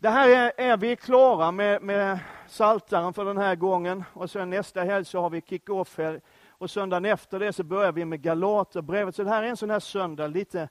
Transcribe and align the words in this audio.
Det 0.00 0.08
här 0.08 0.28
är, 0.28 0.52
är 0.56 0.76
vi 0.76 0.96
klara 0.96 1.50
med, 1.50 1.82
med 1.82 2.18
Saltaren 2.46 3.12
för 3.12 3.24
den 3.24 3.38
här 3.38 3.54
gången 3.54 4.04
och 4.12 4.30
sen 4.30 4.50
nästa 4.50 4.82
helg 4.82 5.04
så 5.04 5.20
har 5.20 5.30
vi 5.30 5.40
kick-off 5.40 5.98
här 5.98 6.20
och 6.48 6.70
söndagen 6.70 7.04
efter 7.04 7.38
det 7.40 7.52
så 7.52 7.62
börjar 7.62 7.92
vi 7.92 8.04
med 8.04 8.22
Galaterbrevet. 8.22 9.14
Så 9.14 9.22
det 9.22 9.30
här 9.30 9.42
är 9.42 9.46
en 9.46 9.56
sån 9.56 9.70
här 9.70 9.80
söndag, 9.80 10.26
lite 10.26 10.68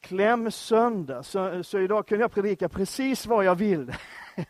klämsöndag. 0.00 1.22
Så, 1.22 1.64
så 1.64 1.78
idag 1.78 2.06
kunde 2.06 2.24
jag 2.24 2.32
predika 2.32 2.68
precis 2.68 3.26
vad 3.26 3.44
jag 3.44 3.54
vill. 3.54 3.94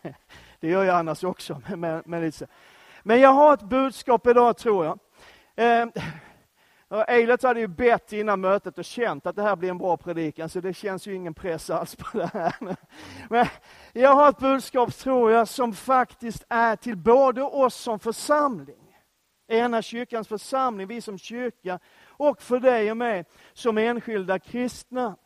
det 0.60 0.68
gör 0.68 0.84
jag 0.84 0.96
annars 0.96 1.24
också. 1.24 1.62
Men, 1.76 2.02
men, 2.06 2.32
men 3.02 3.20
jag 3.20 3.32
har 3.32 3.54
ett 3.54 3.62
budskap 3.62 4.26
idag 4.26 4.56
tror 4.56 4.84
jag. 4.84 4.98
Eh, 5.56 5.88
Eilert 6.90 7.42
hade 7.42 7.60
ju 7.60 7.66
bett 7.66 8.12
innan 8.12 8.40
mötet 8.40 8.78
och 8.78 8.84
känt 8.84 9.26
att 9.26 9.36
det 9.36 9.42
här 9.42 9.56
blir 9.56 9.70
en 9.70 9.78
bra 9.78 9.96
predikan, 9.96 10.48
så 10.48 10.60
det 10.60 10.74
känns 10.74 11.06
ju 11.06 11.14
ingen 11.14 11.34
press 11.34 11.70
alls 11.70 11.96
på 11.96 12.18
det 12.18 12.30
här. 12.32 12.54
Men 13.30 13.46
jag 13.92 14.14
har 14.14 14.28
ett 14.28 14.38
budskap, 14.38 14.94
tror 14.94 15.30
jag, 15.30 15.48
som 15.48 15.72
faktiskt 15.72 16.44
är 16.48 16.76
till 16.76 16.96
både 16.96 17.42
oss 17.42 17.74
som 17.74 17.98
församling, 17.98 18.96
ena 19.48 19.82
kyrkans 19.82 20.28
församling, 20.28 20.86
vi 20.86 21.00
som 21.00 21.18
kyrka, 21.18 21.78
och 22.06 22.42
för 22.42 22.60
dig 22.60 22.90
och 22.90 22.96
mig 22.96 23.24
som 23.52 23.78
enskilda 23.78 24.38
kristna. 24.38 25.16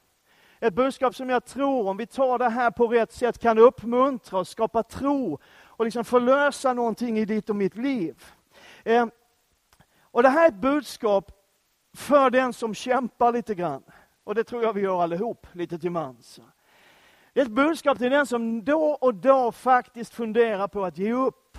Ett 0.60 0.74
budskap 0.74 1.14
som 1.14 1.30
jag 1.30 1.44
tror, 1.44 1.88
om 1.88 1.96
vi 1.96 2.06
tar 2.06 2.38
det 2.38 2.48
här 2.48 2.70
på 2.70 2.86
rätt 2.86 3.12
sätt, 3.12 3.38
kan 3.38 3.58
uppmuntra 3.58 4.38
och 4.38 4.48
skapa 4.48 4.82
tro 4.82 5.38
och 5.64 5.84
liksom 5.84 6.04
förlösa 6.04 6.72
någonting 6.72 7.18
i 7.18 7.24
ditt 7.24 7.50
och 7.50 7.56
mitt 7.56 7.76
liv. 7.76 8.24
Eh, 8.84 9.06
och 10.00 10.22
Det 10.22 10.28
här 10.28 10.44
är 10.44 10.48
ett 10.48 10.60
budskap 10.60 11.41
för 11.92 12.30
den 12.30 12.52
som 12.52 12.74
kämpar 12.74 13.32
lite 13.32 13.54
grann. 13.54 13.82
Och 14.24 14.34
det 14.34 14.44
tror 14.44 14.62
jag 14.62 14.72
vi 14.72 14.80
gör 14.80 15.02
allihop, 15.02 15.46
lite 15.52 15.78
till 15.78 15.90
mans. 15.90 16.40
Det 17.32 17.40
är 17.40 17.44
ett 17.44 17.50
budskap 17.50 17.98
till 17.98 18.10
den 18.10 18.26
som 18.26 18.64
då 18.64 18.82
och 18.82 19.14
då 19.14 19.52
faktiskt 19.52 20.14
funderar 20.14 20.68
på 20.68 20.84
att 20.84 20.98
ge 20.98 21.12
upp. 21.12 21.58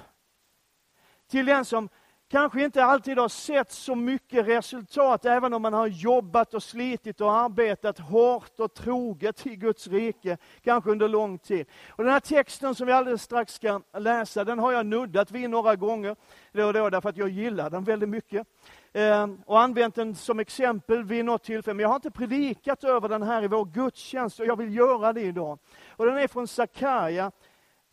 Till 1.28 1.46
den 1.46 1.66
som 1.66 1.90
kanske 2.34 2.64
inte 2.64 2.84
alltid 2.84 3.18
har 3.18 3.30
sett 3.30 3.72
så 3.72 3.96
mycket 3.96 4.48
resultat, 4.48 5.26
även 5.26 5.54
om 5.54 5.62
man 5.62 5.74
har 5.74 5.88
jobbat 5.88 6.54
och 6.54 6.64
slitit 6.64 7.22
och 7.22 7.34
arbetat 7.34 8.00
hårt 8.00 8.60
och 8.60 8.74
troget 8.74 9.48
i 9.48 9.56
Guds 9.56 9.88
rike, 9.88 10.38
kanske 10.64 10.92
under 10.92 11.08
lång 11.08 11.38
tid. 11.38 11.66
Och 11.90 12.04
den 12.04 12.14
här 12.14 12.20
texten 12.20 12.76
som 12.76 12.88
vi 12.88 12.94
alldeles 12.94 13.22
strax 13.22 13.54
ska 13.54 13.82
läsa, 13.98 14.44
den 14.44 14.60
har 14.60 14.72
jag 14.72 14.86
nuddat 14.86 15.32
vid 15.32 15.50
några 15.50 15.76
gånger 15.76 16.16
då 16.52 16.66
och 16.68 16.74
då, 16.74 16.90
därför 16.90 17.10
att 17.10 17.18
jag 17.18 17.30
gillar 17.30 17.70
den 17.70 17.84
väldigt 17.84 18.10
mycket. 18.10 18.48
Ehm, 18.94 19.42
och 19.46 19.62
använt 19.62 19.96
den 19.96 20.16
som 20.16 20.40
exempel 20.40 21.04
vid 21.04 21.26
något 21.26 21.44
tillfälle, 21.44 21.74
men 21.74 21.84
jag 21.84 21.90
har 21.90 21.96
inte 21.96 22.12
predikat 22.12 22.84
över 22.84 23.10
den 23.10 23.24
här 23.24 23.44
i 23.44 23.48
vår 23.48 23.66
gudstjänst, 23.66 24.40
och 24.40 24.46
jag 24.46 24.58
vill 24.58 24.76
göra 24.76 25.14
det 25.14 25.22
idag. 25.22 25.60
Och 25.90 26.06
den 26.06 26.18
är 26.18 26.28
från 26.28 26.48
Sakarja, 26.48 27.32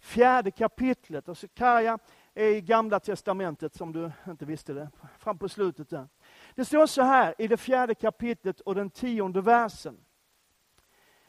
fjärde 0.01 0.51
kapitlet. 0.51 1.29
Och 1.29 1.39
Sakarja 1.39 1.99
i 2.35 2.61
Gamla 2.61 3.01
Testamentet, 3.01 3.75
som 3.75 3.93
du 3.93 4.13
inte 4.29 4.45
visste 4.45 4.73
det, 4.73 4.91
fram 5.19 5.39
på 5.39 5.49
slutet 5.49 5.91
där. 5.91 6.09
Det 6.55 6.65
står 6.65 6.87
så 6.87 7.03
här 7.03 7.35
i 7.39 7.49
det 7.49 7.57
fjärde 7.57 7.95
kapitlet 7.95 8.61
och 8.61 8.75
den 8.75 8.91
tionde 8.91 9.41
versen. 9.41 10.05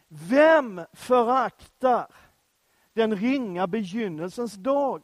Vem 0.07 0.81
föraktar 0.94 2.07
den 2.94 3.16
ringa 3.16 3.67
begynnelsens 3.67 4.53
dag? 4.53 5.03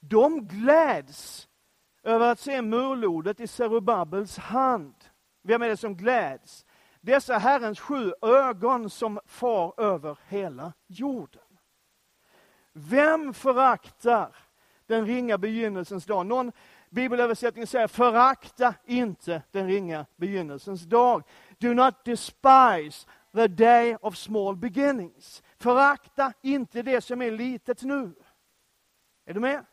De 0.00 0.46
gläds 0.46 1.48
över 2.02 2.32
att 2.32 2.40
se 2.40 2.62
murlodet 2.62 3.40
i 3.40 3.46
Serubabels 3.46 4.38
hand. 4.38 4.94
Vem 5.42 5.62
är 5.62 5.68
det 5.68 5.76
som 5.76 5.96
gläds? 5.96 6.66
Dessa 7.00 7.38
Herrens 7.38 7.80
sju 7.80 8.12
ögon 8.22 8.90
som 8.90 9.20
far 9.26 9.74
över 9.80 10.18
hela 10.28 10.72
jorden. 10.86 11.47
Vem 12.80 13.34
föraktar 13.34 14.36
den 14.86 15.06
ringa 15.06 15.38
begynnelsens 15.38 16.04
dag? 16.04 16.26
Någon 16.26 16.52
bibelöversättning 16.90 17.66
säger 17.66 17.88
förakta 17.88 18.74
inte 18.86 19.42
den 19.50 19.66
ringa 19.66 20.06
begynnelsens 20.16 20.82
dag. 20.82 21.22
Do 21.58 21.74
not 21.74 22.04
despise 22.04 23.06
the 23.34 23.48
day 23.48 23.96
of 24.00 24.16
small 24.16 24.56
beginnings. 24.56 25.42
Förakta 25.58 26.32
inte 26.42 26.82
det 26.82 27.00
som 27.00 27.22
är 27.22 27.30
litet 27.30 27.82
nu. 27.82 28.14
Är 29.24 29.34
du 29.34 29.40
med? 29.40 29.64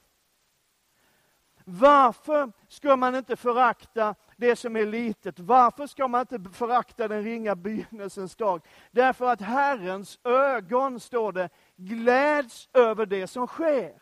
Varför 1.64 2.52
ska 2.68 2.96
man 2.96 3.16
inte 3.16 3.36
förakta 3.36 4.16
det 4.35 4.56
som 4.56 4.75
är 4.75 4.85
litet? 4.85 5.40
Varför 5.40 5.88
ska 5.88 6.07
man 6.07 6.22
inte 6.22 6.50
förakta 6.50 7.07
den 7.07 7.23
ringa 7.23 7.56
begynnelsens 7.56 8.35
dag? 8.35 8.62
Därför 8.91 9.25
att 9.25 9.41
Herrens 9.41 10.19
ögon, 10.23 11.00
står 11.00 11.31
det, 11.31 11.50
gläds 11.75 12.69
över 12.73 13.06
det 13.06 13.28
som 13.28 13.47
sker. 13.47 14.01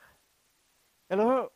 Eller 1.09 1.23
hur? 1.23 1.49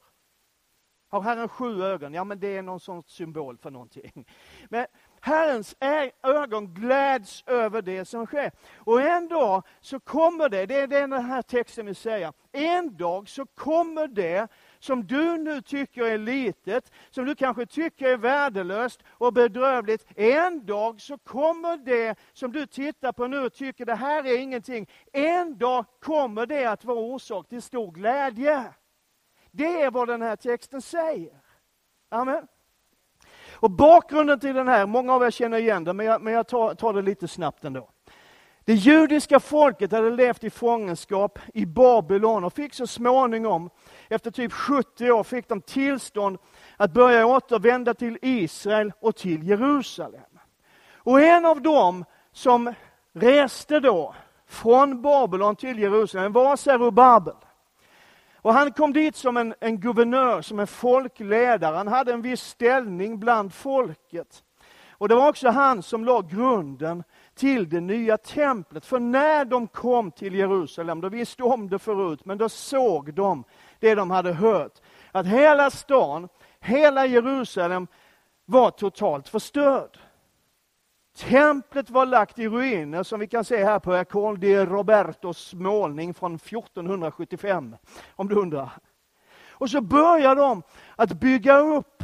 Har 1.09 1.21
Herren 1.21 1.49
sju 1.49 1.83
ögon? 1.83 2.13
Ja, 2.13 2.23
men 2.23 2.39
det 2.39 2.57
är 2.57 2.61
någon 2.61 2.79
sorts 2.79 3.13
symbol 3.13 3.57
för 3.57 3.71
någonting. 3.71 4.25
Men 4.69 4.85
Herrens 5.21 5.75
ögon 6.23 6.73
gläds 6.73 7.43
över 7.47 7.81
det 7.81 8.05
som 8.05 8.25
sker. 8.25 8.51
Och 8.75 9.01
en 9.01 9.27
dag 9.27 9.63
så 9.81 9.99
kommer 9.99 10.49
det, 10.49 10.65
det 10.65 10.75
är 10.75 10.87
det 10.87 10.99
den 10.99 11.11
här 11.25 11.41
texten 11.41 11.85
vill 11.85 11.95
säga, 11.95 12.33
en 12.51 12.97
dag 12.97 13.29
så 13.29 13.45
kommer 13.45 14.07
det 14.07 14.47
som 14.79 15.07
du 15.07 15.37
nu 15.37 15.61
tycker 15.61 16.03
är 16.03 16.17
litet, 16.17 16.91
som 17.09 17.25
du 17.25 17.35
kanske 17.35 17.65
tycker 17.65 18.07
är 18.09 18.17
värdelöst 18.17 19.03
och 19.09 19.33
bedrövligt. 19.33 20.05
En 20.15 20.65
dag 20.65 21.01
så 21.01 21.17
kommer 21.17 21.77
det 21.77 22.19
som 22.33 22.51
du 22.51 22.65
tittar 22.65 23.11
på 23.11 23.27
nu 23.27 23.39
och 23.39 23.53
tycker 23.53 23.85
det 23.85 23.95
här 23.95 24.25
är 24.25 24.39
ingenting. 24.39 24.87
En 25.13 25.57
dag 25.57 25.85
kommer 26.01 26.45
det 26.45 26.65
att 26.65 26.85
vara 26.85 26.99
orsak 26.99 27.49
till 27.49 27.61
stor 27.61 27.91
glädje. 27.91 28.73
Det 29.51 29.81
är 29.81 29.91
vad 29.91 30.07
den 30.07 30.21
här 30.21 30.35
texten 30.35 30.81
säger. 30.81 31.41
Amen. 32.09 32.47
Och 33.59 33.71
bakgrunden 33.71 34.39
till 34.39 34.55
den 34.55 34.67
här, 34.67 34.85
många 34.85 35.13
av 35.13 35.23
er 35.23 35.31
känner 35.31 35.57
igen 35.57 35.83
den, 35.83 35.97
men 35.97 36.05
jag, 36.05 36.21
men 36.21 36.33
jag 36.33 36.47
tar, 36.47 36.75
tar 36.75 36.93
det 36.93 37.01
lite 37.01 37.27
snabbt 37.27 37.65
ändå. 37.65 37.89
Det 38.65 38.73
judiska 38.73 39.39
folket 39.39 39.91
hade 39.91 40.11
levt 40.11 40.43
i 40.43 40.49
fångenskap 40.49 41.39
i 41.53 41.65
Babylon 41.65 42.43
och 42.43 42.53
fick 42.53 42.73
så 42.73 42.87
småningom, 42.87 43.69
efter 44.09 44.31
typ 44.31 44.53
70 44.53 45.11
år, 45.11 45.23
fick 45.23 45.47
de 45.47 45.61
tillstånd 45.61 46.37
att 46.77 46.91
börja 46.91 47.25
återvända 47.25 47.93
till 47.93 48.17
Israel 48.21 48.93
och 48.99 49.15
till 49.15 49.43
Jerusalem. 49.43 50.21
Och 50.93 51.21
en 51.21 51.45
av 51.45 51.61
dem 51.61 52.05
som 52.31 52.73
reste 53.13 53.79
då 53.79 54.15
från 54.47 55.01
Babylon 55.01 55.55
till 55.55 55.79
Jerusalem 55.79 56.31
var 56.31 56.55
Zerubabel. 56.55 57.35
Och 58.35 58.53
han 58.53 58.71
kom 58.71 58.93
dit 58.93 59.15
som 59.15 59.37
en, 59.37 59.55
en 59.59 59.79
guvernör, 59.79 60.41
som 60.41 60.59
en 60.59 60.67
folkledare. 60.67 61.75
Han 61.75 61.87
hade 61.87 62.13
en 62.13 62.21
viss 62.21 62.41
ställning 62.41 63.19
bland 63.19 63.53
folket. 63.53 64.43
Och 64.99 65.09
det 65.09 65.15
var 65.15 65.29
också 65.29 65.49
han 65.49 65.83
som 65.83 66.05
la 66.05 66.21
grunden 66.21 67.03
till 67.35 67.69
det 67.69 67.79
nya 67.79 68.17
templet. 68.17 68.85
För 68.85 68.99
när 68.99 69.45
de 69.45 69.67
kom 69.67 70.11
till 70.11 70.35
Jerusalem, 70.35 71.01
då 71.01 71.09
visste 71.09 71.43
om 71.43 71.69
det 71.69 71.79
förut, 71.79 72.25
men 72.25 72.37
då 72.37 72.49
såg 72.49 73.13
de 73.13 73.43
det 73.79 73.95
de 73.95 74.11
hade 74.11 74.33
hört. 74.33 74.81
Att 75.11 75.25
hela 75.25 75.71
stan, 75.71 76.29
hela 76.59 77.05
Jerusalem 77.05 77.87
var 78.45 78.71
totalt 78.71 79.27
förstörd. 79.27 79.97
Templet 81.17 81.89
var 81.89 82.05
lagt 82.05 82.39
i 82.39 82.47
ruiner, 82.47 83.03
som 83.03 83.19
vi 83.19 83.27
kan 83.27 83.45
se 83.45 83.63
här 83.63 83.79
på 83.79 83.93
Ercole 83.93 84.37
de 84.39 84.65
Robertos 84.65 85.53
målning 85.53 86.13
från 86.13 86.35
1475, 86.35 87.75
om 88.15 88.27
du 88.27 88.35
undrar. 88.35 88.69
Och 89.49 89.69
så 89.69 89.81
börjar 89.81 90.35
de 90.35 90.63
att 90.95 91.11
bygga 91.11 91.59
upp 91.59 92.03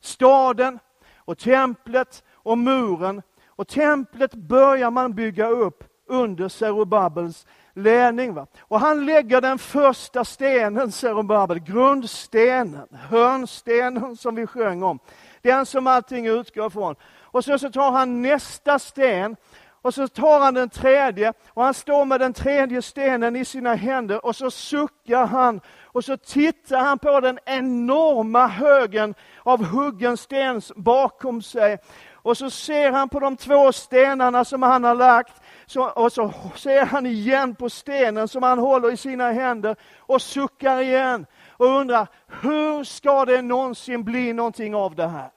staden 0.00 0.78
och 1.16 1.38
templet 1.38 2.24
och 2.30 2.58
muren 2.58 3.22
och 3.46 3.68
templet 3.68 4.34
börjar 4.34 4.90
man 4.90 5.14
bygga 5.14 5.48
upp 5.48 5.84
under 6.06 6.48
Zerubabels 6.48 7.46
ledning. 7.74 8.34
Va? 8.34 8.46
Och 8.60 8.80
han 8.80 9.06
lägger 9.06 9.40
den 9.40 9.58
första 9.58 10.24
stenen, 10.24 10.92
Zerubabel, 10.92 11.58
grundstenen, 11.58 12.86
hörnstenen 12.92 14.16
som 14.16 14.34
vi 14.34 14.46
sjöng 14.46 14.82
om. 14.82 14.98
Den 15.42 15.66
som 15.66 15.86
allting 15.86 16.26
utgår 16.26 16.66
ifrån. 16.66 16.94
Och 17.20 17.44
så, 17.44 17.58
så 17.58 17.70
tar 17.70 17.90
han 17.90 18.22
nästa 18.22 18.78
sten 18.78 19.36
och 19.82 19.94
så 19.94 20.08
tar 20.08 20.40
han 20.40 20.54
den 20.54 20.68
tredje 20.70 21.32
och 21.48 21.64
han 21.64 21.74
står 21.74 22.04
med 22.04 22.20
den 22.20 22.32
tredje 22.32 22.82
stenen 22.82 23.36
i 23.36 23.44
sina 23.44 23.74
händer 23.74 24.26
och 24.26 24.36
så 24.36 24.50
suckar 24.50 25.26
han 25.26 25.60
och 25.84 26.04
så 26.04 26.16
tittar 26.16 26.78
han 26.78 26.98
på 26.98 27.20
den 27.20 27.38
enorma 27.44 28.46
högen 28.46 29.14
av 29.42 29.64
huggen 29.64 30.16
sten 30.16 30.62
bakom 30.76 31.42
sig 31.42 31.78
och 32.22 32.36
så 32.36 32.50
ser 32.50 32.92
han 32.92 33.08
på 33.08 33.20
de 33.20 33.36
två 33.36 33.72
stenarna 33.72 34.44
som 34.44 34.62
han 34.62 34.84
har 34.84 34.94
lagt. 34.94 35.42
Så, 35.70 35.90
och 35.90 36.12
så 36.12 36.32
ser 36.56 36.86
han 36.86 37.06
igen 37.06 37.54
på 37.54 37.70
stenen 37.70 38.28
som 38.28 38.42
han 38.42 38.58
håller 38.58 38.92
i 38.92 38.96
sina 38.96 39.32
händer 39.32 39.76
och 39.98 40.22
suckar 40.22 40.80
igen 40.80 41.26
och 41.50 41.66
undrar, 41.66 42.08
hur 42.42 42.84
ska 42.84 43.24
det 43.24 43.42
någonsin 43.42 44.04
bli 44.04 44.32
någonting 44.32 44.74
av 44.74 44.94
det 44.94 45.06
här? 45.06 45.30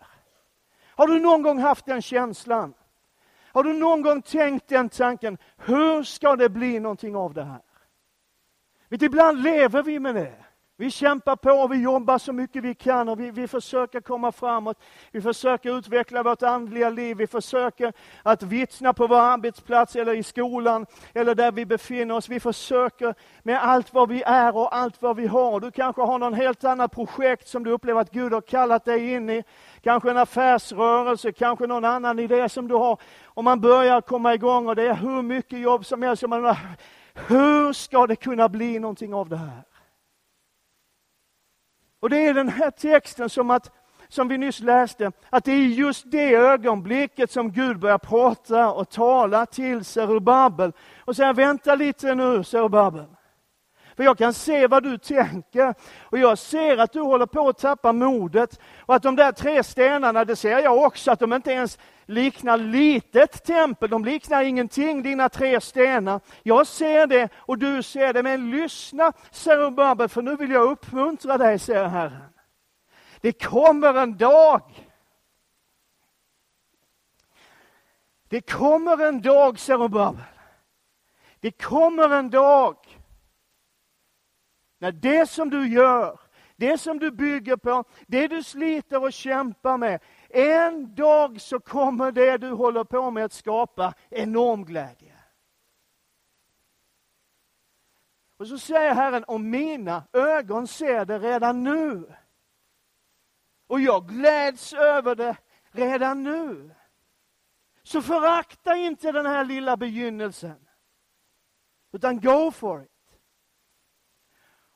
Har 0.95 1.07
du 1.07 1.19
någon 1.19 1.41
gång 1.41 1.59
haft 1.59 1.85
den 1.85 2.01
känslan? 2.01 2.73
Har 3.51 3.63
du 3.63 3.73
någon 3.73 4.01
gång 4.01 4.21
tänkt 4.21 4.67
den 4.67 4.89
tanken, 4.89 5.37
hur 5.57 6.03
ska 6.03 6.35
det 6.35 6.49
bli 6.49 6.79
någonting 6.79 7.15
av 7.15 7.33
det 7.33 7.43
här? 7.43 7.61
Men 8.87 9.03
ibland 9.03 9.43
lever 9.43 9.83
vi 9.83 9.99
med 9.99 10.15
det. 10.15 10.42
Vi 10.83 10.91
kämpar 10.91 11.35
på 11.35 11.51
och 11.51 11.73
vi 11.73 11.81
jobbar 11.81 12.17
så 12.17 12.33
mycket 12.33 12.63
vi 12.63 12.75
kan 12.75 13.09
och 13.09 13.19
vi, 13.19 13.31
vi 13.31 13.47
försöker 13.47 14.01
komma 14.01 14.31
framåt. 14.31 14.77
Vi 15.11 15.21
försöker 15.21 15.77
utveckla 15.77 16.23
vårt 16.23 16.43
andliga 16.43 16.89
liv. 16.89 17.17
Vi 17.17 17.27
försöker 17.27 17.93
att 18.23 18.43
vittna 18.43 18.93
på 18.93 19.07
vår 19.07 19.19
arbetsplats 19.19 19.95
eller 19.95 20.13
i 20.13 20.23
skolan 20.23 20.85
eller 21.13 21.35
där 21.35 21.51
vi 21.51 21.65
befinner 21.65 22.15
oss. 22.15 22.29
Vi 22.29 22.39
försöker 22.39 23.15
med 23.43 23.63
allt 23.63 23.93
vad 23.93 24.09
vi 24.09 24.23
är 24.25 24.55
och 24.55 24.75
allt 24.75 25.01
vad 25.01 25.15
vi 25.15 25.27
har. 25.27 25.59
Du 25.59 25.71
kanske 25.71 26.01
har 26.01 26.19
någon 26.19 26.33
helt 26.33 26.63
annat 26.63 26.91
projekt 26.91 27.47
som 27.47 27.63
du 27.63 27.71
upplever 27.71 28.01
att 28.01 28.11
Gud 28.11 28.33
har 28.33 28.41
kallat 28.41 28.85
dig 28.85 29.13
in 29.13 29.29
i. 29.29 29.43
Kanske 29.81 30.09
en 30.09 30.17
affärsrörelse, 30.17 31.31
kanske 31.31 31.67
någon 31.67 31.85
annan 31.85 32.19
idé 32.19 32.49
som 32.49 32.67
du 32.67 32.75
har. 32.75 32.97
Och 33.25 33.43
man 33.43 33.61
börjar 33.61 34.01
komma 34.01 34.33
igång 34.33 34.67
och 34.67 34.75
det 34.75 34.83
är 34.83 34.95
hur 34.95 35.21
mycket 35.21 35.59
jobb 35.59 35.85
som 35.85 36.01
helst. 36.01 36.23
Hur 37.13 37.73
ska 37.73 38.07
det 38.07 38.15
kunna 38.15 38.49
bli 38.49 38.79
någonting 38.79 39.13
av 39.13 39.29
det 39.29 39.37
här? 39.37 39.72
Och 42.03 42.09
det 42.09 42.27
är 42.27 42.33
den 42.33 42.49
här 42.49 42.71
texten 42.71 43.29
som 43.29 43.49
att 43.49 43.71
som 44.07 44.27
vi 44.27 44.37
nyss 44.37 44.59
läste, 44.59 45.11
att 45.29 45.45
det 45.45 45.51
är 45.51 45.57
just 45.57 46.11
det 46.11 46.35
ögonblicket 46.35 47.31
som 47.31 47.51
Gud 47.51 47.79
börjar 47.79 47.97
prata 47.97 48.71
och 48.71 48.89
tala 48.89 49.45
till 49.45 49.85
Zerubabel. 49.85 50.71
Och 51.05 51.15
säger, 51.15 51.33
vänta 51.33 51.75
lite 51.75 52.15
nu 52.15 52.43
Zerubabel. 52.43 53.05
För 53.95 54.03
jag 54.03 54.17
kan 54.17 54.33
se 54.33 54.67
vad 54.67 54.83
du 54.83 54.97
tänker 54.97 55.73
och 56.03 56.17
jag 56.17 56.37
ser 56.37 56.77
att 56.77 56.93
du 56.93 57.01
håller 57.01 57.25
på 57.25 57.49
att 57.49 57.57
tappa 57.57 57.93
modet. 57.93 58.59
Och 58.79 58.95
att 58.95 59.03
de 59.03 59.15
där 59.15 59.31
tre 59.31 59.63
stenarna, 59.63 60.25
det 60.25 60.35
ser 60.35 60.59
jag 60.59 60.77
också, 60.77 61.11
att 61.11 61.19
de 61.19 61.33
inte 61.33 61.51
ens 61.51 61.77
liknar 62.05 62.57
litet 62.57 63.43
tempel. 63.43 63.89
De 63.89 64.05
liknar 64.05 64.43
ingenting, 64.43 65.03
dina 65.03 65.29
tre 65.29 65.61
stenar. 65.61 66.19
Jag 66.43 66.67
ser 66.67 67.07
det 67.07 67.29
och 67.35 67.57
du 67.57 67.83
ser 67.83 68.13
det. 68.13 68.23
Men 68.23 68.51
lyssna, 68.51 69.13
Zerubabel, 69.31 70.09
för 70.09 70.21
nu 70.21 70.35
vill 70.35 70.51
jag 70.51 70.71
uppmuntra 70.71 71.37
dig, 71.37 71.59
säger 71.59 71.87
Herren. 71.87 72.29
Det 73.21 73.43
kommer 73.43 73.93
en 73.93 74.17
dag 74.17 74.61
Det 78.33 78.41
kommer 78.41 79.07
en 79.07 79.21
dag, 79.21 79.59
Zerubabel. 79.59 80.23
Det 81.39 81.51
kommer 81.51 82.09
en 82.09 82.29
dag 82.29 82.77
när 84.83 84.91
det 84.91 85.29
som 85.29 85.49
du 85.49 85.67
gör, 85.67 86.19
det 86.55 86.77
som 86.77 86.99
du 86.99 87.11
bygger 87.11 87.57
på, 87.57 87.83
det 88.07 88.27
du 88.27 88.43
sliter 88.43 89.03
och 89.03 89.13
kämpar 89.13 89.77
med, 89.77 90.03
en 90.29 90.95
dag 90.95 91.41
så 91.41 91.59
kommer 91.59 92.11
det 92.11 92.37
du 92.37 92.49
håller 92.49 92.83
på 92.83 93.11
med 93.11 93.25
att 93.25 93.33
skapa 93.33 93.93
enorm 94.09 94.65
glädje. 94.65 95.15
Och 98.37 98.47
så 98.47 98.57
säger 98.57 98.93
Herren, 98.93 99.23
om 99.27 99.49
mina 99.49 100.03
ögon 100.13 100.67
ser 100.67 101.05
det 101.05 101.19
redan 101.19 101.63
nu. 101.63 102.13
Och 103.67 103.81
jag 103.81 104.07
gläds 104.07 104.73
över 104.73 105.15
det 105.15 105.37
redan 105.71 106.23
nu. 106.23 106.75
Så 107.83 108.01
förakta 108.01 108.75
inte 108.75 109.11
den 109.11 109.25
här 109.25 109.45
lilla 109.45 109.77
begynnelsen. 109.77 110.67
Utan 111.91 112.19
go 112.19 112.51
for 112.51 112.83
it. 112.83 112.92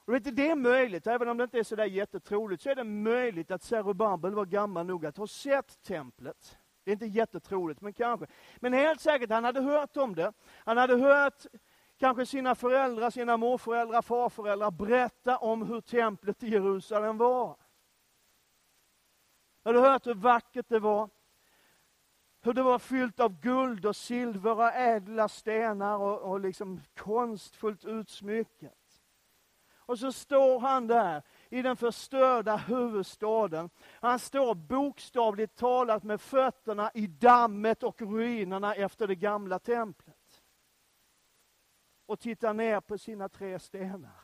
Och 0.08 0.14
vet 0.14 0.24
du, 0.24 0.32
det 0.32 0.50
är 0.50 0.56
möjligt, 0.56 1.08
även 1.08 1.28
om 1.28 1.38
det 1.38 1.44
inte 1.44 1.60
är 1.60 1.64
så 1.64 1.76
där 1.76 1.86
jättetroligt, 1.86 2.62
så 2.62 2.70
är 2.70 2.76
det 2.76 2.84
möjligt 2.84 3.52
att 3.52 3.64
Zerubabel 3.64 4.34
var 4.34 4.46
gammal 4.46 4.86
nog 4.86 5.06
att 5.06 5.18
ha 5.18 5.28
sett 5.28 5.84
templet. 5.84 6.58
Det 6.84 6.92
är 6.92 6.94
inte 6.94 7.06
jättetroligt, 7.06 7.82
men 7.82 7.94
kanske. 7.94 8.28
Men 8.58 8.74
helt 8.74 9.02
säkert, 9.02 9.30
han 9.30 9.44
hade 9.44 9.62
hört 9.62 9.98
om 9.98 10.16
det. 10.16 10.34
Han 10.66 10.78
hade 10.78 10.98
hört 10.98 11.46
kanske 11.98 12.26
sina 12.26 12.56
föräldrar, 12.56 13.10
sina 13.10 13.38
morföräldrar, 13.38 14.02
farföräldrar 14.02 14.72
berätta 14.72 15.38
om 15.38 15.62
hur 15.62 15.82
templet 15.82 16.44
i 16.44 16.48
Jerusalem 16.48 17.18
var. 17.18 17.58
Han 19.64 19.76
hade 19.76 19.90
hört 19.90 20.08
hur 20.08 20.14
vackert 20.14 20.70
det 20.70 20.80
var. 20.80 21.10
Hur 22.42 22.54
det 22.54 22.64
var 22.64 22.80
fyllt 22.80 23.20
av 23.20 23.40
guld 23.42 23.86
och 23.86 23.96
silver 23.96 24.58
och 24.58 24.74
ädla 24.74 25.28
stenar 25.30 25.98
och, 25.98 26.32
och 26.32 26.40
liksom 26.40 26.82
konstfullt 26.96 27.86
utsmyckat. 27.86 28.87
Och 29.88 30.00
så 30.00 30.12
står 30.12 30.60
han 30.60 30.88
där 30.88 31.24
i 31.50 31.62
den 31.62 31.76
förstörda 31.76 32.56
huvudstaden. 32.56 33.70
Han 34.02 34.20
står 34.20 34.56
bokstavligt 34.56 35.56
talat 35.56 36.04
med 36.04 36.22
fötterna 36.22 36.92
i 36.94 37.08
dammet 37.08 37.84
och 37.84 38.02
ruinerna 38.02 38.76
efter 38.76 39.08
det 39.08 39.16
gamla 39.16 39.60
templet. 39.60 40.42
Och 42.06 42.20
tittar 42.20 42.54
ner 42.54 42.80
på 42.80 42.98
sina 42.98 43.30
tre 43.30 43.60
stenar. 43.60 44.22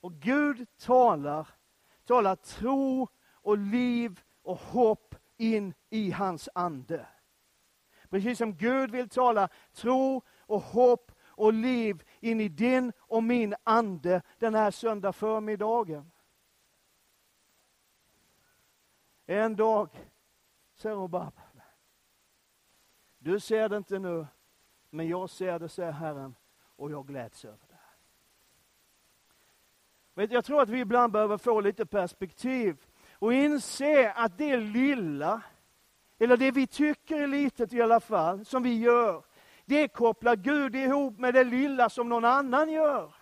Och 0.00 0.12
Gud 0.12 0.66
talar, 0.78 1.48
talar 2.04 2.36
tro 2.36 3.08
och 3.32 3.58
liv 3.58 4.20
och 4.42 4.58
hopp 4.58 5.14
in 5.36 5.74
i 5.90 6.10
hans 6.10 6.48
ande. 6.54 7.06
Precis 8.10 8.38
som 8.38 8.56
Gud 8.56 8.90
vill 8.90 9.08
tala 9.08 9.48
tro 9.72 10.22
och 10.38 10.62
hopp 10.62 11.12
och 11.40 11.52
liv 11.52 12.02
in 12.20 12.40
i 12.40 12.48
din 12.48 12.92
och 12.98 13.22
min 13.22 13.54
ande 13.64 14.22
den 14.38 14.54
här 14.54 14.70
söndag 14.70 15.12
förmiddagen. 15.12 16.10
En 19.26 19.56
dag, 19.56 19.88
säger 20.74 20.96
Zerubabel. 20.96 21.62
Du 23.18 23.40
ser 23.40 23.68
det 23.68 23.76
inte 23.76 23.98
nu, 23.98 24.26
men 24.90 25.08
jag 25.08 25.30
ser 25.30 25.58
det, 25.58 25.68
säger 25.68 25.92
Herren, 25.92 26.34
och 26.76 26.90
jag 26.90 27.06
gläds 27.06 27.44
över 27.44 27.58
det. 30.14 30.32
Jag 30.34 30.44
tror 30.44 30.62
att 30.62 30.68
vi 30.68 30.80
ibland 30.80 31.12
behöver 31.12 31.38
få 31.38 31.60
lite 31.60 31.86
perspektiv 31.86 32.86
och 33.12 33.34
inse 33.34 34.12
att 34.12 34.38
det 34.38 34.56
lilla, 34.56 35.42
eller 36.18 36.36
det 36.36 36.50
vi 36.50 36.66
tycker 36.66 37.20
är 37.20 37.26
litet 37.26 37.72
i 37.72 37.82
alla 37.82 38.00
fall, 38.00 38.44
som 38.44 38.62
vi 38.62 38.78
gör, 38.78 39.24
det 39.70 39.88
kopplar 39.88 40.36
Gud 40.36 40.76
ihop 40.76 41.18
med 41.18 41.34
det 41.34 41.44
lilla 41.44 41.88
som 41.88 42.08
någon 42.08 42.24
annan 42.24 42.70
gör. 42.70 43.14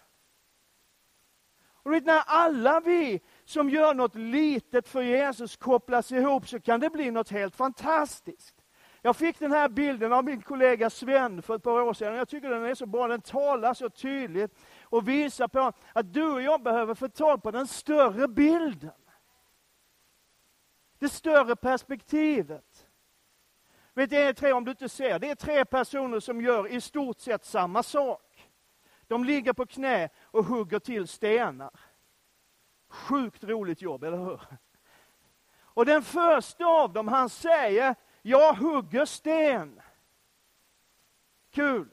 Och 1.70 1.92
vet, 1.92 2.06
när 2.06 2.22
alla 2.26 2.80
vi 2.80 3.20
som 3.44 3.70
gör 3.70 3.94
något 3.94 4.14
litet 4.14 4.88
för 4.88 5.02
Jesus 5.02 5.56
kopplas 5.56 6.12
ihop 6.12 6.48
så 6.48 6.60
kan 6.60 6.80
det 6.80 6.90
bli 6.90 7.10
något 7.10 7.30
helt 7.30 7.56
fantastiskt. 7.56 8.64
Jag 9.02 9.16
fick 9.16 9.38
den 9.38 9.52
här 9.52 9.68
bilden 9.68 10.12
av 10.12 10.24
min 10.24 10.42
kollega 10.42 10.90
Sven 10.90 11.42
för 11.42 11.56
ett 11.56 11.62
par 11.62 11.80
år 11.80 11.94
sedan. 11.94 12.14
Jag 12.14 12.28
tycker 12.28 12.50
den 12.50 12.64
är 12.64 12.74
så 12.74 12.86
bra, 12.86 13.08
den 13.08 13.20
talar 13.20 13.74
så 13.74 13.90
tydligt 13.90 14.58
och 14.82 15.08
visar 15.08 15.48
på 15.48 15.72
att 15.92 16.12
du 16.12 16.32
och 16.32 16.42
jag 16.42 16.62
behöver 16.62 16.94
få 16.94 17.08
tag 17.08 17.42
på 17.42 17.50
den 17.50 17.66
större 17.66 18.28
bilden. 18.28 18.92
Det 20.98 21.08
större 21.08 21.56
perspektivet. 21.56 22.67
Vet, 23.98 24.10
det 24.10 24.22
är 24.22 24.32
tre, 24.32 24.52
om 24.52 24.64
du 24.64 24.70
inte 24.70 24.88
ser, 24.88 25.18
det 25.18 25.30
är 25.30 25.34
tre 25.34 25.64
personer 25.64 26.20
som 26.20 26.40
gör 26.40 26.68
i 26.68 26.80
stort 26.80 27.20
sett 27.20 27.44
samma 27.44 27.82
sak. 27.82 28.48
De 29.06 29.24
ligger 29.24 29.52
på 29.52 29.66
knä 29.66 30.08
och 30.22 30.44
hugger 30.44 30.78
till 30.78 31.08
stenar. 31.08 31.70
Sjukt 32.88 33.44
roligt 33.44 33.82
jobb, 33.82 34.04
eller 34.04 34.18
hur? 34.18 34.40
Och 35.60 35.86
den 35.86 36.02
första 36.02 36.66
av 36.66 36.92
dem, 36.92 37.08
han 37.08 37.28
säger, 37.28 37.94
jag 38.22 38.54
hugger 38.54 39.04
sten. 39.04 39.80
Kul. 41.50 41.88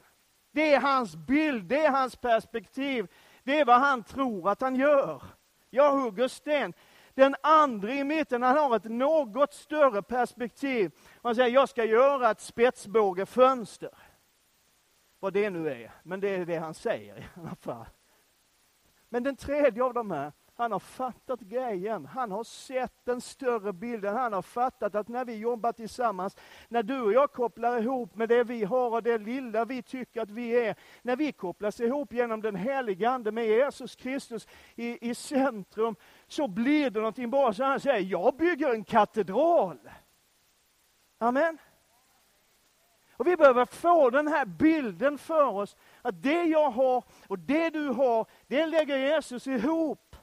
Det 0.51 0.74
är 0.74 0.79
hans 0.79 1.15
bild, 1.15 1.65
det 1.65 1.85
är 1.85 1.91
hans 1.91 2.15
perspektiv. 2.15 3.07
Det 3.43 3.59
är 3.59 3.65
vad 3.65 3.79
han 3.79 4.03
tror 4.03 4.50
att 4.50 4.62
han 4.62 4.75
gör. 4.75 5.24
Jag 5.69 5.91
hugger 5.91 6.27
sten. 6.27 6.74
Den 7.15 7.36
andra 7.41 7.93
i 7.93 8.03
mitten, 8.03 8.41
han 8.41 8.57
har 8.57 8.75
ett 8.75 8.84
något 8.84 9.53
större 9.53 10.01
perspektiv. 10.01 10.91
Han 11.24 11.36
säger, 11.36 11.50
jag 11.50 11.69
ska 11.69 11.86
göra 11.86 12.31
ett 12.31 12.39
spetsbågefönster. 12.39 13.98
Vad 15.19 15.34
det 15.34 15.50
nu 15.50 15.69
är, 15.69 15.91
men 16.03 16.19
det 16.19 16.29
är 16.29 16.45
det 16.45 16.57
han 16.57 16.74
säger 16.74 17.17
i 17.17 17.25
alla 17.36 17.55
fall. 17.55 17.86
Men 19.10 19.24
den 19.24 19.36
tredje 19.36 19.84
av 19.84 19.93
de 19.93 20.12
här, 20.12 20.31
han 20.57 20.71
har 20.71 20.79
fattat 20.79 21.39
grejen. 21.39 22.05
Han 22.05 22.31
har 22.31 22.43
sett 22.43 23.05
den 23.05 23.21
större 23.21 23.74
bilden. 23.74 24.15
Han 24.15 24.33
har 24.33 24.41
fattat 24.41 24.95
att 24.95 25.07
när 25.07 25.25
vi 25.25 25.35
jobbar 25.35 25.71
tillsammans, 25.71 26.38
när 26.69 26.83
du 26.83 27.01
och 27.01 27.13
jag 27.13 27.31
kopplar 27.31 27.81
ihop 27.81 28.15
med 28.15 28.29
det 28.29 28.43
vi 28.43 28.63
har 28.63 28.91
och 28.91 29.03
det 29.03 29.17
lilla 29.17 29.65
vi 29.65 29.81
tycker 29.81 30.21
att 30.21 30.29
vi 30.29 30.65
är, 30.65 30.75
när 31.01 31.15
vi 31.15 31.31
kopplas 31.31 31.79
ihop 31.79 32.13
genom 32.13 32.41
den 32.41 32.55
heliga 32.55 33.09
Ande 33.09 33.31
med 33.31 33.45
Jesus 33.45 33.95
Kristus 33.95 34.47
i, 34.75 35.09
i 35.09 35.15
centrum, 35.15 35.95
så 36.27 36.47
blir 36.47 36.89
det 36.89 37.00
någonting 37.00 37.29
bra. 37.29 37.53
Så 37.53 37.63
han 37.63 37.79
säger, 37.79 38.12
jag 38.12 38.35
bygger 38.35 38.74
en 38.74 38.83
katedral. 38.83 39.79
Amen. 41.17 41.57
Och 43.17 43.27
vi 43.27 43.38
behöver 43.38 43.65
få 43.65 44.09
den 44.09 44.27
här 44.27 44.45
bilden 44.45 45.17
för 45.17 45.43
oss, 45.43 45.75
att 46.01 46.24
det 46.24 46.43
jag 46.43 46.69
har 46.69 47.03
och 47.27 47.39
det 47.39 47.69
du 47.69 47.88
har, 47.88 48.25
det 48.47 48.65
lägger 48.65 48.97
Jesus 48.97 49.47
ihop 49.47 50.15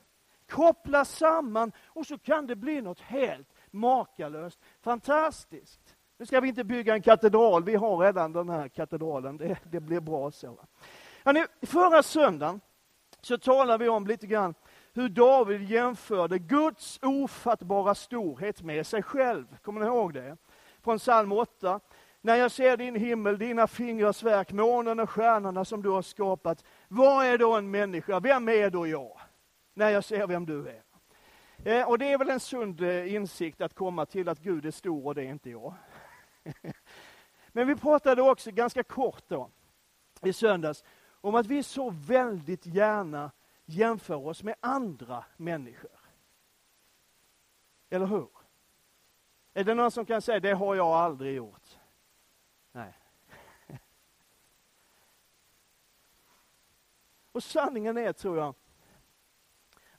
kopplas 0.52 1.16
samman 1.16 1.72
och 1.86 2.06
så 2.06 2.18
kan 2.18 2.46
det 2.46 2.56
bli 2.56 2.80
något 2.80 3.00
helt 3.00 3.48
makalöst 3.70 4.60
fantastiskt. 4.80 5.96
Nu 6.18 6.26
ska 6.26 6.40
vi 6.40 6.48
inte 6.48 6.64
bygga 6.64 6.94
en 6.94 7.02
katedral, 7.02 7.64
vi 7.64 7.74
har 7.74 7.98
redan 7.98 8.32
den 8.32 8.48
här 8.48 8.68
katedralen, 8.68 9.36
det, 9.36 9.58
det 9.70 9.80
blir 9.80 10.00
bra 10.00 10.30
så. 10.30 10.58
Hörrni, 11.24 11.44
förra 11.62 12.02
söndagen 12.02 12.60
så 13.20 13.38
talade 13.38 13.84
vi 13.84 13.90
om 13.90 14.06
lite 14.06 14.26
grann 14.26 14.54
hur 14.94 15.08
David 15.08 15.70
jämförde 15.70 16.38
Guds 16.38 16.98
ofattbara 17.02 17.94
storhet 17.94 18.62
med 18.62 18.86
sig 18.86 19.02
själv. 19.02 19.56
Kommer 19.62 19.80
ni 19.80 19.86
ihåg 19.86 20.14
det? 20.14 20.36
Från 20.82 20.98
psalm 20.98 21.32
8. 21.32 21.80
När 22.20 22.36
jag 22.36 22.50
ser 22.50 22.76
din 22.76 22.96
himmel, 22.96 23.38
dina 23.38 23.66
fingrars 23.66 24.22
verk, 24.22 24.52
månen 24.52 25.00
och 25.00 25.10
stjärnorna 25.10 25.64
som 25.64 25.82
du 25.82 25.88
har 25.88 26.02
skapat. 26.02 26.64
Vad 26.88 27.26
är 27.26 27.38
då 27.38 27.56
en 27.56 27.70
människa? 27.70 28.20
Vem 28.20 28.48
är 28.48 28.70
då 28.70 28.86
jag? 28.86 29.20
När 29.74 29.90
jag 29.90 30.04
ser 30.04 30.26
vem 30.26 30.46
du 30.46 30.68
är. 30.68 30.82
Eh, 31.64 31.88
och 31.88 31.98
det 31.98 32.12
är 32.12 32.18
väl 32.18 32.30
en 32.30 32.40
sund 32.40 32.80
eh, 32.80 33.14
insikt 33.14 33.60
att 33.60 33.74
komma 33.74 34.06
till 34.06 34.28
att 34.28 34.38
Gud 34.38 34.66
är 34.66 34.70
stor 34.70 35.06
och 35.06 35.14
det 35.14 35.22
är 35.22 35.30
inte 35.30 35.50
jag. 35.50 35.74
Men 37.48 37.66
vi 37.66 37.76
pratade 37.76 38.22
också 38.22 38.50
ganska 38.50 38.82
kort 38.82 39.24
då, 39.28 39.50
i 40.22 40.32
söndags, 40.32 40.84
om 41.20 41.34
att 41.34 41.46
vi 41.46 41.62
så 41.62 41.90
väldigt 41.90 42.66
gärna 42.66 43.30
jämför 43.64 44.26
oss 44.26 44.42
med 44.42 44.54
andra 44.60 45.24
människor. 45.36 46.00
Eller 47.90 48.06
hur? 48.06 48.28
Är 49.54 49.64
det 49.64 49.74
någon 49.74 49.90
som 49.90 50.06
kan 50.06 50.22
säga, 50.22 50.40
det 50.40 50.52
har 50.52 50.74
jag 50.74 50.86
aldrig 50.86 51.34
gjort? 51.36 51.78
Nej. 52.72 52.98
Och 57.32 57.42
sanningen 57.42 57.96
är, 57.96 58.12
tror 58.12 58.38
jag, 58.38 58.54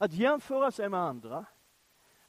att 0.03 0.13
jämföra 0.13 0.72
sig 0.72 0.89
med 0.89 1.00
andra 1.00 1.45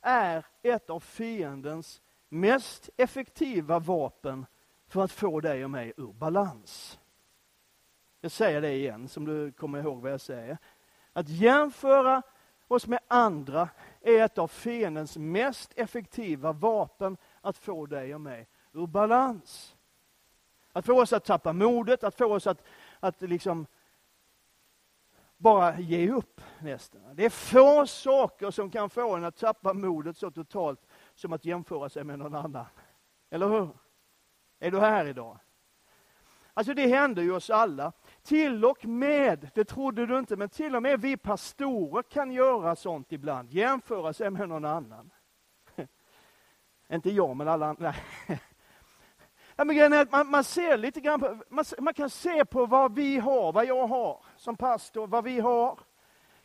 är 0.00 0.46
ett 0.62 0.90
av 0.90 1.00
fiendens 1.00 2.02
mest 2.28 2.90
effektiva 2.96 3.78
vapen 3.78 4.46
för 4.88 5.04
att 5.04 5.12
få 5.12 5.40
dig 5.40 5.64
och 5.64 5.70
mig 5.70 5.92
ur 5.96 6.12
balans. 6.12 6.98
Jag 8.20 8.30
säger 8.30 8.60
det 8.60 8.72
igen, 8.72 9.08
som 9.08 9.24
du 9.24 9.52
kommer 9.52 9.78
ihåg 9.78 10.02
vad 10.02 10.12
jag 10.12 10.20
säger. 10.20 10.58
Att 11.12 11.28
jämföra 11.28 12.22
oss 12.68 12.86
med 12.86 13.00
andra 13.08 13.68
är 14.00 14.24
ett 14.24 14.38
av 14.38 14.48
fiendens 14.48 15.16
mest 15.16 15.72
effektiva 15.76 16.52
vapen 16.52 17.16
att 17.40 17.56
få 17.56 17.86
dig 17.86 18.14
och 18.14 18.20
mig 18.20 18.48
ur 18.72 18.86
balans. 18.86 19.76
Att 20.72 20.86
få 20.86 21.02
oss 21.02 21.12
att 21.12 21.24
tappa 21.24 21.52
modet, 21.52 22.04
att 22.04 22.14
få 22.14 22.34
oss 22.34 22.46
att, 22.46 22.62
att 23.00 23.22
liksom 23.22 23.66
bara 25.44 25.80
ge 25.80 26.10
upp 26.10 26.40
nästan. 26.58 27.00
Det 27.14 27.24
är 27.24 27.30
få 27.30 27.86
saker 27.86 28.50
som 28.50 28.70
kan 28.70 28.90
få 28.90 29.16
en 29.16 29.24
att 29.24 29.36
tappa 29.36 29.72
modet 29.72 30.16
så 30.16 30.30
totalt 30.30 30.86
som 31.14 31.32
att 31.32 31.44
jämföra 31.44 31.88
sig 31.88 32.04
med 32.04 32.18
någon 32.18 32.34
annan. 32.34 32.66
Eller 33.30 33.48
hur? 33.48 33.68
Är 34.58 34.70
du 34.70 34.80
här 34.80 35.06
idag? 35.06 35.38
Alltså 36.54 36.74
det 36.74 36.86
händer 36.86 37.22
ju 37.22 37.32
oss 37.32 37.50
alla. 37.50 37.92
Till 38.22 38.64
och 38.64 38.84
med, 38.84 39.50
det 39.54 39.64
trodde 39.64 40.06
du 40.06 40.18
inte, 40.18 40.36
men 40.36 40.48
till 40.48 40.76
och 40.76 40.82
med 40.82 41.00
vi 41.00 41.16
pastorer 41.16 42.02
kan 42.02 42.32
göra 42.32 42.76
sånt 42.76 43.12
ibland. 43.12 43.50
Jämföra 43.50 44.12
sig 44.12 44.30
med 44.30 44.48
någon 44.48 44.64
annan. 44.64 45.10
inte 46.92 47.10
jag, 47.10 47.36
men 47.36 47.48
alla 47.48 47.66
andra. 47.66 47.94
Ja, 49.56 49.64
men 49.64 49.92
är 49.92 50.02
att 50.02 50.12
man, 50.12 50.30
man, 50.30 50.44
ser 50.44 50.76
lite 50.76 51.00
grann 51.00 51.20
på, 51.20 51.38
man, 51.48 51.64
man, 51.78 51.94
kan 51.94 52.10
se 52.10 52.44
på 52.44 52.66
vad 52.66 52.94
vi 52.94 53.18
har, 53.18 53.52
vad 53.52 53.66
jag 53.66 53.86
har 53.86 54.24
som 54.36 54.56
pastor, 54.56 55.06
vad 55.06 55.24
vi 55.24 55.40
har. 55.40 55.78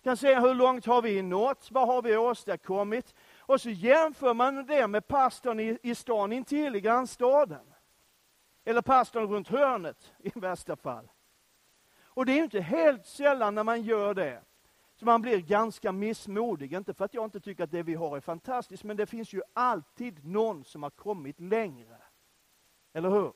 Kan 0.04 0.18
se 0.18 0.40
hur 0.40 0.54
långt 0.54 0.86
har 0.86 1.02
vi 1.02 1.22
nått, 1.22 1.72
vad 1.72 1.88
har 1.88 2.02
vi 2.02 2.18
åstadkommit. 2.18 3.16
Och 3.40 3.62
så 3.62 3.70
jämför 3.70 4.34
man 4.34 4.66
det 4.66 4.88
med 4.88 5.08
pastorn 5.08 5.60
i, 5.60 5.78
i 5.84 5.96
stan 5.96 6.32
intill, 6.32 6.76
i 6.76 6.82
grannstaden. 6.82 7.74
Eller 8.66 8.82
pastorn 8.82 9.28
runt 9.28 9.48
hörnet 9.48 10.14
i 10.20 10.32
värsta 10.36 10.76
fall. 10.76 11.12
Och 12.04 12.26
det 12.26 12.32
är 12.32 12.44
inte 12.44 12.60
helt 12.60 13.06
sällan 13.06 13.56
när 13.56 13.64
man 13.64 13.82
gör 13.82 14.14
det, 14.14 14.42
så 14.96 15.06
man 15.06 15.22
blir 15.22 15.38
ganska 15.38 15.92
missmodig. 15.92 16.74
Inte 16.74 16.94
för 16.94 17.06
att 17.06 17.14
jag 17.14 17.24
inte 17.26 17.40
tycker 17.40 17.64
att 17.64 17.72
det 17.72 17.84
vi 17.84 17.96
har 17.96 18.18
är 18.18 18.22
fantastiskt, 18.22 18.84
men 18.84 18.98
det 18.98 19.06
finns 19.06 19.34
ju 19.34 19.42
alltid 19.54 20.26
någon 20.26 20.64
som 20.64 20.84
har 20.84 20.90
kommit 20.90 21.40
längre. 21.40 21.99
Eller 22.94 23.10
hur? 23.10 23.34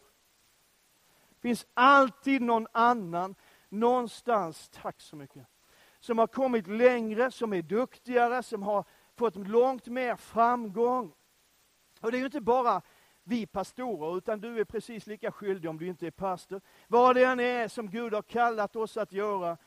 Det 1.30 1.42
finns 1.42 1.66
alltid 1.74 2.42
någon 2.42 2.68
annan, 2.72 3.36
någonstans, 3.70 4.70
tack 4.74 5.02
så 5.02 5.16
mycket, 5.16 5.48
som 6.00 6.18
har 6.18 6.28
kommit 6.28 6.68
längre, 6.68 7.32
som 7.32 7.54
är 7.54 7.62
duktigare, 7.62 8.44
som 8.44 8.64
har 8.64 8.86
fått 9.16 9.36
långt 9.36 9.88
mer 9.88 10.16
framgång. 10.16 11.14
Och 12.02 12.12
det 12.12 12.18
är 12.18 12.20
ju 12.20 12.26
inte 12.26 12.42
bara 12.42 12.82
vi 13.24 13.46
pastorer, 13.46 14.18
utan 14.18 14.42
du 14.42 14.60
är 14.60 14.66
precis 14.66 15.08
lika 15.08 15.32
skyldig 15.32 15.70
om 15.70 15.78
du 15.78 15.88
inte 15.88 16.08
är 16.08 16.12
pastor. 16.12 16.62
Vad 16.88 17.16
det 17.16 17.24
än 17.24 17.40
är 17.40 17.68
som 17.68 17.90
Gud 17.90 18.14
har 18.14 18.22
kallat 18.22 18.76
oss 18.76 18.98
att 18.98 19.12
göra, 19.12 19.58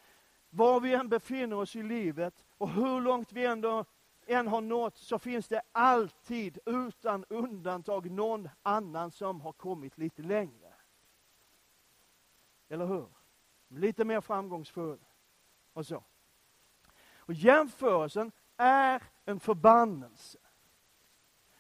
var 0.50 0.80
vi 0.80 0.94
än 0.94 1.08
befinner 1.08 1.56
oss 1.56 1.76
i 1.76 1.82
livet 1.82 2.44
och 2.58 2.70
hur 2.70 3.00
långt 3.00 3.32
vi 3.32 3.44
ändå 3.44 3.84
än 4.26 4.48
har 4.48 4.60
nått, 4.60 4.96
så 4.96 5.18
finns 5.18 5.48
det 5.48 5.62
alltid, 5.72 6.58
utan 6.66 7.24
undantag, 7.28 8.10
någon 8.10 8.48
annan 8.62 9.10
som 9.10 9.40
har 9.40 9.52
kommit 9.52 9.98
lite 9.98 10.22
längre. 10.22 10.74
Eller 12.68 12.86
hur? 12.86 13.08
Lite 13.68 14.04
mer 14.04 14.20
framgångsfull. 14.20 14.98
Och 15.72 15.86
så. 15.86 16.04
Och 17.16 17.34
jämförelsen 17.34 18.32
är 18.56 19.02
en 19.24 19.40
förbannelse. 19.40 20.38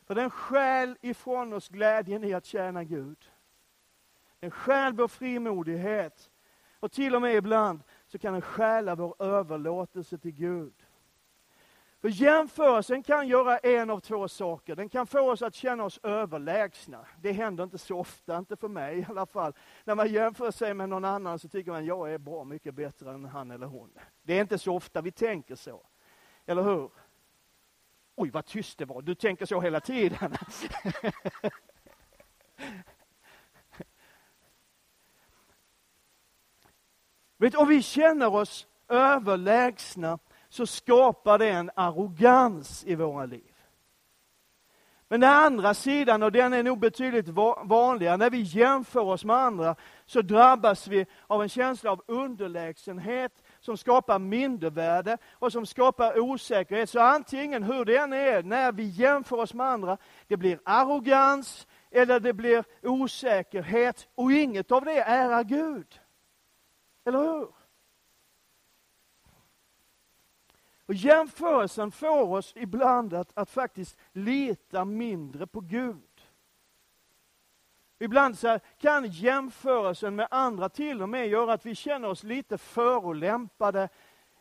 För 0.04 0.14
den 0.14 0.30
skäl 0.30 0.98
ifrån 1.00 1.52
oss 1.52 1.68
glädjen 1.68 2.24
i 2.24 2.34
att 2.34 2.44
tjäna 2.44 2.84
Gud. 2.84 3.32
Den 4.40 4.50
stjäl 4.50 4.92
vår 4.92 5.08
frimodighet. 5.08 6.30
Och 6.80 6.92
till 6.92 7.14
och 7.14 7.22
med 7.22 7.34
ibland 7.34 7.82
så 8.06 8.18
kan 8.18 8.32
den 8.32 8.42
stjäla 8.42 8.94
vår 8.94 9.22
överlåtelse 9.22 10.18
till 10.18 10.32
Gud. 10.32 10.85
För 12.00 12.08
jämförelsen 12.08 13.02
kan 13.02 13.28
göra 13.28 13.58
en 13.58 13.90
av 13.90 14.00
två 14.00 14.28
saker. 14.28 14.76
Den 14.76 14.88
kan 14.88 15.06
få 15.06 15.30
oss 15.30 15.42
att 15.42 15.54
känna 15.54 15.84
oss 15.84 16.00
överlägsna. 16.02 17.06
Det 17.20 17.32
händer 17.32 17.64
inte 17.64 17.78
så 17.78 17.98
ofta, 17.98 18.38
inte 18.38 18.56
för 18.56 18.68
mig 18.68 18.98
i 18.98 19.06
alla 19.08 19.26
fall. 19.26 19.52
När 19.84 19.94
man 19.94 20.12
jämför 20.12 20.50
sig 20.50 20.74
med 20.74 20.88
någon 20.88 21.04
annan 21.04 21.38
så 21.38 21.48
tycker 21.48 21.70
man, 21.70 21.86
jag 21.86 22.12
är 22.12 22.18
bra 22.18 22.44
mycket 22.44 22.74
bättre 22.74 23.10
än 23.10 23.24
han 23.24 23.50
eller 23.50 23.66
hon. 23.66 23.98
Det 24.22 24.34
är 24.34 24.40
inte 24.40 24.58
så 24.58 24.76
ofta 24.76 25.00
vi 25.00 25.10
tänker 25.10 25.54
så. 25.54 25.86
Eller 26.46 26.62
hur? 26.62 26.90
Oj, 28.14 28.30
vad 28.30 28.46
tyst 28.46 28.78
det 28.78 28.84
var. 28.84 29.02
Du 29.02 29.14
tänker 29.14 29.46
så 29.46 29.60
hela 29.60 29.80
tiden. 29.80 30.36
Vet, 37.38 37.54
om 37.54 37.68
vi 37.68 37.82
känner 37.82 38.34
oss 38.34 38.66
överlägsna 38.88 40.18
så 40.56 40.66
skapar 40.66 41.38
det 41.38 41.48
en 41.48 41.70
arrogans 41.74 42.84
i 42.86 42.94
våra 42.94 43.26
liv. 43.26 43.52
Men 45.08 45.20
den 45.20 45.30
andra 45.30 45.74
sidan, 45.74 46.22
och 46.22 46.32
den 46.32 46.52
är 46.52 46.62
nog 46.62 46.78
betydligt 46.78 47.28
vanligare, 47.64 48.16
när 48.16 48.30
vi 48.30 48.40
jämför 48.40 49.00
oss 49.00 49.24
med 49.24 49.36
andra 49.36 49.76
så 50.06 50.22
drabbas 50.22 50.88
vi 50.88 51.06
av 51.26 51.42
en 51.42 51.48
känsla 51.48 51.90
av 51.90 52.02
underlägsenhet 52.06 53.42
som 53.60 53.76
skapar 53.76 54.18
mindervärde 54.18 55.18
och 55.32 55.52
som 55.52 55.66
skapar 55.66 56.20
osäkerhet. 56.20 56.90
Så 56.90 57.00
antingen 57.00 57.62
hur 57.62 57.84
det 57.84 57.96
än 57.96 58.12
är, 58.12 58.42
när 58.42 58.72
vi 58.72 58.82
jämför 58.82 59.36
oss 59.36 59.54
med 59.54 59.66
andra, 59.66 59.98
det 60.26 60.36
blir 60.36 60.58
arrogans 60.64 61.66
eller 61.90 62.20
det 62.20 62.32
blir 62.32 62.64
osäkerhet 62.82 64.08
och 64.14 64.32
inget 64.32 64.72
av 64.72 64.84
det 64.84 65.00
är 65.00 65.44
Gud. 65.44 66.00
Eller 67.04 67.18
hur? 67.18 67.65
Och 70.86 70.94
jämförelsen 70.94 71.90
får 71.90 72.36
oss 72.36 72.52
ibland 72.56 73.14
att, 73.14 73.30
att 73.34 73.50
faktiskt 73.50 73.98
lita 74.12 74.84
mindre 74.84 75.46
på 75.46 75.60
Gud. 75.60 76.02
Ibland 77.98 78.38
så 78.38 78.58
kan 78.78 79.06
jämförelsen 79.06 80.16
med 80.16 80.28
andra 80.30 80.68
till 80.68 81.02
och 81.02 81.08
med 81.08 81.28
göra 81.28 81.52
att 81.52 81.66
vi 81.66 81.74
känner 81.74 82.08
oss 82.08 82.22
lite 82.22 82.58
förolämpade 82.58 83.88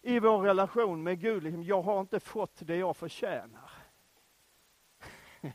i 0.01 0.19
vår 0.19 0.41
relation 0.41 1.03
med 1.03 1.19
Gud. 1.19 1.43
Liksom, 1.43 1.63
jag 1.63 1.81
har 1.81 1.99
inte 1.99 2.19
fått 2.19 2.55
det 2.59 2.75
jag 2.75 2.97
förtjänar. 2.97 3.71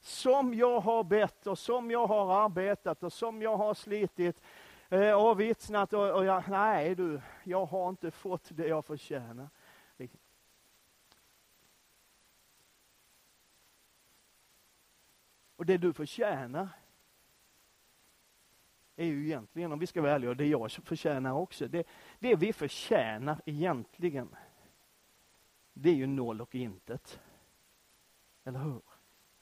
Som 0.00 0.54
jag 0.54 0.80
har 0.80 1.04
bett 1.04 1.46
och 1.46 1.58
som 1.58 1.90
jag 1.90 2.06
har 2.06 2.44
arbetat 2.44 3.02
och 3.02 3.12
som 3.12 3.42
jag 3.42 3.56
har 3.56 3.74
slitit 3.74 4.42
eh, 4.88 5.12
och 5.12 5.40
vittnat 5.40 5.92
och, 5.92 6.10
och 6.10 6.24
jag, 6.24 6.42
nej 6.48 6.94
du, 6.94 7.20
jag 7.44 7.66
har 7.66 7.88
inte 7.88 8.10
fått 8.10 8.48
det 8.50 8.66
jag 8.66 8.84
förtjänar. 8.84 9.48
Och 15.60 15.66
det 15.66 15.76
du 15.76 15.92
förtjänar 15.92 16.68
är 18.96 19.04
ju 19.04 19.24
egentligen, 19.24 19.72
om 19.72 19.78
vi 19.78 19.86
ska 19.86 20.02
vara 20.02 20.12
ärliga, 20.12 20.30
och 20.30 20.36
det 20.36 20.46
jag 20.46 20.70
förtjänar 20.70 21.32
också. 21.32 21.68
Det, 21.68 21.86
det 22.18 22.34
vi 22.34 22.52
förtjänar 22.52 23.40
egentligen, 23.44 24.36
det 25.72 25.90
är 25.90 25.94
ju 25.94 26.06
noll 26.06 26.40
och 26.40 26.54
intet. 26.54 27.20
Eller 28.44 28.58
hur? 28.58 28.82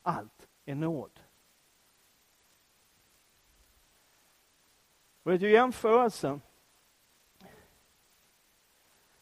Allt 0.02 0.48
är 0.64 0.75
nåd. 0.75 1.20
Och 5.22 5.32
vet 5.32 5.40
du, 5.40 5.50
jämförelsen 5.50 6.40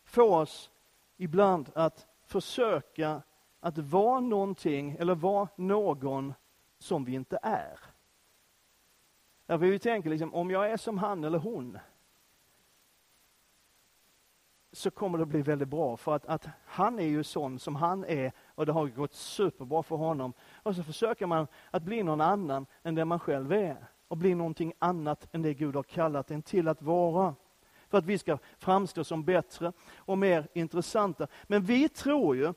får 0.04 0.40
oss 0.40 0.70
ibland 1.16 1.70
att 1.74 2.06
försöka 2.24 3.22
att 3.60 3.78
vara 3.78 4.20
någonting 4.20 4.96
eller 4.98 5.14
vara 5.14 5.48
någon 5.56 6.34
som 6.86 7.04
vi 7.04 7.14
inte 7.14 7.38
är. 7.42 7.78
Därför 9.46 9.66
vi 9.66 9.78
tänker 9.78 10.10
liksom, 10.10 10.34
om 10.34 10.50
jag 10.50 10.70
är 10.70 10.76
som 10.76 10.98
han 10.98 11.24
eller 11.24 11.38
hon, 11.38 11.78
så 14.72 14.90
kommer 14.90 15.18
det 15.18 15.26
bli 15.26 15.42
väldigt 15.42 15.68
bra. 15.68 15.96
För 15.96 16.14
att, 16.14 16.26
att 16.26 16.48
han 16.64 16.98
är 16.98 17.04
ju 17.04 17.24
sån 17.24 17.58
som 17.58 17.76
han 17.76 18.04
är 18.04 18.32
och 18.54 18.66
det 18.66 18.72
har 18.72 18.86
gått 18.86 19.14
superbra 19.14 19.82
för 19.82 19.96
honom. 19.96 20.32
Och 20.62 20.76
så 20.76 20.82
försöker 20.82 21.26
man 21.26 21.46
att 21.70 21.82
bli 21.82 22.02
någon 22.02 22.20
annan 22.20 22.66
än 22.82 22.94
den 22.94 23.08
man 23.08 23.20
själv 23.20 23.52
är. 23.52 23.86
Och 24.08 24.16
bli 24.16 24.34
någonting 24.34 24.72
annat 24.78 25.28
än 25.34 25.42
det 25.42 25.54
Gud 25.54 25.76
har 25.76 25.82
kallat 25.82 26.30
en 26.30 26.42
till 26.42 26.68
att 26.68 26.82
vara. 26.82 27.34
För 27.88 27.98
att 27.98 28.04
vi 28.04 28.18
ska 28.18 28.38
framstå 28.58 29.04
som 29.04 29.24
bättre 29.24 29.72
och 29.96 30.18
mer 30.18 30.48
intressanta. 30.52 31.26
Men 31.44 31.62
vi 31.62 31.88
tror 31.88 32.36
ju 32.36 32.52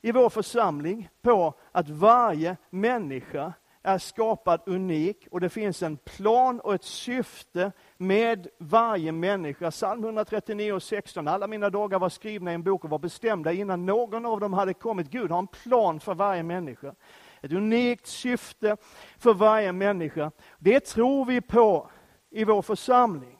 i 0.00 0.12
vår 0.12 0.30
församling 0.30 1.08
på 1.22 1.54
att 1.72 1.88
varje 1.88 2.56
människa 2.70 3.52
är 3.82 3.98
skapad 3.98 4.60
unik 4.66 5.26
och 5.30 5.40
det 5.40 5.48
finns 5.48 5.82
en 5.82 5.96
plan 5.96 6.60
och 6.60 6.74
ett 6.74 6.84
syfte 6.84 7.72
med 7.96 8.48
varje 8.58 9.12
människa. 9.12 9.70
Psalm 9.70 10.04
139 10.04 10.72
och 10.72 10.82
16. 10.82 11.28
Alla 11.28 11.46
mina 11.46 11.70
dagar 11.70 11.98
var 11.98 12.08
skrivna 12.08 12.50
i 12.50 12.54
en 12.54 12.62
bok 12.62 12.84
och 12.84 12.90
var 12.90 12.98
bestämda 12.98 13.52
innan 13.52 13.86
någon 13.86 14.26
av 14.26 14.40
dem 14.40 14.52
hade 14.52 14.74
kommit. 14.74 15.10
Gud 15.10 15.30
har 15.30 15.38
en 15.38 15.46
plan 15.46 16.00
för 16.00 16.14
varje 16.14 16.42
människa. 16.42 16.94
Ett 17.40 17.52
unikt 17.52 18.06
syfte 18.06 18.76
för 19.18 19.34
varje 19.34 19.72
människa. 19.72 20.30
Det 20.58 20.80
tror 20.80 21.24
vi 21.24 21.40
på 21.40 21.90
i 22.30 22.44
vår 22.44 22.62
församling. 22.62 23.37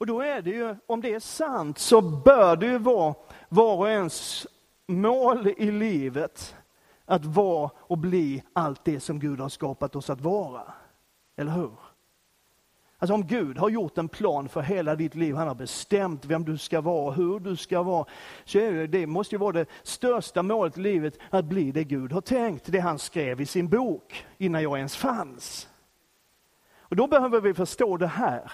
Och 0.00 0.06
då 0.06 0.20
är 0.20 0.42
det 0.42 0.50
ju, 0.50 0.76
om 0.86 1.00
det 1.00 1.14
är 1.14 1.20
sant, 1.20 1.78
så 1.78 2.00
bör 2.00 2.56
det 2.56 2.66
ju 2.66 2.78
vara 2.78 3.14
var 3.48 3.76
och 3.76 3.88
ens 3.88 4.46
mål 4.86 5.54
i 5.56 5.70
livet 5.70 6.56
att 7.04 7.24
vara 7.24 7.70
och 7.76 7.98
bli 7.98 8.42
allt 8.52 8.84
det 8.84 9.00
som 9.00 9.18
Gud 9.18 9.40
har 9.40 9.48
skapat 9.48 9.96
oss 9.96 10.10
att 10.10 10.20
vara. 10.20 10.72
Eller 11.36 11.52
hur? 11.52 11.72
Alltså 12.98 13.14
om 13.14 13.26
Gud 13.26 13.58
har 13.58 13.68
gjort 13.68 13.98
en 13.98 14.08
plan 14.08 14.48
för 14.48 14.60
hela 14.60 14.96
ditt 14.96 15.14
liv, 15.14 15.34
han 15.34 15.48
har 15.48 15.54
bestämt 15.54 16.24
vem 16.24 16.44
du 16.44 16.58
ska 16.58 16.80
vara, 16.80 17.12
hur 17.12 17.40
du 17.40 17.56
ska 17.56 17.82
vara, 17.82 18.06
så 18.44 18.58
är 18.58 18.72
det, 18.72 18.86
det 18.86 19.06
måste 19.06 19.34
ju 19.34 19.38
vara 19.38 19.52
det 19.52 19.66
största 19.82 20.42
målet 20.42 20.78
i 20.78 20.80
livet, 20.80 21.18
att 21.30 21.44
bli 21.44 21.72
det 21.72 21.84
Gud 21.84 22.12
har 22.12 22.20
tänkt, 22.20 22.64
det 22.66 22.80
han 22.80 22.98
skrev 22.98 23.40
i 23.40 23.46
sin 23.46 23.68
bok, 23.68 24.26
innan 24.38 24.62
jag 24.62 24.76
ens 24.76 24.96
fanns. 24.96 25.68
Och 26.78 26.96
då 26.96 27.06
behöver 27.06 27.40
vi 27.40 27.54
förstå 27.54 27.96
det 27.96 28.06
här 28.06 28.52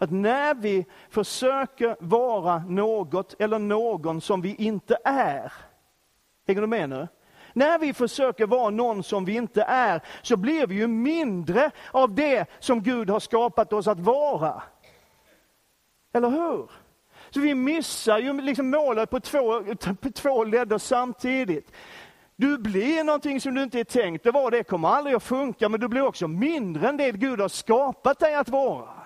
att 0.00 0.10
när 0.10 0.54
vi 0.54 0.86
försöker 1.10 1.96
vara 2.00 2.58
något 2.58 3.34
eller 3.38 3.58
någon 3.58 4.20
som 4.20 4.40
vi 4.40 4.54
inte 4.54 4.98
är, 5.04 5.52
hänger 6.46 6.60
du 6.60 6.66
med 6.66 6.88
nu? 6.88 7.08
När 7.52 7.78
vi 7.78 7.92
försöker 7.92 8.46
vara 8.46 8.70
någon 8.70 9.02
som 9.02 9.24
vi 9.24 9.34
inte 9.34 9.62
är, 9.62 10.00
så 10.22 10.36
blir 10.36 10.66
vi 10.66 10.74
ju 10.74 10.86
mindre 10.86 11.70
av 11.92 12.14
det 12.14 12.46
som 12.58 12.82
Gud 12.82 13.10
har 13.10 13.20
skapat 13.20 13.72
oss 13.72 13.86
att 13.86 14.00
vara. 14.00 14.62
Eller 16.12 16.30
hur? 16.30 16.70
Så 17.30 17.40
vi 17.40 17.54
missar 17.54 18.18
ju 18.18 18.40
liksom 18.40 18.70
målet 18.70 19.10
på 19.10 19.20
två, 19.20 19.62
på 20.00 20.10
två 20.10 20.44
ledder 20.44 20.78
samtidigt. 20.78 21.72
Du 22.36 22.58
blir 22.58 23.04
någonting 23.04 23.40
som 23.40 23.54
du 23.54 23.62
inte 23.62 23.80
är 23.80 23.84
tänkt 23.84 24.26
att 24.26 24.34
vara, 24.34 24.50
det 24.50 24.64
kommer 24.64 24.88
aldrig 24.88 25.16
att 25.16 25.22
funka, 25.22 25.68
men 25.68 25.80
du 25.80 25.88
blir 25.88 26.02
också 26.02 26.28
mindre 26.28 26.88
än 26.88 26.96
det 26.96 27.10
Gud 27.10 27.40
har 27.40 27.48
skapat 27.48 28.18
dig 28.18 28.34
att 28.34 28.48
vara. 28.48 28.99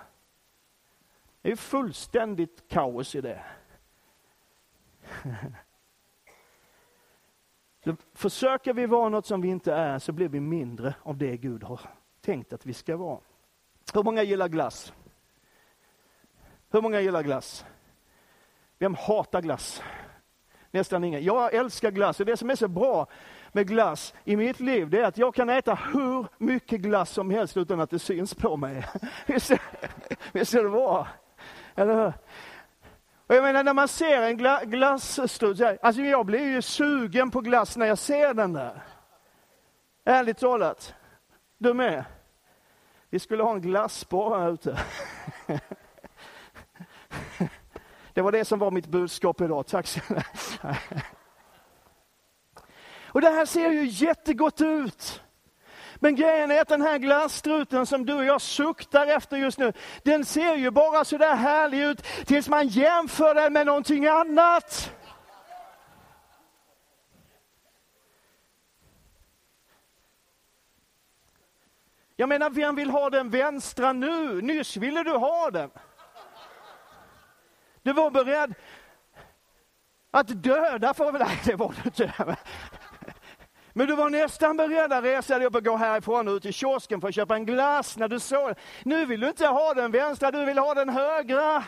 Det 1.44 1.50
är 1.50 1.56
fullständigt 1.56 2.68
kaos 2.68 3.14
i 3.14 3.20
det. 3.20 3.42
Så 7.84 7.96
försöker 8.14 8.74
vi 8.74 8.86
vara 8.86 9.08
något 9.08 9.26
som 9.26 9.40
vi 9.40 9.48
inte 9.48 9.72
är 9.74 9.98
så 9.98 10.12
blir 10.12 10.28
vi 10.28 10.40
mindre 10.40 10.94
av 11.02 11.16
det 11.16 11.36
Gud 11.36 11.62
har 11.62 11.80
tänkt 12.20 12.52
att 12.52 12.66
vi 12.66 12.74
ska 12.74 12.96
vara. 12.96 13.20
Hur 13.94 14.02
många 14.02 14.22
gillar 14.22 14.48
glass? 14.48 14.92
Hur 16.70 16.80
många 16.80 17.00
gillar 17.00 17.22
glass? 17.22 17.64
Vem 18.78 18.94
hatar 18.94 19.42
glass? 19.42 19.82
Nästan 20.70 21.04
ingen. 21.04 21.24
Jag 21.24 21.54
älskar 21.54 21.90
glass 21.90 22.20
och 22.20 22.26
det 22.26 22.36
som 22.36 22.50
är 22.50 22.56
så 22.56 22.68
bra 22.68 23.06
med 23.52 23.68
glass 23.68 24.14
i 24.24 24.36
mitt 24.36 24.60
liv, 24.60 24.90
det 24.90 25.00
är 25.00 25.04
att 25.04 25.18
jag 25.18 25.34
kan 25.34 25.50
äta 25.50 25.74
hur 25.74 26.26
mycket 26.38 26.80
glass 26.80 27.10
som 27.10 27.30
helst 27.30 27.56
utan 27.56 27.80
att 27.80 27.90
det 27.90 27.98
syns 27.98 28.34
på 28.34 28.56
mig. 28.56 28.86
Visst 30.32 30.54
är 30.54 30.62
det 30.62 30.70
bra? 30.70 31.08
Eller 31.74 31.94
hur? 31.94 32.12
Och 33.26 33.34
jag 33.34 33.42
menar 33.42 33.64
när 33.64 33.74
man 33.74 33.88
ser 33.88 34.22
en 34.22 34.36
gla 34.36 34.64
glassstrut, 34.64 35.60
alltså 35.82 36.02
jag 36.02 36.26
blir 36.26 36.46
ju 36.48 36.62
sugen 36.62 37.30
på 37.30 37.40
glass 37.40 37.76
när 37.76 37.86
jag 37.86 37.98
ser 37.98 38.34
den 38.34 38.52
där. 38.52 38.82
Ärligt 40.04 40.38
talat. 40.38 40.94
Du 41.58 41.74
med? 41.74 42.04
Vi 43.10 43.18
skulle 43.18 43.42
ha 43.42 43.52
en 43.52 43.60
glasspår 43.60 44.38
här 44.38 44.52
ute. 44.52 44.78
Det 48.14 48.22
var 48.22 48.32
det 48.32 48.44
som 48.44 48.58
var 48.58 48.70
mitt 48.70 48.86
budskap 48.86 49.40
idag, 49.40 49.66
tack 49.66 49.86
så 49.86 50.00
Och 53.06 53.20
det 53.20 53.30
här 53.30 53.46
ser 53.46 53.70
ju 53.70 53.86
jättegott 53.86 54.60
ut. 54.60 55.23
Men 56.04 56.16
grejen 56.16 56.50
är 56.50 56.60
att 56.60 56.68
den 56.68 56.82
här 56.82 56.98
glasstruten 56.98 57.86
som 57.86 58.06
du 58.06 58.14
och 58.14 58.24
jag 58.24 58.40
suktar 58.40 59.06
efter 59.06 59.36
just 59.36 59.58
nu, 59.58 59.72
den 60.02 60.24
ser 60.24 60.54
ju 60.56 60.70
bara 60.70 61.04
så 61.04 61.18
där 61.18 61.34
härlig 61.34 61.82
ut 61.82 62.02
tills 62.02 62.48
man 62.48 62.68
jämför 62.68 63.34
den 63.34 63.52
med 63.52 63.66
någonting 63.66 64.06
annat. 64.06 64.92
Jag 72.16 72.28
menar, 72.28 72.50
vem 72.50 72.74
vill 72.74 72.90
ha 72.90 73.10
den 73.10 73.30
vänstra 73.30 73.92
nu? 73.92 74.42
Nyss 74.42 74.76
ville 74.76 75.02
du 75.02 75.10
ha 75.10 75.50
den. 75.50 75.70
Du 77.82 77.92
var 77.92 78.10
beredd 78.10 78.54
att 80.10 80.42
döda 80.42 80.94
för... 80.94 81.12
Nej, 81.12 81.40
det 81.44 81.54
var 81.54 81.74
du 81.82 81.82
inte. 81.84 82.36
Men 83.76 83.86
du 83.86 83.96
var 83.96 84.10
nästan 84.10 84.56
beredd 84.56 84.92
att 84.92 85.04
resa 85.04 85.38
dig 85.38 85.46
upp 85.46 85.54
och 85.54 85.64
gå 85.64 85.76
härifrån 85.76 86.28
och 86.28 86.34
ut 86.34 86.42
till 86.42 86.52
kiosken 86.52 87.00
för 87.00 87.08
att 87.08 87.14
köpa 87.14 87.34
en 87.34 87.46
glass 87.46 87.96
när 87.96 88.08
du 88.08 88.20
såg 88.20 88.54
Nu 88.84 89.06
vill 89.06 89.20
du 89.20 89.28
inte 89.28 89.46
ha 89.46 89.74
den 89.74 89.90
vänstra, 89.90 90.30
du 90.30 90.44
vill 90.44 90.58
ha 90.58 90.74
den 90.74 90.88
högra. 90.88 91.64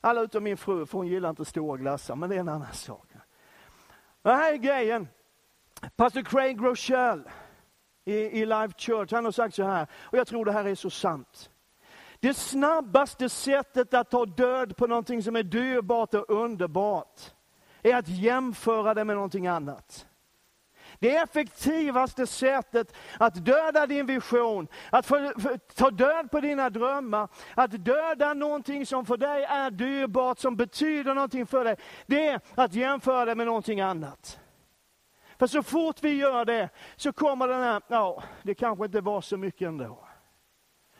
Alla 0.00 0.20
utom 0.20 0.44
min 0.44 0.56
fru, 0.56 0.86
för 0.86 0.98
hon 0.98 1.06
gillar 1.06 1.30
inte 1.30 1.44
stora 1.44 1.76
glassar, 1.76 2.16
men 2.16 2.30
det 2.30 2.36
är 2.36 2.40
en 2.40 2.48
annan 2.48 2.72
sak. 2.72 3.06
Det 4.22 4.32
här 4.32 4.52
är 4.52 4.56
grejen. 4.56 5.08
Pastor 5.96 6.22
Craig 6.22 6.64
Rochelle 6.64 7.22
i, 8.04 8.14
i 8.14 8.46
Life 8.46 8.74
Church, 8.78 9.12
han 9.12 9.24
har 9.24 9.32
sagt 9.32 9.54
så 9.54 9.62
här, 9.62 9.86
och 9.94 10.18
jag 10.18 10.26
tror 10.26 10.44
det 10.44 10.52
här 10.52 10.64
är 10.64 10.74
så 10.74 10.90
sant. 10.90 11.50
Det 12.20 12.34
snabbaste 12.34 13.28
sättet 13.28 13.94
att 13.94 14.10
ta 14.10 14.26
död 14.26 14.76
på 14.76 14.86
någonting 14.86 15.22
som 15.22 15.36
är 15.36 15.42
dyrbart 15.42 16.14
och 16.14 16.30
underbart, 16.30 17.20
är 17.82 17.96
att 17.96 18.08
jämföra 18.08 18.94
det 18.94 19.04
med 19.04 19.16
någonting 19.16 19.46
annat. 19.46 20.06
Det 21.02 21.16
effektivaste 21.16 22.26
sättet 22.26 22.94
att 23.18 23.34
döda 23.34 23.86
din 23.86 24.06
vision, 24.06 24.68
att 24.90 25.06
för, 25.06 25.40
för, 25.40 25.56
ta 25.56 25.90
död 25.90 26.30
på 26.30 26.40
dina 26.40 26.70
drömmar, 26.70 27.28
att 27.54 27.84
döda 27.84 28.34
någonting 28.34 28.86
som 28.86 29.06
för 29.06 29.16
dig 29.16 29.44
är 29.44 29.70
dyrbart, 29.70 30.38
som 30.38 30.56
betyder 30.56 31.14
någonting 31.14 31.46
för 31.46 31.64
dig, 31.64 31.76
det 32.06 32.28
är 32.28 32.40
att 32.54 32.74
jämföra 32.74 33.24
det 33.24 33.34
med 33.34 33.46
någonting 33.46 33.80
annat. 33.80 34.40
För 35.38 35.46
så 35.46 35.62
fort 35.62 35.96
vi 36.02 36.14
gör 36.14 36.44
det 36.44 36.68
så 36.96 37.12
kommer 37.12 37.48
den 37.48 37.62
här, 37.62 37.82
ja, 37.88 38.22
det 38.42 38.54
kanske 38.54 38.84
inte 38.84 39.00
var 39.00 39.20
så 39.20 39.36
mycket 39.36 39.68
ändå. 39.68 40.08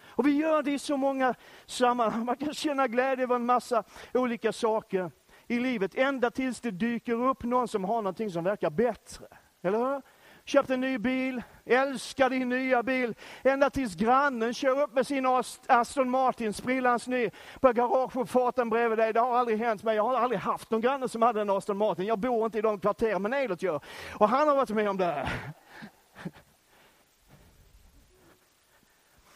Och 0.05 0.27
vi 0.27 0.37
gör 0.37 0.63
det 0.63 0.73
i 0.73 0.79
så 0.79 0.97
många 0.97 1.35
sammanhang. 1.67 2.25
Man 2.25 2.37
kan 2.37 2.55
känna 2.55 2.89
glädje 2.89 3.25
över 3.25 3.35
en 3.35 3.47
massa 3.47 3.85
olika 4.15 4.53
saker 4.53 5.11
i 5.47 5.61
livet, 5.61 5.95
ända 5.95 6.31
tills 6.31 6.61
det 6.61 6.71
dyker 6.71 7.15
upp 7.15 7.45
någon 7.45 7.69
som 7.69 7.85
har 7.85 8.03
någonting 8.03 8.31
som 8.31 8.45
verkar 8.45 8.71
bättre. 8.71 9.27
Eller 9.63 9.79
hur? 9.79 10.03
Köpt 10.45 10.71
en 10.71 10.81
ny 10.81 10.99
bil, 10.99 11.43
älskar 11.65 12.31
din 12.31 12.49
nya 12.49 12.83
bil, 12.83 13.15
ända 13.43 13.71
tills 13.71 13.95
grannen 13.95 14.55
kör 14.55 14.83
upp 14.83 14.95
med 14.95 15.07
sin 15.07 15.27
Aston 15.67 16.11
Martin, 16.11 16.53
sprillans 16.53 17.07
ny, 17.07 17.31
på 17.61 17.73
garageuppfarten 17.73 18.71
bredvid 18.71 18.99
dig. 18.99 19.13
Det 19.13 19.21
har 19.21 19.39
aldrig 19.39 19.59
hänt 19.59 19.83
mig. 19.83 19.97
Jag 19.97 20.05
har 20.05 20.17
aldrig 20.17 20.41
haft 20.41 20.71
någon 20.71 20.81
granne 20.81 21.09
som 21.09 21.23
hade 21.23 21.41
en 21.41 21.51
Aston 21.51 21.77
Martin. 21.77 22.07
Jag 22.07 22.19
bor 22.19 22.45
inte 22.45 22.59
i 22.59 22.63
de 22.63 22.81
kvarteren, 22.81 23.23
men 23.23 23.33
Eilert 23.33 23.63
gör. 23.63 23.81
Och 24.15 24.29
han 24.29 24.49
har 24.49 24.57
varit 24.57 24.71
med 24.71 24.91
om 24.91 24.97
det. 24.97 25.29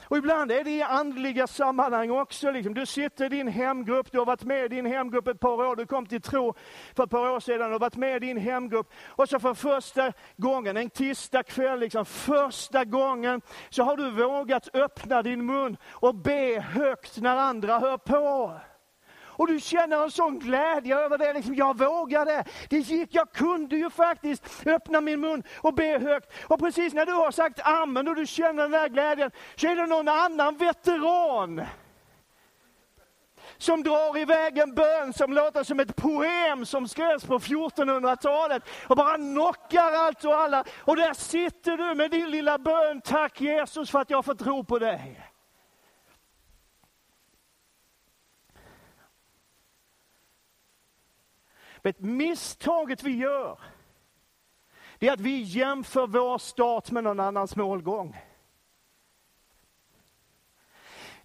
Och 0.08 0.16
ibland 0.16 0.52
är 0.52 0.64
det 0.64 0.70
i 0.70 0.82
andliga 0.82 1.46
sammanhang 1.46 2.10
också. 2.10 2.50
Liksom. 2.50 2.74
Du 2.74 2.86
sitter 2.86 3.24
i 3.24 3.28
din 3.28 3.48
hemgrupp, 3.48 4.12
du 4.12 4.18
har 4.18 4.26
varit 4.26 4.44
med 4.44 4.64
i 4.64 4.68
din 4.68 4.86
hemgrupp 4.86 5.28
ett 5.28 5.40
par 5.40 5.66
år, 5.66 5.76
du 5.76 5.86
kom 5.86 6.06
till 6.06 6.20
tro 6.20 6.54
för 6.96 7.04
ett 7.04 7.10
par 7.10 7.30
år 7.30 7.40
sedan, 7.40 7.66
du 7.66 7.72
har 7.72 7.78
varit 7.78 7.96
med 7.96 8.16
i 8.16 8.26
din 8.26 8.36
hemgrupp. 8.36 8.92
Och 9.06 9.28
så 9.28 9.38
för 9.38 9.54
första 9.54 10.12
gången, 10.36 10.76
en 10.76 10.90
tisdag 10.90 11.42
kväll, 11.42 11.80
liksom, 11.80 12.04
första 12.04 12.84
gången, 12.84 13.40
så 13.70 13.82
har 13.82 13.96
du 13.96 14.10
vågat 14.10 14.74
öppna 14.74 15.22
din 15.22 15.46
mun 15.46 15.76
och 15.90 16.14
be 16.14 16.60
högt 16.60 17.16
när 17.16 17.36
andra 17.36 17.78
hör 17.78 17.96
på. 17.96 18.52
Och 19.38 19.46
du 19.46 19.60
känner 19.60 20.02
en 20.02 20.10
sån 20.10 20.38
glädje 20.38 20.96
över 20.96 21.18
det. 21.18 21.32
Liksom, 21.32 21.54
jag 21.54 21.78
vågade. 21.78 22.44
Det 22.70 22.78
gick. 22.78 23.14
Jag 23.14 23.32
kunde 23.32 23.76
ju 23.76 23.90
faktiskt 23.90 24.66
öppna 24.66 25.00
min 25.00 25.20
mun 25.20 25.42
och 25.56 25.74
be 25.74 25.98
högt. 25.98 26.32
Och 26.44 26.60
precis 26.60 26.94
när 26.94 27.06
du 27.06 27.12
har 27.12 27.30
sagt 27.30 27.60
amen 27.60 28.08
och 28.08 28.16
du 28.16 28.26
känner 28.26 28.62
den 28.62 28.70
där 28.70 28.88
glädjen, 28.88 29.30
så 29.56 29.66
är 29.66 29.76
det 29.76 29.86
någon 29.86 30.08
annan 30.08 30.56
veteran 30.56 31.66
som 33.58 33.82
drar 33.82 34.18
iväg 34.18 34.58
en 34.58 34.74
bön 34.74 35.12
som 35.12 35.32
låter 35.32 35.64
som 35.64 35.80
ett 35.80 35.96
poem 35.96 36.66
som 36.66 36.88
skrevs 36.88 37.24
på 37.24 37.38
1400-talet 37.38 38.62
och 38.86 38.96
bara 38.96 39.16
knockar 39.16 39.92
allt 39.92 40.24
och 40.24 40.34
alla. 40.34 40.64
Och 40.78 40.96
där 40.96 41.14
sitter 41.14 41.76
du 41.76 41.94
med 41.94 42.10
din 42.10 42.30
lilla 42.30 42.58
bön. 42.58 43.00
Tack 43.00 43.40
Jesus 43.40 43.90
för 43.90 44.00
att 44.00 44.10
jag 44.10 44.24
får 44.24 44.34
tro 44.34 44.64
på 44.64 44.78
dig. 44.78 45.20
Vet, 51.86 52.00
misstaget 52.00 53.02
vi 53.02 53.16
gör, 53.16 53.58
det 54.98 55.08
är 55.08 55.12
att 55.12 55.20
vi 55.20 55.40
jämför 55.40 56.06
vår 56.06 56.38
start 56.38 56.90
med 56.90 57.04
någon 57.04 57.20
annans 57.20 57.56
målgång. 57.56 58.16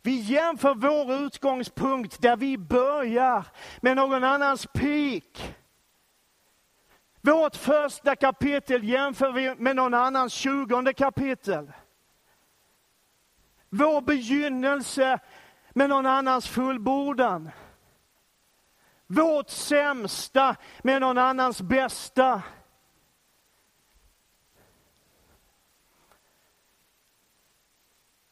Vi 0.01 0.15
jämför 0.15 0.75
vår 0.75 1.13
utgångspunkt 1.13 2.21
där 2.21 2.37
vi 2.37 2.57
börjar 2.57 3.45
med 3.81 3.95
någon 3.95 4.23
annans 4.23 4.67
peak. 4.73 5.55
Vårt 7.21 7.55
första 7.55 8.15
kapitel 8.15 8.83
jämför 8.83 9.31
vi 9.31 9.55
med 9.55 9.75
någon 9.75 9.93
annans 9.93 10.33
tjugonde 10.33 10.93
kapitel. 10.93 11.71
Vår 13.69 14.01
begynnelse 14.01 15.19
med 15.73 15.89
någon 15.89 16.05
annans 16.05 16.47
fullbordan 16.47 17.51
vårt 19.11 19.49
sämsta 19.49 20.55
med 20.81 21.01
någon 21.01 21.17
annans 21.17 21.61
bästa. 21.61 22.41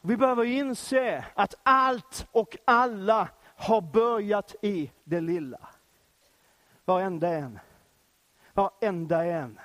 Vi 0.02 0.18
behöver 0.18 0.44
inse 0.44 1.26
att 1.36 1.56
allt 1.63 2.28
och 2.32 2.58
alla 2.65 3.30
har 3.56 3.82
börjat 3.82 4.56
i 4.62 4.92
det 5.04 5.22
lilla. 5.22 5.60
Varenda 6.86 7.28
en. 7.28 7.60
Varenda 8.54 9.26
en. 9.26 9.60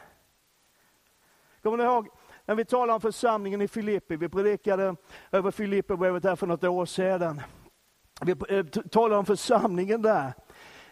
Kommer 1.63 1.77
ni 1.77 1.85
ihåg 1.85 2.09
när 2.45 2.55
vi 2.55 2.65
talade 2.65 2.93
om 2.93 3.01
församlingen 3.01 3.63
i 3.63 3.69
Filippi? 3.69 4.17
Vi 4.17 4.29
predikade 4.29 4.97
över 5.31 5.51
Filipperbrevet 5.51 6.25
här 6.25 6.37
för 6.37 6.47
något 6.47 6.65
år 6.65 6.87
sedan. 6.87 7.41
Vi 8.21 8.35
eh, 8.49 8.65
talade 8.67 9.17
om 9.17 9.27
församlingen 9.27 10.03
där. 10.03 10.33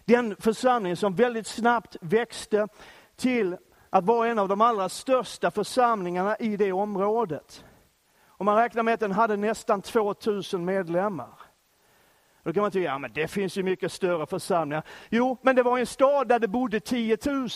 Den 0.05 0.37
församling 0.37 0.97
som 0.97 1.15
väldigt 1.15 1.47
snabbt 1.47 1.97
växte 2.01 2.69
till 3.17 3.57
att 3.91 4.05
vara 4.05 4.29
en 4.29 4.39
av 4.39 4.49
de 4.49 4.61
allra 4.61 4.89
största 4.89 5.51
församlingarna 5.51 6.37
i 6.37 6.57
det 6.57 6.73
området. 6.73 7.65
Och 8.25 8.45
man 8.45 8.57
räknar 8.57 8.83
med 8.83 8.95
att 8.95 9.01
den 9.01 9.13
hade 9.13 9.37
nästan 9.37 9.83
2000 9.83 10.65
medlemmar. 10.65 11.39
Då 12.43 12.53
kan 12.53 12.63
man 12.63 12.71
tycka, 12.71 12.85
ja 12.85 12.99
men 12.99 13.13
det 13.13 13.29
finns 13.29 13.57
ju 13.59 13.63
mycket 13.63 13.93
större 13.93 14.27
församlingar. 14.27 14.85
Jo, 15.11 15.39
men 15.43 15.57
det 15.57 15.63
var 15.63 15.79
en 15.79 15.87
stad 15.87 16.29
där 16.29 16.39
det 16.39 16.49
bodde 16.49 16.81
10 16.81 17.19
000. 17.27 17.49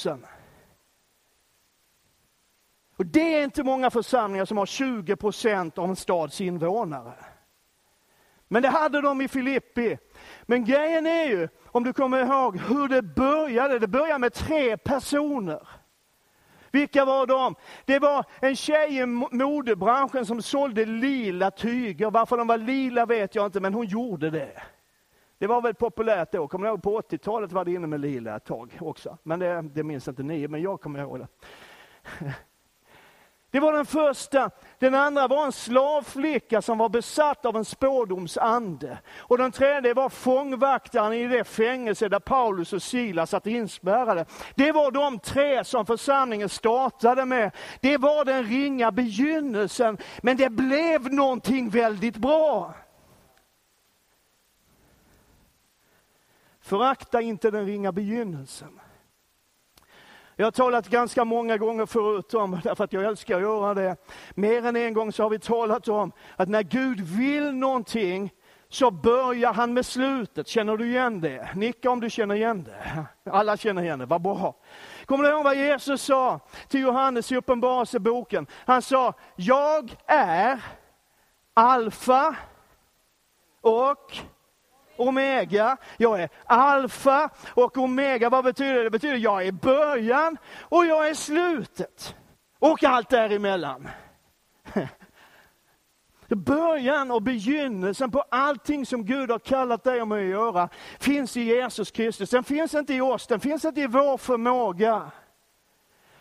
Och 2.96 3.06
det 3.06 3.35
är 3.35 3.44
inte 3.44 3.62
många 3.62 3.90
församlingar 3.90 4.44
som 4.44 4.59
har 4.59 4.66
20 4.66 5.16
procent 5.16 5.78
av 5.78 5.90
en 5.90 5.96
stads 5.96 6.40
invånare. 6.40 7.14
Men 8.48 8.62
det 8.62 8.68
hade 8.68 9.00
de 9.00 9.20
i 9.20 9.28
Filippi. 9.28 9.98
Men 10.42 10.64
grejen 10.64 11.06
är 11.06 11.24
ju, 11.24 11.48
om 11.66 11.85
du 11.85 11.92
kommer 11.92 12.26
ihåg 12.26 12.59
hur 12.59 12.88
det 12.88 13.02
började. 13.02 13.78
Det 13.78 13.88
började 13.88 14.18
med 14.18 14.32
tre 14.32 14.76
personer. 14.76 15.68
Vilka 16.70 17.04
var 17.04 17.26
de? 17.26 17.54
Det 17.85 17.98
var 17.98 18.24
en 18.40 18.56
tjej 18.56 18.98
i 18.98 19.06
modebranschen 19.06 20.26
som 20.26 20.42
sålde 20.42 20.85
lila 20.85 21.50
tyger. 21.50 22.11
Varför 22.11 22.37
de 22.37 22.46
var 22.46 22.59
lila 22.59 23.06
vet 23.06 23.35
jag 23.35 23.46
inte, 23.46 23.61
men 23.61 23.74
hon 23.74 23.87
gjorde 23.87 24.30
det. 24.30 24.62
Det 25.38 25.46
var 25.46 25.61
väl 25.61 25.74
populärt 25.74 26.32
då. 26.32 26.48
Kommer 26.48 26.68
ihåg 26.68 26.82
på 26.82 27.00
80-talet 27.00 27.52
var 27.52 27.64
det 27.64 27.72
inne 27.72 27.87
med 27.87 28.00
lila 28.00 28.37
ett 28.37 28.44
tag 28.44 28.78
också. 28.80 29.18
Men 29.22 29.38
det, 29.38 29.62
det 29.62 29.82
minns 29.82 30.09
inte 30.09 30.22
ni, 30.22 30.48
men 30.48 30.62
jag 30.62 30.80
kommer 30.80 31.00
ihåg 31.00 31.18
det. 31.18 31.28
Det 33.50 33.61
var 33.61 33.72
den 33.72 33.87
första. 33.87 34.50
Den 34.78 34.94
andra 34.94 35.28
var 35.28 35.46
en 35.46 35.52
slavflicka 35.52 36.62
som 36.62 36.78
var 36.78 36.88
besatt 36.88 37.46
av 37.46 37.56
en 37.56 37.64
spårdomsande. 37.64 38.98
Och 39.18 39.38
den 39.38 39.52
tredje 39.52 39.94
var 39.94 40.09
fångvaktaren 40.09 41.12
i 41.12 41.26
det 41.26 41.44
fängelse 41.44 42.09
där 42.09 42.18
Paulus 42.18 42.72
och 42.72 42.82
Silas 42.82 43.30
satt 43.30 43.46
inspärrade. 43.46 44.26
Det 44.54 44.72
var 44.72 44.90
de 44.90 45.18
tre 45.18 45.64
som 45.64 45.87
församlingen 45.87 46.48
startade 46.48 47.24
med. 47.24 47.50
Det 47.80 47.96
var 47.96 48.24
den 48.24 48.44
ringa 48.44 48.92
begynnelsen, 48.92 49.98
men 50.22 50.37
det 50.37 50.50
blev 50.50 51.12
någonting 51.12 51.70
väldigt 51.70 52.16
bra. 52.16 52.74
Förakta 56.61 57.20
inte 57.20 57.50
den 57.50 57.66
ringa 57.66 57.92
begynnelsen. 57.92 58.80
Jag 60.38 60.46
har 60.46 60.51
talat 60.51 60.88
ganska 60.88 61.25
många 61.25 61.57
gånger 61.57 61.87
förut 61.87 62.35
om, 62.35 62.61
därför 62.64 62.85
att 62.85 62.92
jag 62.92 63.05
älskar 63.05 63.37
att 63.37 63.42
göra 63.42 63.75
det. 63.75 63.96
Mer 64.35 64.66
än 64.66 64.77
en 64.77 64.94
gång 64.94 65.12
så 65.12 65.22
har 65.22 65.31
vi 65.31 65.38
talat 65.38 65.88
om 65.88 66.12
att 66.37 66.49
när 66.49 66.62
Gud 66.62 67.01
vill 67.01 67.53
någonting 67.53 68.33
så 68.68 68.90
börjar 68.90 69.53
han 69.53 69.75
med 69.75 69.87
slutet. 69.87 70.49
Känner 70.49 70.77
du 70.77 70.87
igen 70.87 71.20
det? 71.20 71.49
Nicka 71.55 71.90
om 71.90 72.01
du 72.01 72.11
känner 72.11 72.35
igen 72.35 72.64
det. 72.64 73.07
Alla 73.31 73.57
känner 73.57 73.83
igen 73.83 73.99
det, 73.99 74.07
vad 74.07 74.22
bra. 74.22 74.55
Kommer 75.07 75.25
du 75.25 75.31
ihåg 75.31 75.44
vad 75.44 75.57
Jesus 75.57 76.03
sa 76.03 76.40
till 76.68 76.81
Johannes 76.81 77.33
i 77.33 77.37
Uppenbarelseboken? 77.37 78.46
Han 78.53 78.83
sa, 78.83 79.14
jag 79.37 79.96
är 80.07 80.61
Alfa 81.55 82.37
och 83.61 84.16
omega. 84.98 85.76
Jag 85.96 86.20
är 86.20 86.28
alfa 86.44 87.30
och 87.48 87.78
omega. 87.78 88.30
Vad 88.30 88.44
betyder 88.44 88.74
det? 88.74 88.82
Det 88.82 88.90
betyder 88.90 89.16
jag 89.16 89.46
är 89.46 89.52
början 89.52 90.37
och 90.61 90.87
jag 90.87 91.09
är 91.09 91.14
slutet. 91.14 92.14
Och 92.59 92.85
allt 92.85 93.09
däremellan. 93.09 93.88
Början 96.28 97.11
och 97.11 97.22
begynnelsen 97.22 98.11
på 98.11 98.24
allting 98.30 98.87
som 98.87 99.04
Gud 99.04 99.30
har 99.30 99.38
kallat 99.38 99.85
dig 99.85 100.02
och 100.02 100.09
mig 100.09 100.24
att 100.24 100.30
göra 100.30 100.68
finns 100.98 101.37
i 101.37 101.42
Jesus 101.42 101.90
Kristus. 101.90 102.30
Den 102.30 102.44
finns 102.44 102.74
inte 102.74 102.94
i 102.94 103.00
oss, 103.00 103.26
den 103.26 103.40
finns 103.40 103.64
inte 103.64 103.80
i 103.80 103.87
vår 103.87 104.18
förmåga 104.18 105.11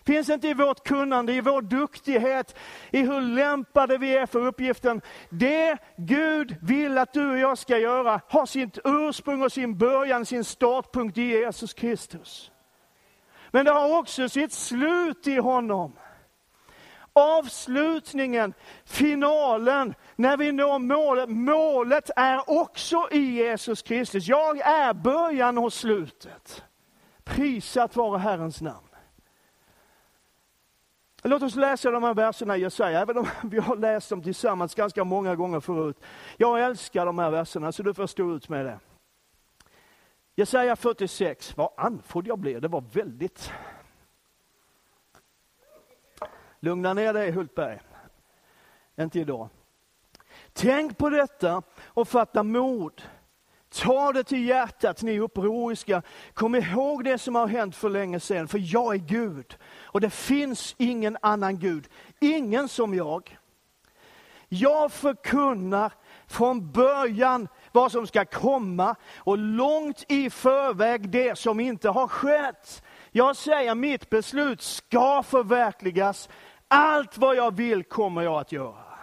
finns 0.06 0.30
inte 0.30 0.48
i 0.48 0.54
vårt 0.54 0.84
kunnande, 0.84 1.34
i 1.34 1.42
vår 1.42 1.62
duktighet, 1.62 2.56
i 2.92 3.02
hur 3.02 3.22
lämpade 3.22 3.98
vi 3.98 4.18
är 4.18 4.26
för 4.26 4.46
uppgiften. 4.48 5.02
Det 5.30 5.78
Gud 5.98 6.56
vill 6.62 6.98
att 6.98 7.14
du 7.14 7.32
och 7.32 7.38
jag 7.38 7.58
ska 7.58 7.78
göra 7.78 8.22
har 8.28 8.46
sitt 8.46 8.80
ursprung 8.84 9.44
och 9.44 9.52
sin 9.52 9.78
början, 9.78 10.26
sin 10.26 10.44
startpunkt 10.44 11.18
i 11.18 11.22
Jesus 11.22 11.74
Kristus. 11.74 12.52
Men 13.52 13.66
det 13.66 13.72
har 13.72 14.00
också 14.00 14.30
sitt 14.30 14.54
slut 14.54 15.28
i 15.28 15.36
honom. 15.38 15.94
Avslutningen, 17.14 18.54
finalen, 18.86 19.94
när 20.16 20.38
vi 20.38 20.52
når 20.52 20.80
målet. 20.80 21.30
Målet 21.30 22.10
är 22.16 22.50
också 22.50 23.08
i 23.12 23.20
Jesus 23.20 23.82
Kristus. 23.82 24.28
Jag 24.28 24.58
är 24.58 24.94
början 24.94 25.58
och 25.58 25.74
slutet. 25.74 26.64
Prisat 27.24 27.96
vare 27.96 28.18
Herrens 28.18 28.62
namn. 28.62 28.85
Låt 31.28 31.44
oss 31.44 31.56
läsa 31.56 31.92
de 31.92 32.04
här 32.04 32.14
verserna 32.14 32.58
i 32.58 32.62
Jesaja, 32.62 33.02
även 33.02 33.18
om 33.18 33.28
vi 33.44 33.60
har 33.60 33.76
läst 33.76 34.10
dem 34.10 34.24
tillsammans 34.24 34.76
ganska 34.76 35.04
många 35.04 35.36
gånger 35.36 35.60
förut. 35.60 35.98
Jag 36.38 36.62
älskar 36.62 37.06
de 37.06 37.20
här 37.20 37.32
verserna, 37.32 37.72
så 37.72 37.84
du 37.84 37.94
får 37.94 38.08
stå 38.08 38.36
ut 38.36 38.50
med 38.50 38.66
det. 38.66 38.80
Jesaja 40.36 40.76
46, 40.76 41.58
vad 41.58 41.70
andfådd 41.78 42.28
jag 42.28 42.40
blev, 42.40 42.62
det 42.62 42.68
var 42.68 42.84
väldigt... 42.94 43.52
Lugna 46.60 46.94
ner 46.94 47.14
dig 47.14 47.32
Hultberg, 47.32 47.80
inte 48.96 49.20
idag. 49.20 49.50
Tänk 50.54 50.98
på 50.98 51.10
detta 51.10 51.62
och 51.86 52.08
fatta 52.08 52.44
mod. 52.44 53.02
Ta 53.70 54.12
det 54.14 54.24
till 54.24 54.48
hjärtat, 54.48 55.02
ni 55.02 55.20
upproriska. 55.20 56.02
Kom 56.34 56.56
ihåg 56.56 57.04
det 57.04 57.18
som 57.18 57.36
har 57.36 57.48
hänt 57.48 57.76
för 57.76 57.90
länge 57.90 58.20
sedan, 58.20 58.48
för 58.48 58.74
jag 58.74 58.94
är 58.94 59.00
Gud. 59.00 59.58
Och 59.96 60.02
det 60.02 60.10
finns 60.10 60.76
ingen 60.78 61.18
annan 61.22 61.60
Gud, 61.60 61.88
ingen 62.20 62.68
som 62.68 62.94
jag. 62.94 63.38
Jag 64.48 64.92
förkunnar 64.92 65.94
från 66.28 66.72
början 66.72 67.48
vad 67.72 67.92
som 67.92 68.08
ska 68.08 68.26
komma 68.26 68.96
och 69.18 69.38
långt 69.38 70.04
i 70.08 70.30
förväg 70.30 71.10
det 71.10 71.38
som 71.38 71.60
inte 71.60 71.90
har 71.90 72.08
skett. 72.08 72.84
Jag 73.12 73.36
säger 73.36 73.76
mitt 73.76 74.10
beslut 74.10 74.62
ska 74.62 75.24
förverkligas. 75.24 76.30
Allt 76.68 77.18
vad 77.18 77.36
jag 77.36 77.56
vill 77.56 77.84
kommer 77.84 78.22
jag 78.22 78.42
att 78.42 78.52
göra. 78.52 78.98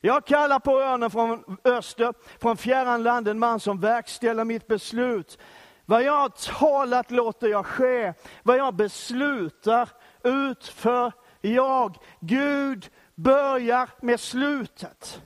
Jag 0.00 0.24
kallar 0.26 0.58
på 0.58 0.80
örnen 0.80 1.10
från 1.10 1.56
öster, 1.64 2.14
från 2.40 2.56
fjärran 2.56 3.02
land, 3.02 3.28
en 3.28 3.38
man 3.38 3.60
som 3.60 3.80
verkställer 3.80 4.44
mitt 4.44 4.66
beslut. 4.66 5.38
Vad 5.88 6.02
jag 6.02 6.16
har 6.16 6.58
talat 6.58 7.10
låter 7.10 7.48
jag 7.48 7.66
ske. 7.66 8.12
Vad 8.42 8.58
jag 8.58 8.74
beslutar 8.74 9.88
utför 10.24 11.12
jag. 11.40 11.96
Gud 12.20 12.90
börjar 13.14 13.88
med 14.00 14.20
slutet. 14.20 15.22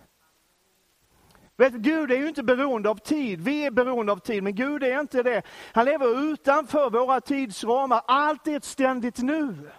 Vet, 1.57 1.73
Gud 1.73 2.13
är 2.13 2.17
ju 2.17 2.29
inte 2.29 2.43
beroende 2.43 2.91
av 2.91 2.95
tid. 2.95 3.41
Vi 3.41 3.65
är 3.65 3.71
beroende 3.71 4.13
av 4.13 4.17
tid, 4.17 4.43
men 4.43 4.55
Gud 4.55 4.83
är 4.83 5.01
inte 5.01 5.23
det. 5.23 5.43
Han 5.73 5.85
lever 5.85 6.33
utanför 6.33 6.91
våra 6.91 7.21
tidsramar. 7.21 8.03
Allt 8.07 8.47
är 8.47 8.57
ett 8.57 8.65
ständigt 8.65 9.19
nu. 9.19 9.71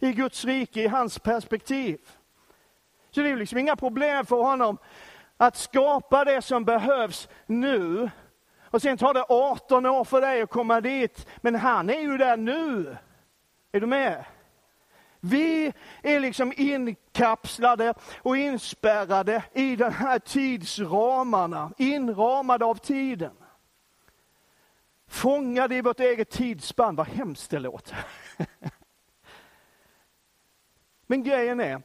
I 0.00 0.12
Guds 0.12 0.44
rike, 0.44 0.82
i 0.82 0.86
hans 0.86 1.18
perspektiv. 1.18 1.98
Så 3.10 3.20
det 3.20 3.30
är 3.30 3.36
liksom 3.36 3.58
inga 3.58 3.76
problem 3.76 4.26
för 4.26 4.42
honom 4.42 4.78
att 5.36 5.56
skapa 5.56 6.24
det 6.24 6.42
som 6.42 6.64
behövs 6.64 7.28
nu. 7.46 8.10
Och 8.76 8.82
sen 8.82 8.98
tar 8.98 9.14
det 9.14 9.24
18 9.28 9.86
år 9.86 10.04
för 10.04 10.20
dig 10.20 10.42
att 10.42 10.50
komma 10.50 10.80
dit. 10.80 11.26
Men 11.36 11.54
han 11.54 11.90
är 11.90 12.00
ju 12.00 12.16
där 12.16 12.36
nu. 12.36 12.96
Är 13.72 13.80
du 13.80 13.86
med? 13.86 14.24
Vi 15.20 15.72
är 16.02 16.20
liksom 16.20 16.52
inkapslade 16.56 17.94
och 18.18 18.36
inspärrade 18.36 19.44
i 19.52 19.76
de 19.76 19.92
här 19.92 20.18
tidsramarna, 20.18 21.72
inramade 21.78 22.64
av 22.64 22.74
tiden. 22.74 23.36
Fångade 25.06 25.74
i 25.76 25.80
vårt 25.80 26.00
eget 26.00 26.30
tidsspann, 26.30 26.96
vad 26.96 27.06
hemskt 27.06 27.50
det 27.50 27.58
låter. 27.58 28.06
Men 31.06 31.22
grejen 31.22 31.60
är 31.60 31.82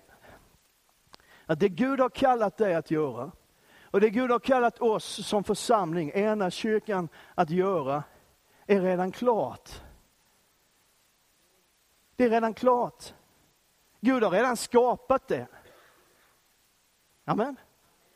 att 1.46 1.60
det 1.60 1.70
Gud 1.70 2.00
har 2.00 2.10
kallat 2.10 2.58
dig 2.58 2.76
att 2.76 2.92
göra, 2.92 3.32
och 3.92 4.02
det 4.02 4.10
Gud 4.10 4.32
har 4.32 4.40
kallat 4.40 4.82
oss 4.82 5.28
som 5.28 5.44
församling, 5.44 6.12
ena 6.16 6.52
kyrkan, 6.52 7.10
att 7.36 7.50
göra, 7.50 8.04
är 8.66 8.82
redan 8.82 9.12
klart. 9.12 9.70
Det 12.16 12.24
är 12.24 12.30
redan 12.30 12.54
klart. 12.54 13.14
Gud 14.00 14.24
har 14.24 14.32
redan 14.32 14.58
skapat 14.58 15.28
det. 15.28 15.48
Amen. 17.26 17.56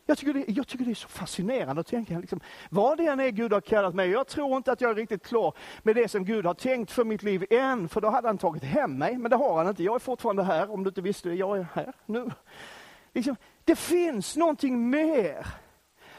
Jag 0.05 0.17
tycker, 0.17 0.33
det, 0.33 0.45
jag 0.47 0.67
tycker 0.67 0.85
det 0.85 0.91
är 0.91 0.95
så 0.95 1.07
fascinerande 1.07 1.79
att 1.79 1.87
tänka, 1.87 2.19
liksom, 2.19 2.39
vad 2.69 2.97
det 2.97 3.05
än 3.05 3.19
är 3.19 3.29
Gud 3.29 3.53
har 3.53 3.61
kallat 3.61 3.95
mig. 3.95 4.09
Jag 4.09 4.27
tror 4.27 4.57
inte 4.57 4.71
att 4.71 4.81
jag 4.81 4.91
är 4.91 4.95
riktigt 4.95 5.23
klar 5.23 5.53
med 5.83 5.95
det 5.95 6.07
som 6.07 6.25
Gud 6.25 6.45
har 6.45 6.53
tänkt 6.53 6.91
för 6.91 7.03
mitt 7.03 7.23
liv 7.23 7.45
än, 7.49 7.89
för 7.89 8.01
då 8.01 8.09
hade 8.09 8.27
han 8.27 8.37
tagit 8.37 8.63
hem 8.63 8.97
mig. 8.97 9.17
Men 9.17 9.31
det 9.31 9.37
har 9.37 9.57
han 9.57 9.67
inte. 9.67 9.83
Jag 9.83 9.95
är 9.95 9.99
fortfarande 9.99 10.43
här, 10.43 10.71
om 10.71 10.83
du 10.83 10.87
inte 10.87 11.01
visste 11.01 11.29
det. 11.29 11.35
Jag 11.35 11.57
är 11.57 11.67
här 11.73 11.93
nu. 12.05 12.31
Liksom, 13.13 13.35
det 13.63 13.75
finns 13.75 14.35
någonting 14.35 14.89
mer 14.89 15.47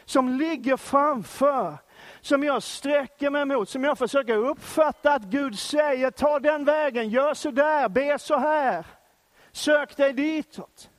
som 0.06 0.28
ligger 0.28 0.76
framför, 0.76 1.78
som 2.20 2.42
jag 2.42 2.62
sträcker 2.62 3.30
mig 3.30 3.44
mot, 3.44 3.68
som 3.68 3.84
jag 3.84 3.98
försöker 3.98 4.36
uppfatta 4.36 5.12
att 5.12 5.22
Gud 5.22 5.58
säger, 5.58 6.10
ta 6.10 6.40
den 6.40 6.64
vägen, 6.64 7.08
gör 7.08 7.34
så 7.34 7.50
där, 7.50 7.88
be 7.88 8.18
så 8.18 8.36
här. 8.36 8.86
Sök 9.52 9.96
dig 9.96 10.12
ditåt. 10.12 10.90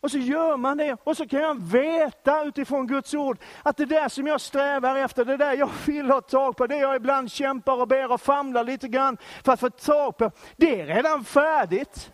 Och 0.00 0.10
så 0.10 0.18
gör 0.18 0.56
man 0.56 0.76
det 0.76 0.96
och 1.04 1.16
så 1.16 1.28
kan 1.28 1.40
jag 1.40 1.62
veta 1.62 2.44
utifrån 2.44 2.86
Guds 2.86 3.14
ord 3.14 3.38
att 3.62 3.76
det 3.76 3.84
där 3.84 4.08
som 4.08 4.26
jag 4.26 4.40
strävar 4.40 4.96
efter, 4.96 5.24
det 5.24 5.36
där 5.36 5.52
jag 5.52 5.70
vill 5.86 6.10
ha 6.10 6.20
tag 6.20 6.56
på, 6.56 6.66
det 6.66 6.76
jag 6.76 6.96
ibland 6.96 7.32
kämpar 7.32 7.80
och 7.80 7.88
ber 7.88 8.12
och 8.12 8.20
famlar 8.20 8.64
lite 8.64 8.88
grann 8.88 9.16
för 9.44 9.52
att 9.52 9.60
få 9.60 9.70
tag 9.70 10.16
på, 10.16 10.30
det 10.56 10.80
är 10.80 10.86
redan 10.86 11.24
färdigt. 11.24 12.12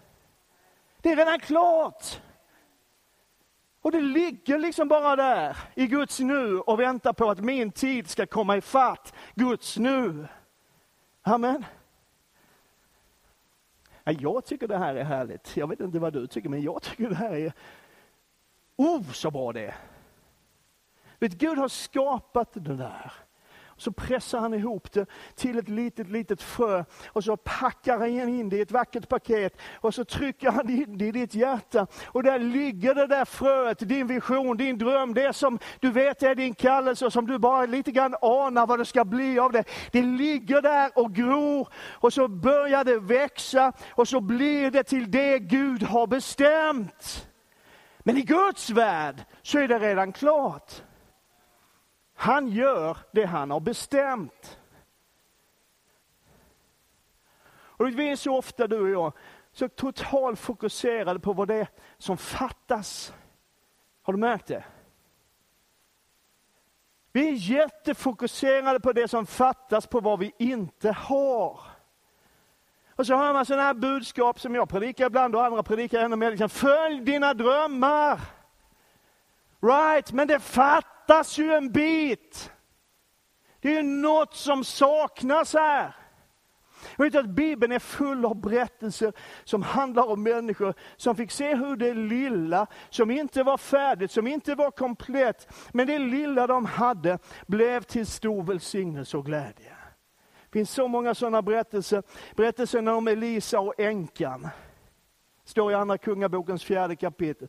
Det 1.02 1.12
är 1.12 1.16
redan 1.16 1.40
klart. 1.40 2.20
Och 3.88 3.92
det 3.92 4.00
ligger 4.00 4.58
liksom 4.58 4.88
bara 4.88 5.16
där 5.16 5.56
i 5.74 5.86
Guds 5.86 6.20
nu 6.20 6.58
och 6.58 6.80
väntar 6.80 7.12
på 7.12 7.30
att 7.30 7.40
min 7.40 7.72
tid 7.72 8.08
ska 8.08 8.26
komma 8.26 8.56
ifatt 8.56 9.14
Guds 9.34 9.76
nu. 9.76 10.28
Amen. 11.22 11.64
Jag 14.04 14.44
tycker 14.44 14.68
det 14.68 14.78
här 14.78 14.94
är 14.94 15.04
härligt. 15.04 15.56
Jag 15.56 15.66
vet 15.66 15.80
inte 15.80 15.98
vad 15.98 16.12
du 16.12 16.26
tycker, 16.26 16.48
men 16.48 16.62
jag 16.62 16.82
tycker 16.82 17.08
det 17.08 17.14
här 17.14 17.34
är... 17.34 17.52
Oh, 18.76 19.12
så 19.12 19.30
bra 19.30 19.52
det 19.52 19.66
är! 19.66 19.76
Vet, 21.18 21.32
Gud 21.32 21.58
har 21.58 21.68
skapat 21.68 22.48
det 22.52 22.74
där. 22.74 23.12
Så 23.78 23.92
pressar 23.92 24.40
han 24.40 24.54
ihop 24.54 24.92
det 24.92 25.06
till 25.34 25.58
ett 25.58 25.68
litet, 25.68 26.08
litet 26.08 26.42
frö 26.42 26.84
och 27.06 27.24
så 27.24 27.36
packar 27.36 27.98
han 27.98 28.08
in 28.08 28.48
det 28.48 28.56
i 28.56 28.60
ett 28.60 28.70
vackert 28.70 29.08
paket 29.08 29.56
och 29.74 29.94
så 29.94 30.04
trycker 30.04 30.50
han 30.50 30.70
in 30.70 30.98
det 30.98 31.06
i 31.06 31.12
ditt 31.12 31.34
hjärta. 31.34 31.86
Och 32.06 32.22
där 32.22 32.38
ligger 32.38 32.94
det 32.94 33.06
där 33.06 33.24
fröet, 33.24 33.88
din 33.88 34.06
vision, 34.06 34.56
din 34.56 34.78
dröm, 34.78 35.14
det 35.14 35.32
som 35.32 35.58
du 35.80 35.90
vet 35.90 36.22
är 36.22 36.34
din 36.34 36.54
kallelse 36.54 37.06
och 37.06 37.12
som 37.12 37.26
du 37.26 37.38
bara 37.38 37.66
lite 37.66 37.90
grann 37.90 38.14
anar 38.22 38.66
vad 38.66 38.78
det 38.78 38.84
ska 38.84 39.04
bli 39.04 39.38
av 39.38 39.52
det. 39.52 39.64
Det 39.92 40.02
ligger 40.02 40.62
där 40.62 40.90
och 40.94 41.14
gror 41.14 41.68
och 41.90 42.12
så 42.12 42.28
börjar 42.28 42.84
det 42.84 42.98
växa 42.98 43.72
och 43.90 44.08
så 44.08 44.20
blir 44.20 44.70
det 44.70 44.82
till 44.82 45.10
det 45.10 45.38
Gud 45.38 45.82
har 45.82 46.06
bestämt. 46.06 47.28
Men 47.98 48.16
i 48.16 48.22
Guds 48.22 48.70
värld 48.70 49.24
så 49.42 49.58
är 49.58 49.68
det 49.68 49.78
redan 49.78 50.12
klart. 50.12 50.82
Han 52.20 52.48
gör 52.48 52.96
det 53.12 53.24
han 53.24 53.50
har 53.50 53.60
bestämt. 53.60 54.58
Och 57.50 57.88
vi 57.88 58.10
är 58.10 58.16
så 58.16 58.36
ofta, 58.36 58.66
du 58.66 58.80
och 58.80 58.88
jag, 58.88 59.12
så 59.52 59.68
totalt 59.68 60.38
fokuserade 60.38 61.20
på 61.20 61.32
vad 61.32 61.48
det 61.48 61.54
är 61.54 61.68
som 61.98 62.16
fattas. 62.16 63.14
Har 64.02 64.12
du 64.12 64.18
märkt 64.18 64.46
det? 64.46 64.64
Vi 67.12 67.28
är 67.28 67.32
jättefokuserade 67.32 68.80
på 68.80 68.92
det 68.92 69.08
som 69.08 69.26
fattas, 69.26 69.86
på 69.86 70.00
vad 70.00 70.18
vi 70.18 70.32
inte 70.38 70.92
har. 70.92 71.60
Och 72.96 73.06
så 73.06 73.16
hör 73.16 73.32
man 73.32 73.46
sådana 73.46 73.62
här 73.62 73.74
budskap 73.74 74.40
som 74.40 74.54
jag 74.54 74.68
predikar 74.68 75.06
ibland 75.06 75.34
och 75.34 75.44
andra 75.44 75.62
predikar 75.62 76.00
ännu 76.00 76.16
mer. 76.16 76.30
Liksom, 76.30 76.48
Följ 76.48 77.00
dina 77.00 77.34
drömmar! 77.34 78.20
Right, 79.60 80.12
men 80.12 80.28
det 80.28 80.40
fattas 80.40 80.97
fattas 81.08 81.38
ju 81.38 81.52
en 81.52 81.72
bit. 81.72 82.52
Det 83.60 83.76
är 83.76 83.82
något 83.82 84.34
som 84.34 84.64
saknas 84.64 85.54
här. 85.54 85.96
Jag 86.96 87.04
vet 87.04 87.14
att 87.14 87.28
Bibeln 87.28 87.72
är 87.72 87.78
full 87.78 88.24
av 88.24 88.40
berättelser 88.40 89.12
som 89.44 89.62
handlar 89.62 90.10
om 90.10 90.22
människor 90.22 90.74
som 90.96 91.16
fick 91.16 91.30
se 91.30 91.54
hur 91.54 91.76
det 91.76 91.94
lilla, 91.94 92.66
som 92.90 93.10
inte 93.10 93.42
var 93.42 93.56
färdigt, 93.56 94.10
som 94.10 94.26
inte 94.26 94.54
var 94.54 94.70
komplett, 94.70 95.48
men 95.72 95.86
det 95.86 95.98
lilla 95.98 96.46
de 96.46 96.64
hade 96.64 97.18
blev 97.46 97.82
till 97.82 98.06
stor 98.06 98.42
välsignelse 98.42 99.16
och 99.16 99.26
glädje. 99.26 99.76
Det 100.44 100.58
finns 100.58 100.70
så 100.70 100.88
många 100.88 101.14
sådana 101.14 101.42
berättelser. 101.42 102.02
Berättelsen 102.36 102.88
om 102.88 103.08
Elisa 103.08 103.60
och 103.60 103.80
änkan. 103.80 104.48
Står 105.44 105.72
i 105.72 105.74
Andra 105.74 105.98
Kungabokens 105.98 106.64
fjärde 106.64 106.96
kapitel. 106.96 107.48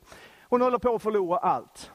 Hon 0.50 0.62
håller 0.62 0.78
på 0.78 0.95
att 0.95 1.02
förlora 1.02 1.38
allt. 1.38 1.91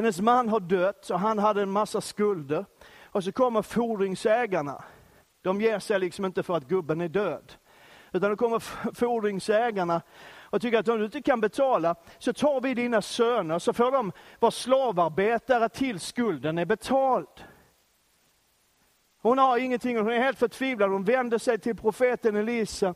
Hennes 0.00 0.20
man 0.20 0.48
har 0.48 0.60
dött 0.60 1.10
och 1.10 1.20
han 1.20 1.38
hade 1.38 1.62
en 1.62 1.70
massa 1.70 2.00
skulder. 2.00 2.64
Och 3.04 3.24
så 3.24 3.32
kommer 3.32 3.62
fordringsägarna. 3.62 4.84
De 5.42 5.60
ger 5.60 5.78
sig 5.78 5.98
liksom 5.98 6.24
inte 6.24 6.42
för 6.42 6.56
att 6.56 6.68
gubben 6.68 7.00
är 7.00 7.08
död. 7.08 7.52
Utan 8.12 8.30
då 8.30 8.36
kommer 8.36 8.58
fordringsägarna 8.94 10.02
och 10.42 10.62
tycker 10.62 10.78
att 10.78 10.88
om 10.88 10.98
du 10.98 11.04
inte 11.04 11.22
kan 11.22 11.40
betala 11.40 11.94
så 12.18 12.32
tar 12.32 12.60
vi 12.60 12.74
dina 12.74 13.02
söner 13.02 13.58
så 13.58 13.72
får 13.72 13.92
de 13.92 14.12
vara 14.38 14.50
slavarbetare 14.50 15.68
tills 15.68 16.06
skulden 16.06 16.58
är 16.58 16.64
betald. 16.64 17.44
Hon 19.22 19.38
har 19.38 19.58
ingenting, 19.58 19.96
hon 19.96 20.12
är 20.12 20.20
helt 20.20 20.38
förtvivlad. 20.38 20.90
Hon 20.90 21.04
vänder 21.04 21.38
sig 21.38 21.58
till 21.58 21.76
profeten 21.76 22.36
Elisa 22.36 22.94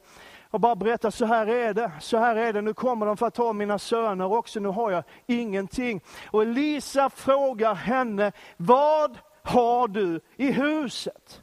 och 0.55 0.61
bara 0.61 0.77
berätta, 0.77 1.11
så 1.11 1.25
här 1.27 1.47
är 1.47 1.75
det, 1.75 1.93
så 2.01 2.19
här 2.19 2.37
är 2.37 2.53
det, 2.53 2.61
nu 2.61 2.75
kommer 2.75 3.07
de 3.07 3.17
för 3.17 3.27
att 3.27 3.35
ta 3.35 3.53
mina 3.53 3.79
söner 3.79 4.33
också, 4.33 4.61
nu 4.61 4.69
har 4.69 4.91
jag 4.91 5.05
ingenting. 5.27 6.01
Och 6.31 6.43
Elisa 6.43 7.11
frågar 7.11 7.75
henne, 7.75 8.33
vad 8.57 9.19
har 9.43 9.89
du 9.89 10.21
i 10.37 10.53
huset? 10.53 11.43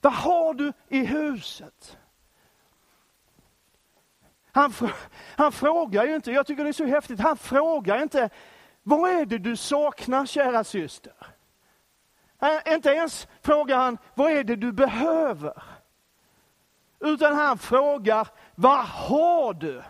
Vad 0.00 0.12
har 0.12 0.54
du 0.54 0.72
i 0.88 1.04
huset? 1.04 1.98
Han, 4.52 4.72
han 5.36 5.52
frågar 5.52 6.04
ju 6.04 6.14
inte, 6.14 6.32
jag 6.32 6.46
tycker 6.46 6.64
det 6.64 6.70
är 6.70 6.72
så 6.72 6.84
häftigt, 6.84 7.20
han 7.20 7.36
frågar 7.36 8.02
inte, 8.02 8.30
vad 8.82 9.10
är 9.10 9.26
det 9.26 9.38
du 9.38 9.56
saknar 9.56 10.26
kära 10.26 10.64
syster? 10.64 11.14
Äh, 12.42 12.74
inte 12.74 12.90
ens 12.90 13.28
frågar 13.40 13.76
han, 13.76 13.98
vad 14.14 14.32
är 14.32 14.44
det 14.44 14.56
du 14.56 14.72
behöver? 14.72 15.62
Utan 17.02 17.36
han 17.36 17.58
frågar, 17.58 18.28
vad 18.54 18.84
har 18.84 19.54
du? 19.54 19.82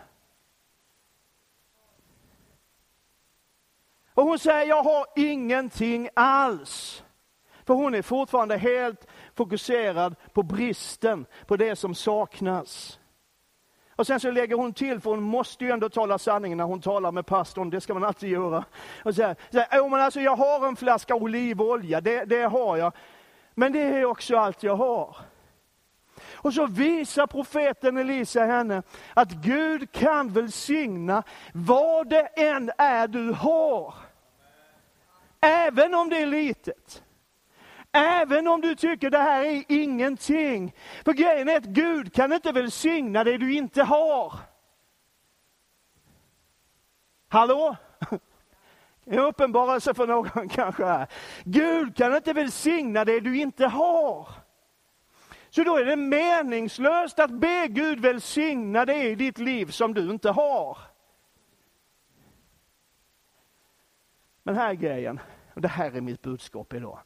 Och 4.13 4.23
hon 4.23 4.39
säger, 4.39 4.67
jag 4.67 4.83
har 4.83 5.05
ingenting 5.15 6.09
alls. 6.13 7.03
För 7.65 7.73
hon 7.73 7.95
är 7.95 8.01
fortfarande 8.01 8.57
helt 8.57 9.07
fokuserad 9.35 10.15
på 10.33 10.43
bristen, 10.43 11.25
på 11.45 11.57
det 11.57 11.75
som 11.75 11.95
saknas. 11.95 12.99
Och 13.95 14.07
sen 14.07 14.19
så 14.19 14.31
lägger 14.31 14.55
hon 14.55 14.73
till, 14.73 15.01
för 15.01 15.09
hon 15.09 15.23
måste 15.23 15.65
ju 15.65 15.71
ändå 15.71 15.89
tala 15.89 16.17
sanningen 16.17 16.57
när 16.57 16.65
hon 16.65 16.81
talar 16.81 17.11
med 17.11 17.25
pastorn, 17.25 17.69
det 17.69 17.81
ska 17.81 17.93
man 17.93 18.03
alltid 18.03 18.29
göra. 18.29 18.65
Och 19.03 19.15
säger, 19.15 19.35
oh, 19.51 19.89
men 19.89 20.01
alltså 20.01 20.19
jag 20.21 20.35
har 20.35 20.67
en 20.67 20.75
flaska 20.75 21.15
olivolja, 21.15 22.01
det, 22.01 22.25
det 22.25 22.41
har 22.41 22.77
jag. 22.77 22.93
Men 23.53 23.71
det 23.71 23.81
är 23.81 24.05
också 24.05 24.37
allt 24.37 24.63
jag 24.63 24.75
har. 24.75 25.17
Och 26.43 26.53
så 26.53 26.65
visar 26.65 27.27
profeten 27.27 27.97
Elisa 27.97 28.45
henne 28.45 28.83
att 29.13 29.31
Gud 29.31 29.91
kan 29.91 30.33
välsigna 30.33 31.23
vad 31.53 32.09
det 32.09 32.21
än 32.21 32.71
är 32.77 33.07
du 33.07 33.31
har. 33.31 33.93
Även 35.41 35.93
om 35.93 36.09
det 36.09 36.21
är 36.21 36.25
litet. 36.25 37.03
Även 37.91 38.47
om 38.47 38.61
du 38.61 38.75
tycker 38.75 39.09
det 39.09 39.17
här 39.17 39.43
är 39.45 39.63
ingenting. 39.67 40.75
För 41.05 41.13
grejen 41.13 41.49
är 41.49 41.57
att 41.57 41.63
Gud 41.63 42.13
kan 42.13 42.33
inte 42.33 42.51
välsigna 42.51 43.23
det 43.23 43.37
du 43.37 43.53
inte 43.53 43.83
har. 43.83 44.33
Hallå? 47.27 47.75
En 49.05 49.19
uppenbarelse 49.19 49.93
för 49.93 50.07
någon 50.07 50.49
kanske 50.49 50.85
här. 50.85 51.07
Gud 51.43 51.95
kan 51.95 52.15
inte 52.15 52.33
välsigna 52.33 53.05
det 53.05 53.19
du 53.19 53.37
inte 53.37 53.67
har. 53.67 54.42
Så 55.55 55.63
då 55.63 55.77
är 55.77 55.85
det 55.85 55.95
meningslöst 55.95 57.19
att 57.19 57.31
be 57.31 57.67
Gud 57.67 57.99
välsigna 57.99 58.85
det 58.85 59.03
i 59.03 59.15
ditt 59.15 59.37
liv 59.37 59.65
som 59.65 59.93
du 59.93 60.09
inte 60.11 60.29
har. 60.29 60.77
Men 64.43 64.55
här 64.55 64.69
är 64.69 64.73
grejen, 64.73 65.19
och 65.53 65.61
det 65.61 65.67
här 65.67 65.91
är 65.91 66.01
mitt 66.01 66.21
budskap 66.21 66.73
idag. 66.73 66.99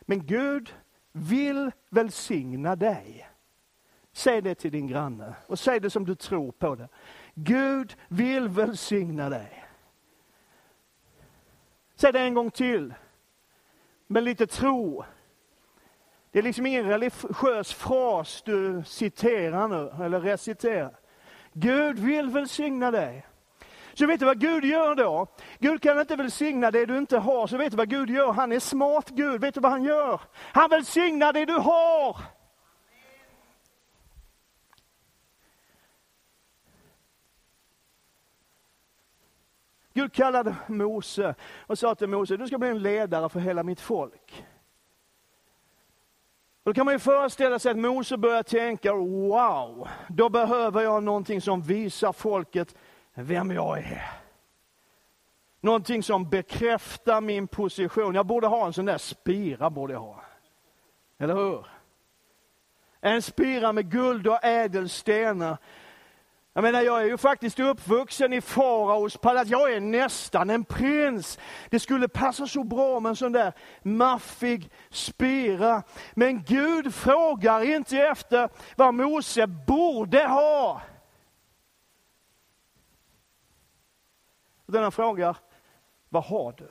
Men 0.00 0.26
Gud 0.26 0.74
vill 1.12 1.70
välsigna 1.90 2.76
dig. 2.76 3.28
Säg 4.12 4.42
det 4.42 4.54
till 4.54 4.72
din 4.72 4.86
granne 4.86 5.34
och 5.46 5.58
säg 5.58 5.80
det 5.80 5.90
som 5.90 6.06
du 6.06 6.14
tror 6.14 6.52
på 6.52 6.74
det. 6.74 6.88
Gud 7.34 7.96
vill 8.08 8.48
välsigna 8.48 9.28
dig. 9.28 9.64
Säg 11.94 12.12
det 12.12 12.20
en 12.20 12.34
gång 12.34 12.50
till. 12.50 12.94
Med 14.06 14.24
lite 14.24 14.46
tro. 14.46 15.04
Det 16.30 16.38
är 16.38 16.42
liksom 16.42 16.66
ingen 16.66 16.84
religiös 16.84 17.74
fras 17.74 18.42
du 18.44 18.82
citerar 18.86 19.68
nu, 19.68 20.04
eller 20.04 20.20
reciterar. 20.20 20.96
Gud 21.52 21.98
vill 21.98 22.30
välsigna 22.30 22.90
dig. 22.90 23.26
Så 23.94 24.06
vet 24.06 24.20
du 24.20 24.26
vad 24.26 24.40
Gud 24.40 24.64
gör 24.64 24.94
då? 24.94 25.26
Gud 25.58 25.82
kan 25.82 26.00
inte 26.00 26.16
välsigna 26.16 26.70
det 26.70 26.86
du 26.86 26.98
inte 26.98 27.18
har, 27.18 27.46
så 27.46 27.56
vet 27.56 27.70
du 27.70 27.76
vad 27.76 27.90
Gud 27.90 28.10
gör? 28.10 28.32
Han 28.32 28.52
är 28.52 28.60
smart 28.60 29.08
Gud, 29.08 29.40
vet 29.40 29.54
du 29.54 29.60
vad 29.60 29.72
han 29.72 29.84
gör? 29.84 30.20
Han 30.34 30.70
välsignar 30.70 31.32
det 31.32 31.44
du 31.44 31.56
har! 31.56 32.16
Gud 39.92 40.12
kallade 40.12 40.56
Mose 40.66 41.34
och 41.66 41.78
sa 41.78 41.94
till 41.94 42.08
Mose, 42.08 42.36
du 42.36 42.46
ska 42.46 42.58
bli 42.58 42.68
en 42.68 42.82
ledare 42.82 43.28
för 43.28 43.40
hela 43.40 43.62
mitt 43.62 43.80
folk. 43.80 44.44
Då 46.68 46.74
kan 46.74 46.84
man 46.84 46.94
ju 46.94 46.98
föreställa 46.98 47.58
sig 47.58 47.70
att 47.70 47.78
Mose 47.78 48.16
börjar 48.16 48.42
tänka, 48.42 48.92
wow, 48.94 49.88
då 50.08 50.28
behöver 50.28 50.82
jag 50.82 51.02
någonting 51.02 51.40
som 51.40 51.62
visar 51.62 52.12
folket 52.12 52.74
vem 53.14 53.50
jag 53.50 53.78
är. 53.78 54.10
Någonting 55.60 56.02
som 56.02 56.28
bekräftar 56.28 57.20
min 57.20 57.48
position. 57.48 58.14
Jag 58.14 58.26
borde 58.26 58.46
ha 58.46 58.66
en 58.66 58.72
sån 58.72 58.84
där 58.84 58.98
spira, 58.98 59.70
borde 59.70 59.92
jag 59.92 60.00
ha. 60.00 60.22
Eller 61.18 61.34
hur? 61.34 61.66
En 63.00 63.22
spira 63.22 63.72
med 63.72 63.90
guld 63.90 64.26
och 64.26 64.44
ädelstenar. 64.44 65.56
Jag 66.52 66.62
menar, 66.62 66.80
jag 66.82 67.00
är 67.00 67.04
ju 67.04 67.16
faktiskt 67.16 67.60
uppvuxen 67.60 68.32
i 68.32 68.40
faraos 68.40 69.16
palats. 69.16 69.50
Jag 69.50 69.72
är 69.72 69.80
nästan 69.80 70.50
en 70.50 70.64
prins. 70.64 71.38
Det 71.70 71.80
skulle 71.80 72.08
passa 72.08 72.46
så 72.46 72.64
bra 72.64 73.00
med 73.00 73.10
en 73.10 73.16
sån 73.16 73.32
där 73.32 73.52
maffig 73.82 74.70
spira. 74.90 75.82
Men 76.14 76.42
Gud 76.42 76.94
frågar 76.94 77.62
inte 77.62 77.98
efter 77.98 78.48
vad 78.76 78.94
Mose 78.94 79.46
borde 79.46 80.26
ha. 80.26 80.82
Utan 84.66 84.82
han 84.82 84.92
frågar, 84.92 85.36
vad 86.08 86.24
har 86.24 86.52
du? 86.52 86.68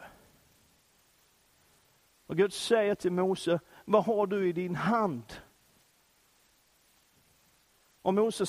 Och 2.27 2.37
Gud 2.37 2.53
säger 2.53 2.95
till 2.95 3.11
Mose, 3.11 3.59
vad 3.85 4.05
har 4.05 4.27
du 4.27 4.49
i 4.49 4.53
din 4.53 4.75
hand? 4.75 5.23
Och 8.07 8.13
Mose 8.13 8.45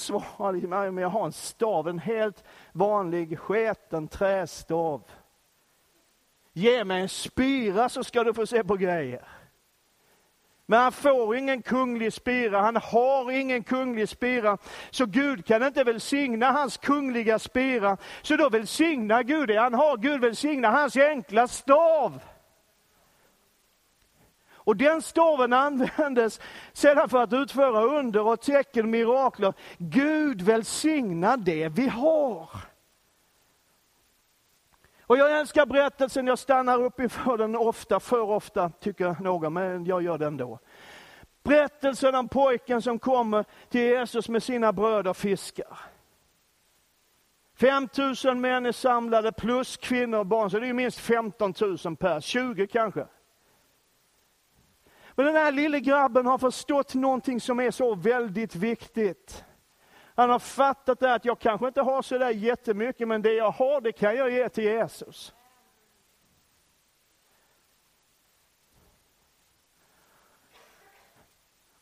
mig 0.68 0.90
men 0.90 1.02
jag 1.02 1.08
har 1.08 1.24
en 1.24 1.32
stav, 1.32 1.88
en 1.88 1.98
helt 1.98 2.44
vanlig 2.72 3.38
sketen 3.38 4.08
trästav. 4.08 5.02
Ge 6.52 6.84
mig 6.84 7.02
en 7.02 7.08
spira 7.08 7.88
så 7.88 8.04
ska 8.04 8.24
du 8.24 8.34
få 8.34 8.46
se 8.46 8.64
på 8.64 8.76
grejer. 8.76 9.28
Men 10.66 10.80
han 10.80 10.92
får 10.92 11.36
ingen 11.36 11.62
kunglig 11.62 12.12
spira, 12.12 12.60
han 12.60 12.76
har 12.76 13.30
ingen 13.30 13.62
kunglig 13.62 14.08
spira. 14.08 14.58
Så 14.90 15.06
Gud 15.06 15.46
kan 15.46 15.62
inte 15.62 15.84
välsigna 15.84 16.50
hans 16.50 16.76
kungliga 16.76 17.38
spira. 17.38 17.96
Så 18.22 18.36
då 18.36 18.48
välsignar 18.48 19.22
Gud 19.22 19.48
det 19.48 19.56
han 19.56 19.74
har. 19.74 19.96
Gud 19.96 20.20
välsignar 20.20 20.70
hans 20.70 20.96
enkla 20.96 21.48
stav. 21.48 22.20
Och 24.68 24.76
den 24.76 25.02
staven 25.02 25.52
användes 25.52 26.40
sedan 26.72 27.08
för 27.08 27.22
att 27.22 27.32
utföra 27.32 27.82
under 27.82 28.26
och 28.26 28.40
tecken, 28.40 28.90
mirakler. 28.90 29.54
Gud 29.78 30.42
välsigna 30.42 31.36
det 31.36 31.68
vi 31.68 31.88
har. 31.88 32.50
Och 35.02 35.16
jag 35.16 35.40
älskar 35.40 35.66
berättelsen, 35.66 36.26
jag 36.26 36.38
stannar 36.38 36.82
upp 36.82 37.00
inför 37.00 37.38
den 37.38 37.56
ofta, 37.56 38.00
för 38.00 38.20
ofta 38.20 38.70
tycker 38.80 39.16
någon, 39.20 39.52
men 39.52 39.86
jag 39.86 40.02
gör 40.02 40.18
det 40.18 40.26
ändå. 40.26 40.58
Berättelsen 41.42 42.14
om 42.14 42.28
pojken 42.28 42.82
som 42.82 42.98
kommer 42.98 43.44
till 43.68 43.80
Jesus 43.80 44.28
med 44.28 44.42
sina 44.42 44.72
bröder 44.72 45.10
och 45.10 45.16
fiskar. 45.16 45.78
5000 47.56 48.40
män 48.40 48.66
är 48.66 48.72
samlade 48.72 49.32
plus 49.32 49.76
kvinnor 49.76 50.18
och 50.18 50.26
barn, 50.26 50.50
så 50.50 50.58
det 50.58 50.68
är 50.68 50.72
minst 50.72 50.98
15 50.98 51.54
000 51.84 51.96
per, 51.96 52.20
20 52.20 52.66
kanske. 52.66 53.06
Men 55.18 55.26
den 55.26 55.36
här 55.36 55.52
lille 55.52 55.80
grabben 55.80 56.26
har 56.26 56.38
förstått 56.38 56.94
någonting 56.94 57.40
som 57.40 57.60
är 57.60 57.70
så 57.70 57.94
väldigt 57.94 58.54
viktigt. 58.54 59.44
Han 60.14 60.30
har 60.30 60.38
fattat 60.38 61.00
det 61.00 61.14
att 61.14 61.24
jag 61.24 61.38
kanske 61.38 61.66
inte 61.66 61.80
har 61.80 62.02
så 62.02 62.18
där 62.18 62.30
jättemycket, 62.30 63.08
men 63.08 63.22
det 63.22 63.32
jag 63.32 63.50
har, 63.50 63.80
det 63.80 63.92
kan 63.92 64.16
jag 64.16 64.30
ge 64.30 64.48
till 64.48 64.64
Jesus. 64.64 65.34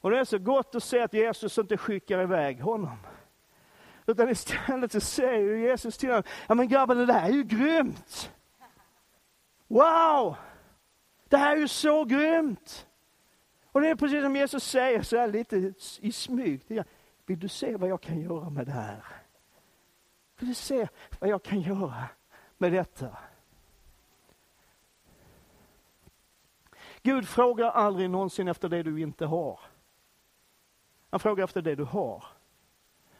Och 0.01 0.11
det 0.11 0.19
är 0.19 0.25
så 0.25 0.39
gott 0.39 0.75
att 0.75 0.83
se 0.83 1.01
att 1.01 1.15
Jesus 1.15 1.59
inte 1.59 1.77
skickar 1.77 2.23
iväg 2.23 2.61
honom. 2.61 2.99
Utan 4.07 4.29
istället 4.29 4.93
så 4.93 5.01
säger 5.01 5.57
Jesus 5.57 5.99
till 5.99 6.09
honom, 6.09 6.25
ja 6.49 6.55
men 6.55 6.69
grabben 6.69 6.99
det 6.99 7.07
där 7.07 7.23
är 7.23 7.33
ju 7.33 7.43
grymt. 7.43 8.33
Wow! 9.67 10.37
Det 11.29 11.37
här 11.37 11.57
är 11.57 11.61
ju 11.61 11.69
så 11.69 12.05
grymt. 12.05 12.86
Och 13.77 13.83
det 13.83 13.89
är 13.89 13.97
precis 13.97 14.23
som 14.23 14.37
Jesus 14.37 14.65
säger 14.65 15.03
så 15.03 15.17
här 15.17 15.29
lite 15.29 15.73
i 16.01 16.13
smyg. 16.13 16.85
Vill 17.27 17.39
du 17.39 17.49
se 17.49 17.77
vad 17.77 17.89
jag 17.91 18.01
kan 18.01 18.21
göra 18.21 18.51
med 18.51 18.67
det 18.67 18.73
här? 18.73 19.05
Vill 20.39 20.49
du 20.49 20.55
se 20.55 20.89
vad 21.19 21.31
jag 21.31 21.43
kan 21.43 21.61
göra 21.61 22.09
med 22.59 22.73
detta? 22.73 23.19
Gud 27.03 27.29
frågar 27.29 27.71
aldrig 27.71 28.11
någonsin 28.11 28.49
efter 28.49 28.69
det 28.69 28.83
du 28.83 29.01
inte 29.01 29.27
har. 29.27 29.61
Han 31.11 31.21
frågar 31.21 31.45
efter 31.45 31.63
det 31.63 31.75
du 31.75 31.85
har. 31.85 32.25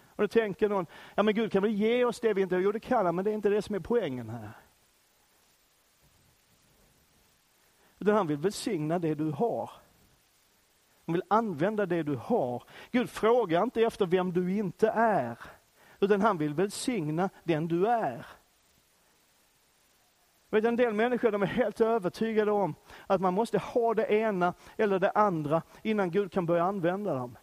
Och 0.07 0.23
då 0.23 0.29
tänker 0.29 0.69
någon, 0.69 0.87
ja 1.15 1.23
men 1.23 1.35
Gud 1.35 1.53
kan 1.53 1.63
väl 1.63 1.73
ge 1.73 2.05
oss 2.05 2.21
det 2.21 2.35
vi 2.35 2.43
inte 2.43 2.55
har? 2.55 2.63
Jo 2.63 2.73
det 2.73 2.81
kan 2.81 3.07
han, 3.07 3.15
men 3.15 3.25
det 3.25 3.31
är 3.31 3.35
inte 3.35 3.49
det 3.49 3.63
som 3.63 3.75
är 3.75 3.81
poängen 3.81 4.31
här. 4.31 4.53
Utan 7.99 8.15
han 8.15 8.27
vill 8.27 8.39
välsigna 8.39 8.99
det 8.99 9.15
du 9.15 9.31
har. 9.31 9.71
Han 11.07 11.13
vill 11.13 11.23
använda 11.29 11.87
det 11.87 12.03
du 12.03 12.17
har. 12.17 12.63
Gud 12.91 13.11
frågar 13.11 13.63
inte 13.63 13.83
efter 13.83 14.07
vem 14.07 14.33
du 14.33 14.57
inte 14.57 14.89
är, 14.89 15.39
utan 16.01 16.21
han 16.21 16.39
vill 16.39 16.55
välsigna 16.55 17.31
den 17.45 17.69
du 17.69 17.87
är. 17.87 18.27
Vet, 20.51 20.65
en 20.65 20.77
del 20.77 20.95
människor 20.95 21.31
de 21.31 21.43
är 21.43 21.47
helt 21.47 21.81
övertygade 21.81 22.51
om 22.51 22.75
att 23.07 23.21
man 23.21 23.35
måste 23.35 23.59
ha 23.59 23.95
det 23.95 24.13
ena 24.13 24.55
eller 24.77 24.99
det 24.99 25.11
andra 25.11 25.63
innan 25.83 26.11
Gud 26.11 26.33
kan 26.33 26.47
börja 26.47 26.65
använda 26.65 27.15
dem. 27.15 27.37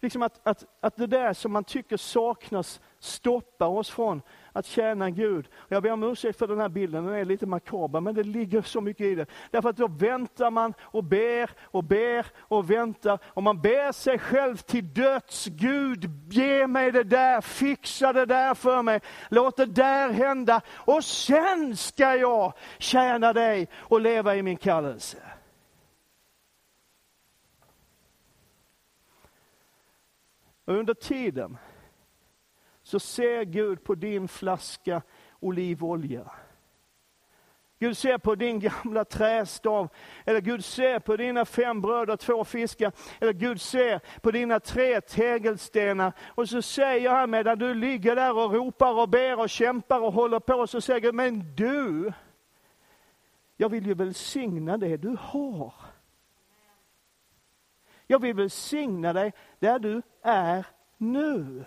Liksom 0.00 0.22
att, 0.22 0.40
att, 0.42 0.64
att 0.80 0.96
det 0.96 1.06
där 1.06 1.32
som 1.32 1.52
man 1.52 1.64
tycker 1.64 1.96
saknas 1.96 2.80
stoppar 2.98 3.66
oss 3.66 3.90
från 3.90 4.22
att 4.52 4.66
tjäna 4.66 5.10
Gud. 5.10 5.48
Jag 5.68 5.82
ber 5.82 5.92
om 5.92 6.02
ursäkt 6.02 6.38
för 6.38 6.46
den 6.46 6.60
här 6.60 6.68
bilden, 6.68 7.06
den 7.06 7.14
är 7.14 7.24
lite 7.24 7.46
makaber, 7.46 8.00
men 8.00 8.14
det 8.14 8.22
ligger 8.22 8.62
så 8.62 8.80
mycket 8.80 9.06
i 9.06 9.14
det. 9.14 9.26
Därför 9.50 9.68
att 9.68 9.76
då 9.76 9.86
väntar 9.86 10.50
man 10.50 10.74
och 10.80 11.04
ber 11.04 11.50
och 11.62 11.84
ber 11.84 12.26
och 12.38 12.70
väntar. 12.70 13.18
Och 13.24 13.42
man 13.42 13.60
ber 13.60 13.92
sig 13.92 14.18
själv 14.18 14.56
till 14.56 14.94
döds. 14.94 15.46
Gud, 15.46 16.10
ge 16.30 16.66
mig 16.66 16.92
det 16.92 17.04
där, 17.04 17.40
fixa 17.40 18.12
det 18.12 18.26
där 18.26 18.54
för 18.54 18.82
mig. 18.82 19.00
Låt 19.28 19.56
det 19.56 19.66
där 19.66 20.10
hända. 20.10 20.60
Och 20.74 21.04
sen 21.04 21.76
ska 21.76 22.16
jag 22.16 22.52
tjäna 22.78 23.32
dig 23.32 23.68
och 23.74 24.00
leva 24.00 24.36
i 24.36 24.42
min 24.42 24.56
kallelse. 24.56 25.29
Och 30.70 30.76
under 30.76 30.94
tiden 30.94 31.56
så 32.82 33.00
ser 33.00 33.44
Gud 33.44 33.84
på 33.84 33.94
din 33.94 34.28
flaska 34.28 35.02
olivolja. 35.40 36.30
Gud 37.78 37.96
ser 37.96 38.18
på 38.18 38.34
din 38.34 38.60
gamla 38.60 39.04
trästav, 39.04 39.88
eller 40.24 40.40
Gud 40.40 40.64
ser 40.64 40.98
på 40.98 41.16
dina 41.16 41.44
fem 41.44 41.80
bröd 41.80 42.10
och 42.10 42.20
två 42.20 42.44
fiskar, 42.44 42.92
eller 43.20 43.32
Gud 43.32 43.60
ser 43.60 44.00
på 44.20 44.30
dina 44.30 44.60
tre 44.60 45.00
tegelstenar. 45.00 46.12
Och 46.26 46.48
så 46.48 46.62
säger 46.62 47.10
han 47.10 47.30
medan 47.30 47.58
du 47.58 47.74
ligger 47.74 48.16
där 48.16 48.36
och 48.36 48.52
ropar 48.52 49.00
och 49.00 49.08
ber 49.08 49.40
och 49.40 49.50
kämpar 49.50 50.00
och 50.00 50.12
håller 50.12 50.40
på, 50.40 50.66
så 50.66 50.80
säger 50.80 51.00
Gud, 51.00 51.14
men 51.14 51.54
du, 51.56 52.12
jag 53.56 53.68
vill 53.68 53.86
ju 53.86 53.94
välsigna 53.94 54.76
det 54.76 54.96
du 54.96 55.16
har. 55.20 55.74
Jag 58.10 58.18
vill 58.18 58.34
välsigna 58.34 59.12
dig 59.12 59.32
där 59.58 59.78
du 59.78 60.02
är 60.22 60.66
nu. 60.96 61.64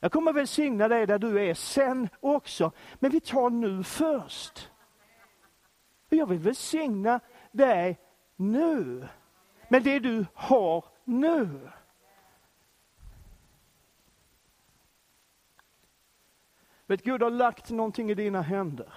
Jag 0.00 0.12
kommer 0.12 0.32
välsigna 0.32 0.88
dig 0.88 1.06
där 1.06 1.18
du 1.18 1.40
är 1.40 1.54
sen 1.54 2.08
också, 2.20 2.72
men 2.98 3.10
vi 3.10 3.20
tar 3.20 3.50
nu 3.50 3.84
först. 3.84 4.70
Jag 6.08 6.26
vill 6.26 6.38
välsigna 6.38 7.20
dig 7.50 8.00
nu, 8.36 9.08
med 9.68 9.82
det 9.82 9.98
du 9.98 10.26
har 10.34 10.84
nu. 11.04 11.70
Vet, 16.86 17.02
Gud 17.02 17.22
har 17.22 17.30
lagt 17.30 17.70
någonting 17.70 18.10
i 18.10 18.14
dina 18.14 18.42
händer. 18.42 18.92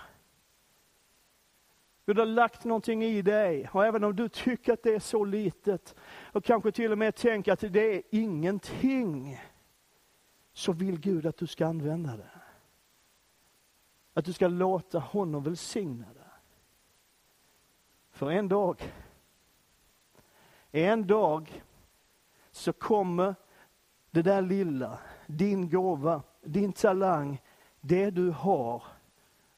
Gud 2.06 2.18
har 2.18 2.26
lagt 2.26 2.64
någonting 2.64 3.04
i 3.04 3.22
dig. 3.22 3.70
Och 3.74 3.86
även 3.86 4.04
om 4.04 4.16
du 4.16 4.30
tycker 4.30 4.74
att 4.74 4.84
det 4.84 4.96
är 4.96 5.00
så 5.00 5.26
litet 5.26 5.96
och 6.32 6.44
kanske 6.44 6.72
till 6.72 6.92
och 6.92 6.98
med 6.98 7.16
tänker 7.16 7.54
att 7.54 7.60
det 7.60 7.96
är 7.96 8.02
ingenting 8.10 9.42
så 10.54 10.72
vill 10.72 11.00
Gud 11.00 11.26
att 11.26 11.38
du 11.38 11.48
ska 11.48 11.68
använda 11.68 12.18
det. 12.18 12.30
Att 14.14 14.26
du 14.26 14.34
ska 14.34 14.48
låta 14.48 15.00
honom 15.00 15.44
välsigna 15.44 16.06
det. 16.14 16.32
För 18.12 18.32
en 18.32 18.48
dag, 18.48 18.94
en 20.72 21.08
dag 21.08 21.64
så 22.52 22.74
kommer 22.74 23.36
det 24.12 24.22
där 24.22 24.42
lilla, 24.42 25.00
din 25.28 25.70
gåva, 25.70 26.24
din 26.42 26.74
talang, 26.74 27.42
det 27.82 28.10
du 28.10 28.30
har 28.30 28.84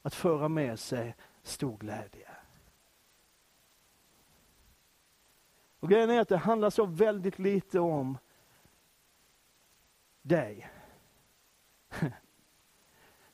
att 0.02 0.14
föra 0.14 0.48
med 0.48 0.78
sig 0.78 1.16
stor 1.42 1.76
glädje. 1.76 2.27
Och 5.80 5.88
grejen 5.88 6.10
är 6.10 6.20
att 6.20 6.28
det 6.28 6.36
handlar 6.36 6.70
så 6.70 6.86
väldigt 6.86 7.38
lite 7.38 7.80
om 7.80 8.18
dig. 10.22 10.70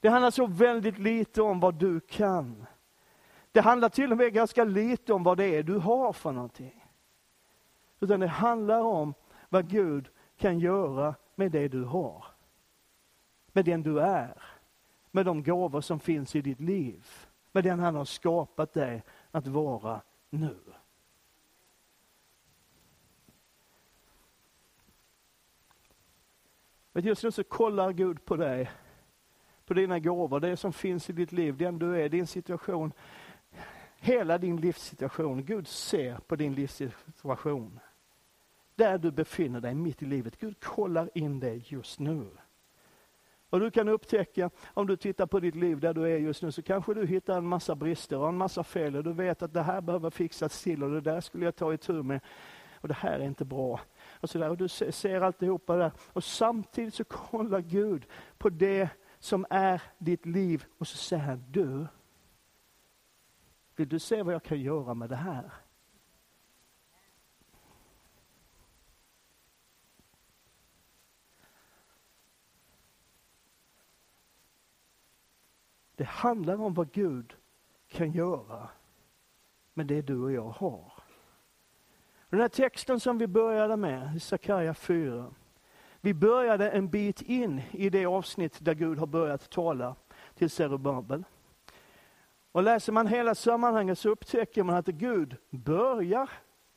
Det 0.01 0.09
handlar 0.09 0.31
så 0.31 0.47
väldigt 0.47 0.99
lite 0.99 1.43
om 1.43 1.61
vad 1.61 1.75
du 1.75 2.01
kan. 2.01 2.67
Det 3.53 3.61
handlar 3.61 3.89
till 3.89 4.13
och 4.13 4.19
med 4.19 4.33
ganska 4.33 4.65
lite 4.65 5.13
om 5.13 5.23
vad 5.23 5.37
det 5.37 5.45
är 5.45 5.63
du 5.63 5.79
har 5.79 6.13
för 6.13 6.33
någonting. 6.33 6.85
Utan 8.01 8.21
det 8.21 8.27
handlar 8.27 8.81
om 8.81 9.15
vad 9.49 9.69
Gud 9.69 10.09
kan 10.37 10.59
göra 10.59 11.15
med 11.35 11.53
det 11.53 11.69
du 11.69 11.85
har. 11.85 12.25
Med 13.53 13.65
den 13.65 13.83
du 13.83 14.01
är. 14.01 14.43
Med 15.11 15.27
de 15.27 15.43
gåvor 15.43 15.81
som 15.81 16.01
finns 16.01 16.37
i 16.37 16.41
ditt 16.41 16.61
liv. 16.61 17.07
Med 17.53 17.65
den 17.65 17.81
han 17.81 17.95
har 17.95 18.05
skapat 18.05 18.73
dig 18.73 19.03
att 19.31 19.47
vara 19.47 20.01
nu. 20.31 20.57
Men 26.95 27.05
just 27.05 27.25
nu 27.25 27.31
så 27.31 27.45
kollar 27.45 27.93
Gud 27.93 28.25
på 28.25 28.37
dig, 28.37 28.71
på 29.67 29.75
dina 29.75 29.99
gåvor, 29.99 30.41
det 30.41 30.57
som 30.57 30.73
finns 30.73 31.11
i 31.11 31.13
ditt 31.13 31.33
liv, 31.33 31.57
den 31.57 31.79
du 31.79 32.01
är, 32.01 32.09
din 32.09 32.27
situation. 32.27 32.93
Hela 33.97 34.39
din 34.39 34.57
livssituation. 34.57 35.45
Gud 35.45 35.69
ser 35.69 36.19
på 36.27 36.37
din 36.37 36.55
livssituation. 36.55 37.81
Där 38.75 38.99
du 38.99 39.11
befinner 39.11 39.61
dig 39.61 39.75
mitt 39.75 40.03
i 40.03 40.07
livet. 40.07 40.39
Gud 40.39 40.61
kollar 40.61 41.11
in 41.15 41.41
dig 41.41 41.65
just 41.67 42.01
nu. 42.01 42.27
Och 43.51 43.61
du 43.61 43.71
kan 43.71 43.89
upptäcka, 43.89 44.51
om 44.67 44.87
du 44.87 44.97
tittar 44.97 45.27
på 45.27 45.41
ditt 45.41 45.55
liv 45.55 45.81
där 45.81 45.95
du 45.95 46.03
är 46.03 46.19
just 46.19 46.43
nu, 46.43 46.53
så 46.53 46.63
kanske 46.63 46.95
du 46.95 47.07
hittar 47.07 47.39
en 47.39 47.47
massa 47.47 47.75
brister 47.75 48.19
och 48.19 48.29
en 48.29 48.37
massa 48.37 48.65
fel. 48.65 48.97
Och 48.97 49.05
du 49.05 49.13
vet 49.13 49.43
att 49.43 49.53
det 49.53 49.63
här 49.63 49.81
behöver 49.81 50.11
fixas 50.11 50.63
till 50.63 50.83
och 50.83 50.91
det 50.91 51.01
där 51.01 51.21
skulle 51.21 51.45
jag 51.45 51.57
ta 51.57 51.75
itu 51.75 52.03
med. 52.03 52.21
Och 52.81 52.89
det 52.89 52.95
här 52.95 53.19
är 53.19 53.25
inte 53.25 53.45
bra 53.45 53.81
och 54.25 54.31
så 54.31 54.39
där. 54.39 54.51
Och 54.51 54.57
du 54.57 54.69
ser 54.69 55.21
alltihopa 55.21 55.77
där. 55.77 55.93
Och 55.99 56.25
samtidigt 56.25 56.95
så 56.95 57.05
kollar 57.05 57.61
Gud 57.61 58.07
på 58.39 58.49
det 58.49 58.89
som 59.19 59.47
är 59.51 59.83
ditt 59.99 60.27
liv 60.27 60.65
och 60.79 60.87
så 60.87 60.97
säger 60.97 61.23
han, 61.23 61.45
du, 61.51 61.87
vill 63.77 63.89
du 63.89 63.99
se 63.99 64.23
vad 64.23 64.35
jag 64.35 64.43
kan 64.43 64.61
göra 64.61 64.95
med 64.95 65.09
det 65.09 65.17
här? 65.17 65.53
Det 75.97 76.05
handlar 76.05 76.61
om 76.61 76.75
vad 76.75 76.93
Gud 76.93 77.37
kan 77.89 78.13
göra 78.13 78.69
med 79.75 79.87
det 79.87 80.03
du 80.03 80.23
och 80.23 80.33
jag 80.33 80.49
har. 80.49 80.94
Den 82.35 82.41
här 82.41 82.49
texten 82.49 83.01
som 83.01 83.19
vi 83.19 83.27
började 83.27 83.77
med, 83.77 84.23
Sakarja 84.23 84.75
4. 84.75 85.35
Vi 86.01 86.15
började 86.15 86.71
en 86.71 86.89
bit 86.89 87.23
in 87.23 87.63
i 87.71 87.91
det 87.91 88.07
avsnitt 88.07 88.59
där 88.61 88.75
Gud 88.75 88.99
har 88.99 89.07
börjat 89.07 89.51
tala 89.51 89.97
till 90.35 90.51
Zerubabel. 90.51 91.25
Och 92.53 92.63
läser 92.63 92.93
man 92.93 93.07
hela 93.07 93.35
sammanhanget 93.35 93.99
så 93.99 94.09
upptäcker 94.09 94.63
man 94.63 94.77
att 94.77 94.87
Gud 94.87 95.37
börjar 95.51 96.31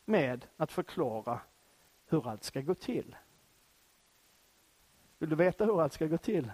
med 0.05 0.45
att 0.57 0.71
förklara 0.71 1.39
hur 2.07 2.29
allt 2.29 2.43
ska 2.43 2.61
gå 2.61 2.73
till. 2.73 3.15
Vill 5.17 5.29
du 5.29 5.35
veta 5.35 5.65
hur 5.65 5.81
allt 5.81 5.93
ska 5.93 6.07
gå 6.07 6.17
till? 6.17 6.51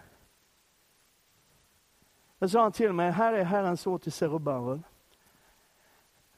Då 2.39 2.49
sa 2.49 2.61
han 2.61 2.71
till 2.71 2.93
mig, 2.93 3.11
här 3.11 3.33
är 3.33 3.43
Herrens 3.43 3.87
ord 3.87 4.01
till 4.01 4.11
Zerubabel. 4.11 4.81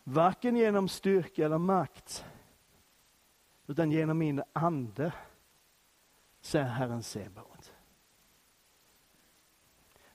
Varken 0.04 0.56
genom 0.56 0.88
styrka 0.88 1.46
eller 1.46 1.58
makt 1.58 2.26
utan 3.68 3.92
genom 3.92 4.18
min 4.18 4.44
ande, 4.54 5.14
säger 6.42 6.66
Herren 6.66 7.04
Sebaot. 7.04 7.74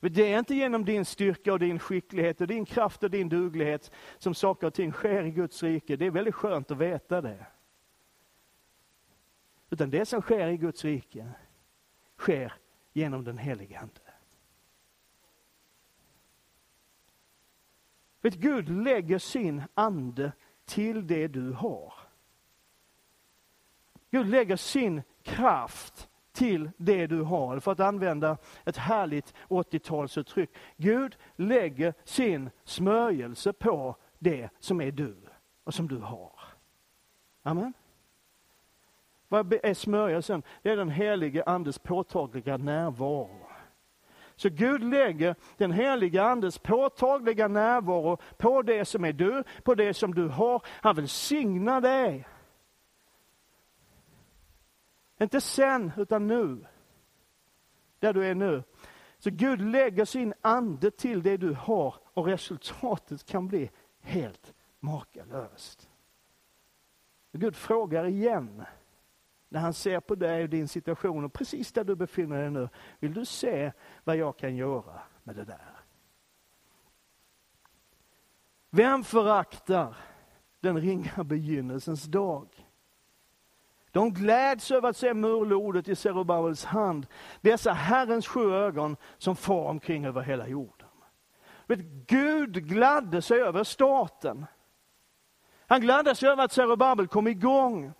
Det 0.00 0.32
är 0.32 0.38
inte 0.38 0.54
genom 0.54 0.84
din 0.84 1.04
styrka 1.04 1.52
och 1.52 1.58
din 1.58 1.78
skicklighet 1.78 2.40
och 2.40 2.46
din 2.46 2.64
kraft 2.64 3.02
och 3.02 3.10
din 3.10 3.28
duglighet 3.28 3.90
som 4.18 4.34
saker 4.34 4.66
och 4.66 4.74
ting 4.74 4.92
sker 4.92 5.24
i 5.24 5.30
Guds 5.30 5.62
rike. 5.62 5.96
Det 5.96 6.06
är 6.06 6.10
väldigt 6.10 6.34
skönt 6.34 6.70
att 6.70 6.78
veta 6.78 7.20
det. 7.20 7.46
Utan 9.70 9.90
det 9.90 10.06
som 10.06 10.22
sker 10.22 10.48
i 10.48 10.56
Guds 10.56 10.84
rike 10.84 11.32
sker 12.16 12.52
genom 12.92 13.24
den 13.24 13.38
helige 13.38 13.78
Ande. 13.78 14.00
Vet, 18.20 18.34
Gud 18.34 18.68
lägger 18.68 19.18
sin 19.18 19.62
ande 19.74 20.32
till 20.64 21.06
det 21.06 21.28
du 21.28 21.52
har. 21.52 21.94
Gud 24.10 24.26
lägger 24.26 24.56
sin 24.56 25.02
kraft 25.22 26.08
till 26.32 26.70
det 26.76 27.06
du 27.06 27.22
har, 27.22 27.60
för 27.60 27.72
att 27.72 27.80
använda 27.80 28.36
ett 28.64 28.76
härligt 28.76 29.34
80-talsuttryck. 29.48 30.48
Gud 30.76 31.16
lägger 31.36 31.94
sin 32.04 32.50
smörjelse 32.64 33.52
på 33.52 33.96
det 34.18 34.48
som 34.58 34.80
är 34.80 34.90
du 34.90 35.16
och 35.64 35.74
som 35.74 35.88
du 35.88 35.98
har. 35.98 36.32
Amen. 37.42 37.72
Vad 39.28 39.52
är 39.62 39.74
smörjelsen? 39.74 40.42
Det 40.62 40.70
är 40.70 40.76
den 40.76 40.90
helige 40.90 41.44
Andes 41.44 41.78
påtagliga 41.78 42.56
närvaro. 42.56 43.46
Så 44.36 44.48
Gud 44.48 44.84
lägger 44.84 45.34
den 45.56 45.72
heliga 45.72 46.24
Andes 46.24 46.58
påtagliga 46.58 47.48
närvaro 47.48 48.18
på 48.36 48.62
det 48.62 48.84
som 48.84 49.04
är 49.04 49.12
du, 49.12 49.44
på 49.62 49.74
det 49.74 49.94
som 49.94 50.14
du 50.14 50.28
har. 50.28 50.62
Han 50.66 50.96
vill 50.96 51.08
signa 51.08 51.80
dig. 51.80 52.26
Inte 55.20 55.40
sen, 55.40 55.92
utan 55.96 56.26
nu. 56.26 56.66
Där 57.98 58.12
du 58.12 58.26
är 58.26 58.34
nu. 58.34 58.62
Så 59.18 59.30
Gud 59.30 59.60
lägger 59.60 60.04
sin 60.04 60.34
ande 60.40 60.90
till 60.90 61.22
det 61.22 61.36
du 61.36 61.52
har 61.52 61.94
och 62.14 62.26
resultatet 62.26 63.24
kan 63.24 63.48
bli 63.48 63.70
helt 64.00 64.54
makalöst. 64.80 65.88
Gud 67.32 67.56
frågar 67.56 68.04
igen 68.04 68.64
när 69.48 69.60
han 69.60 69.74
ser 69.74 70.00
på 70.00 70.14
dig 70.14 70.42
och 70.42 70.48
din 70.48 70.68
situation 70.68 71.24
och 71.24 71.32
precis 71.32 71.72
där 71.72 71.84
du 71.84 71.94
befinner 71.94 72.40
dig 72.40 72.50
nu. 72.50 72.68
Vill 72.98 73.14
du 73.14 73.24
se 73.24 73.72
vad 74.04 74.16
jag 74.16 74.36
kan 74.36 74.56
göra 74.56 75.00
med 75.22 75.36
det 75.36 75.44
där? 75.44 75.80
Vem 78.70 79.04
föraktar 79.04 79.96
den 80.60 80.80
ringa 80.80 81.24
begynnelsens 81.24 82.04
dag? 82.04 82.69
De 83.92 84.12
gläds 84.12 84.70
över 84.70 84.88
att 84.88 84.96
se 84.96 85.14
murlodet 85.14 85.88
i 85.88 85.96
Zerubabels 85.96 86.64
hand, 86.64 87.06
dessa 87.40 87.72
Herrens 87.72 88.26
sju 88.26 88.54
ögon 88.54 88.96
som 89.18 89.36
far 89.36 89.68
omkring 89.68 90.04
över 90.04 90.20
hela 90.20 90.48
jorden. 90.48 90.88
Vet, 91.66 91.80
Gud 92.06 92.68
gladde 92.68 93.22
sig 93.22 93.40
över 93.40 93.64
staten. 93.64 94.46
Han 95.66 95.80
gladde 95.80 96.14
sig 96.14 96.28
över 96.28 96.44
att 96.44 96.52
Zerubabel 96.52 97.08
kom 97.08 97.28
igång. 97.28 97.92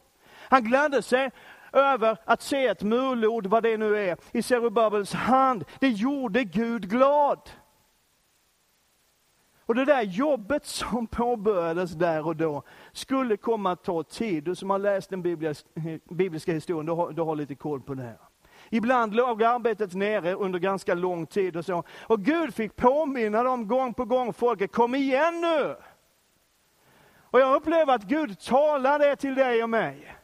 Han 0.49 0.65
gladde 0.65 1.03
sig 1.03 1.31
över 1.73 2.17
att 2.25 2.43
se 2.43 2.67
ett 2.67 2.83
murlod, 2.83 3.47
vad 3.47 3.63
det 3.63 3.77
nu 3.77 3.99
är, 3.99 4.17
i 4.33 4.43
Zerubabels 4.43 5.13
hand. 5.13 5.65
Det 5.81 5.89
gjorde 5.89 6.45
Gud 6.45 6.91
glad. 6.91 7.51
Och 9.71 9.77
det 9.77 9.85
där 9.85 10.03
jobbet 10.03 10.67
som 10.67 11.07
påbörjades 11.07 11.91
där 11.91 12.27
och 12.27 12.37
då 12.37 12.63
skulle 12.93 13.37
komma 13.37 13.73
att 13.73 13.85
ta 13.85 14.03
tid. 14.03 14.45
Du 14.45 14.55
som 14.55 14.71
har 14.71 14.79
läst 14.79 15.11
den 15.11 15.23
bibliska 16.11 16.53
historien, 16.53 16.87
du 16.87 16.93
har, 16.93 17.13
du 17.13 17.23
har 17.23 17.37
lite 17.37 17.55
koll 17.55 17.81
på 17.81 17.95
det. 17.95 18.03
Här. 18.03 18.19
Ibland 18.71 19.15
låg 19.15 19.43
arbetet 19.43 19.95
nere 19.95 20.35
under 20.35 20.59
ganska 20.59 20.95
lång 20.95 21.27
tid 21.27 21.57
och 21.57 21.65
så. 21.65 21.85
Och 22.03 22.21
Gud 22.21 22.55
fick 22.55 22.77
påminna 22.77 23.43
dem 23.43 23.69
gång 23.69 23.95
på 23.95 24.05
gång, 24.05 24.33
folket, 24.33 24.73
kom 24.73 24.95
igen 24.95 25.41
nu! 25.41 25.77
Och 27.21 27.41
jag 27.41 27.57
upplever 27.57 27.95
att 27.95 28.05
Gud 28.05 28.41
talar 28.41 28.99
det 28.99 29.17
till 29.17 29.35
dig 29.35 29.63
och 29.63 29.71
mig 29.71 30.20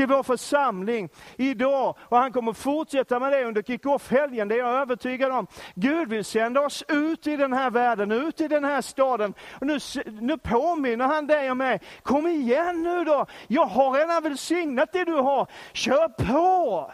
till 0.00 0.08
vår 0.08 0.22
församling 0.22 1.08
idag. 1.36 1.96
Och 2.00 2.18
han 2.18 2.32
kommer 2.32 2.52
fortsätta 2.52 3.18
med 3.18 3.32
det 3.32 3.44
under 3.44 3.62
kick-off-helgen, 3.62 4.48
det 4.48 4.54
är 4.54 4.58
jag 4.58 4.74
övertygad 4.74 5.32
om. 5.32 5.46
Gud 5.74 6.08
vill 6.08 6.24
sända 6.24 6.60
oss 6.60 6.84
ut 6.88 7.26
i 7.26 7.36
den 7.36 7.52
här 7.52 7.70
världen, 7.70 8.12
ut 8.12 8.40
i 8.40 8.48
den 8.48 8.64
här 8.64 8.80
staden. 8.82 9.34
Och 9.60 9.66
nu, 9.66 9.78
nu 10.20 10.38
påminner 10.38 11.04
han 11.04 11.26
dig 11.26 11.50
och 11.50 11.56
mig, 11.56 11.80
kom 12.02 12.26
igen 12.26 12.82
nu 12.82 13.04
då, 13.04 13.26
jag 13.46 13.66
har 13.66 13.92
redan 13.92 14.22
välsignat 14.22 14.92
det 14.92 15.04
du 15.04 15.14
har, 15.14 15.46
kör 15.72 16.08
på! 16.08 16.92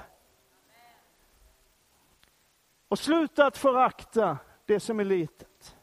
Och 2.88 2.98
sluta 2.98 3.46
att 3.46 3.58
förakta 3.58 4.38
det 4.66 4.80
som 4.80 5.00
är 5.00 5.04
litet. 5.04 5.76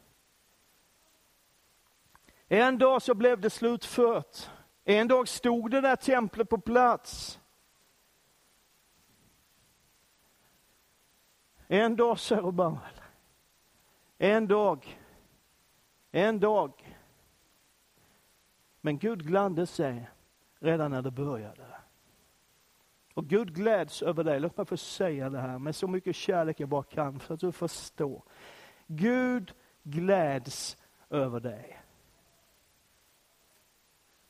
En 2.48 2.78
dag 2.78 3.02
så 3.02 3.14
blev 3.14 3.40
det 3.40 3.50
slutfört. 3.50 4.50
En 4.84 5.08
dag 5.08 5.28
stod 5.28 5.70
det 5.70 5.80
där 5.80 5.96
templet 5.96 6.48
på 6.48 6.58
plats. 6.58 7.40
En 11.66 11.96
dag 11.96 12.18
Zerubabel. 12.18 13.00
En 14.18 14.48
dag. 14.48 15.00
En 16.10 16.40
dag. 16.40 16.98
Men 18.80 18.98
Gud 18.98 19.26
gladde 19.26 19.66
sig 19.66 20.10
redan 20.58 20.90
när 20.90 21.02
det 21.02 21.10
började. 21.10 21.66
Och 23.14 23.26
Gud 23.26 23.54
gläds 23.54 24.02
över 24.02 24.24
dig. 24.24 24.40
Låt 24.40 24.56
mig 24.56 24.66
få 24.66 24.76
säga 24.76 25.30
det 25.30 25.38
här 25.38 25.58
med 25.58 25.76
så 25.76 25.88
mycket 25.88 26.16
kärlek 26.16 26.60
jag 26.60 26.68
bara 26.68 26.82
kan 26.82 27.20
för 27.20 27.34
att 27.34 27.40
du 27.40 27.52
förstår. 27.52 28.22
Gud 28.86 29.54
gläds 29.82 30.76
över 31.10 31.40
dig. 31.40 31.83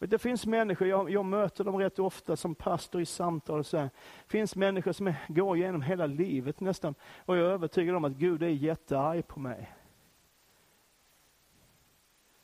Det 0.06 0.18
finns 0.18 0.46
människor, 0.46 0.88
jag, 0.88 1.10
jag, 1.10 1.24
möter 1.24 1.64
dem 1.64 1.78
rätt 1.78 1.98
ofta 1.98 2.36
som 2.36 2.54
pastor 2.54 3.00
i 3.00 3.06
samtal. 3.06 3.64
Så 3.64 3.76
här. 3.76 3.84
Det 3.84 4.30
finns 4.30 4.56
människor 4.56 4.92
som 4.92 5.06
är, 5.06 5.16
går 5.28 5.56
igenom 5.56 5.82
hela 5.82 6.06
livet 6.06 6.60
nästan. 6.60 6.94
Och 7.18 7.36
jag 7.36 7.46
är 7.46 7.50
övertygad 7.50 7.96
om 7.96 8.04
att 8.04 8.12
Gud 8.12 8.42
är 8.42 8.48
jättearg 8.48 9.26
på 9.26 9.40
mig. 9.40 9.74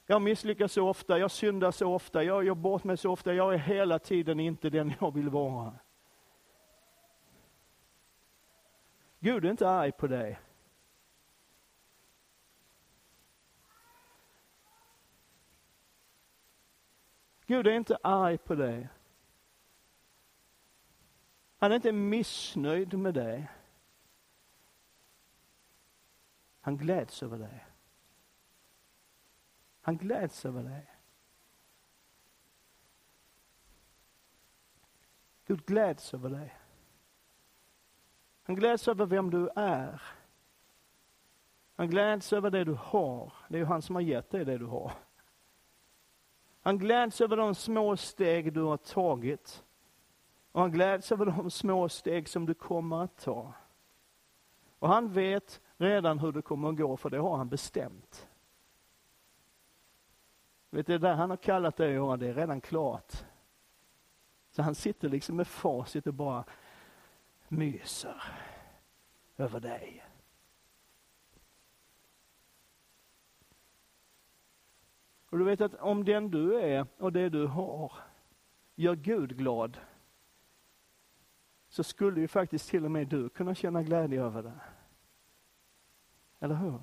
Jag 0.06 0.22
misslyckas 0.22 0.72
så 0.72 0.88
ofta, 0.88 1.18
jag 1.18 1.30
syndar 1.30 1.70
så 1.70 1.94
ofta, 1.94 2.22
jag 2.24 2.44
gör 2.44 2.54
bort 2.54 2.84
mig 2.84 2.96
så 2.96 3.12
ofta. 3.12 3.34
Jag 3.34 3.54
är 3.54 3.58
hela 3.58 3.98
tiden 3.98 4.40
inte 4.40 4.70
den 4.70 4.92
jag 5.00 5.14
vill 5.14 5.28
vara. 5.28 5.74
Gud 9.18 9.44
är 9.44 9.50
inte 9.50 9.68
arg 9.68 9.92
på 9.92 10.06
dig. 10.06 10.38
Gud 17.50 17.66
är 17.66 17.72
inte 17.72 17.98
arg 18.02 18.38
på 18.38 18.54
dig. 18.54 18.88
Han 21.58 21.72
är 21.72 21.76
inte 21.76 21.92
missnöjd 21.92 22.98
med 22.98 23.14
dig. 23.14 23.50
Han 26.60 26.76
gläds 26.76 27.22
över 27.22 27.38
dig. 27.38 27.66
Han 29.80 29.96
gläds 29.96 30.44
över 30.44 30.62
dig. 30.62 30.86
Gud 35.44 35.66
gläds 35.66 36.14
över 36.14 36.30
dig. 36.30 36.58
Han 38.42 38.56
gläds 38.56 38.88
över 38.88 39.06
vem 39.06 39.30
du 39.30 39.48
är. 39.56 40.02
Han 41.74 41.90
gläds 41.90 42.32
över 42.32 42.50
det 42.50 42.64
du 42.64 42.74
har. 42.74 43.32
Det 43.48 43.54
är 43.54 43.60
ju 43.60 43.64
han 43.64 43.82
som 43.82 43.94
har 43.94 44.02
gett 44.02 44.30
dig 44.30 44.44
det 44.44 44.58
du 44.58 44.66
har. 44.66 45.09
Han 46.60 46.78
gläds 46.78 47.20
över 47.20 47.36
de 47.36 47.54
små 47.54 47.96
steg 47.96 48.52
du 48.52 48.62
har 48.62 48.76
tagit. 48.76 49.64
Och 50.52 50.60
han 50.60 50.72
gläds 50.72 51.12
över 51.12 51.26
de 51.26 51.50
små 51.50 51.88
steg 51.88 52.28
som 52.28 52.46
du 52.46 52.54
kommer 52.54 53.04
att 53.04 53.18
ta. 53.18 53.52
Och 54.78 54.88
han 54.88 55.12
vet 55.12 55.60
redan 55.76 56.18
hur 56.18 56.32
det 56.32 56.42
kommer 56.42 56.68
att 56.68 56.76
gå, 56.76 56.96
för 56.96 57.10
det 57.10 57.18
har 57.18 57.36
han 57.36 57.48
bestämt. 57.48 58.28
Vet 60.70 60.86
du, 60.86 60.92
det 60.92 61.08
där 61.08 61.14
han 61.14 61.30
har 61.30 61.36
kallat 61.36 61.76
dig 61.76 61.88
att 61.88 61.94
göra, 61.94 62.16
det 62.16 62.28
är 62.28 62.34
redan 62.34 62.60
klart. 62.60 63.12
Så 64.50 64.62
han 64.62 64.74
sitter 64.74 65.08
liksom 65.08 65.36
med 65.36 65.46
facit 65.46 66.06
och 66.06 66.14
bara 66.14 66.44
myser 67.48 68.22
över 69.36 69.60
dig. 69.60 70.04
Och 75.30 75.38
du 75.38 75.44
vet 75.44 75.60
att 75.60 75.74
om 75.74 76.04
den 76.04 76.30
du 76.30 76.60
är 76.60 76.86
och 76.98 77.12
det 77.12 77.28
du 77.28 77.46
har 77.46 77.92
gör 78.74 78.94
Gud 78.94 79.36
glad, 79.36 79.78
så 81.68 81.84
skulle 81.84 82.20
ju 82.20 82.28
faktiskt 82.28 82.68
till 82.68 82.84
och 82.84 82.90
med 82.90 83.08
du 83.08 83.28
kunna 83.28 83.54
känna 83.54 83.82
glädje 83.82 84.22
över 84.22 84.42
det. 84.42 84.60
Eller 86.40 86.54
hur? 86.54 86.80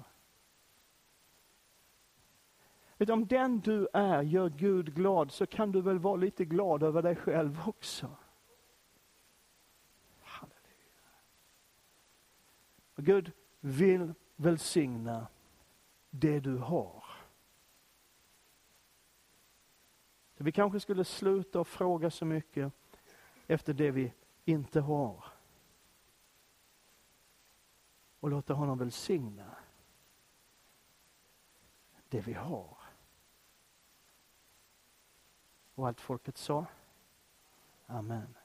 Vet, 2.98 3.10
om 3.10 3.28
den 3.28 3.60
du 3.60 3.88
är 3.93 4.22
gör 4.22 4.50
Gud 4.50 4.95
glad 4.95 5.32
så 5.32 5.45
kan 5.45 5.72
du 5.72 5.82
väl 5.82 6.00
vara 6.00 6.16
lite 6.16 6.45
glad 6.45 6.84
över 6.84 7.02
dig 7.02 7.16
själv 7.16 7.62
också. 7.66 8.10
Halleluja. 10.22 11.10
Och 12.95 13.04
Gud 13.04 13.32
vill 13.60 14.14
välsigna 14.36 15.28
det 16.10 16.39
du 16.39 16.58
har. 16.58 17.07
Så 20.38 20.44
vi 20.44 20.52
kanske 20.52 20.80
skulle 20.80 21.06
sluta 21.06 21.60
och 21.60 21.68
fråga 21.68 22.12
så 22.12 22.26
mycket 22.26 22.74
efter 23.48 23.74
det 23.74 23.92
vi 23.92 24.14
inte 24.46 24.82
har. 24.82 25.26
Och 28.20 28.30
låta 28.30 28.54
honom 28.54 28.78
välsigna 28.78 29.56
det 32.10 32.22
vi 32.22 32.34
har. 32.34 32.78
Och 35.76 35.88
allt 35.88 36.02
folket 36.02 36.38
sa? 36.38 36.66
Amen. 37.86 38.36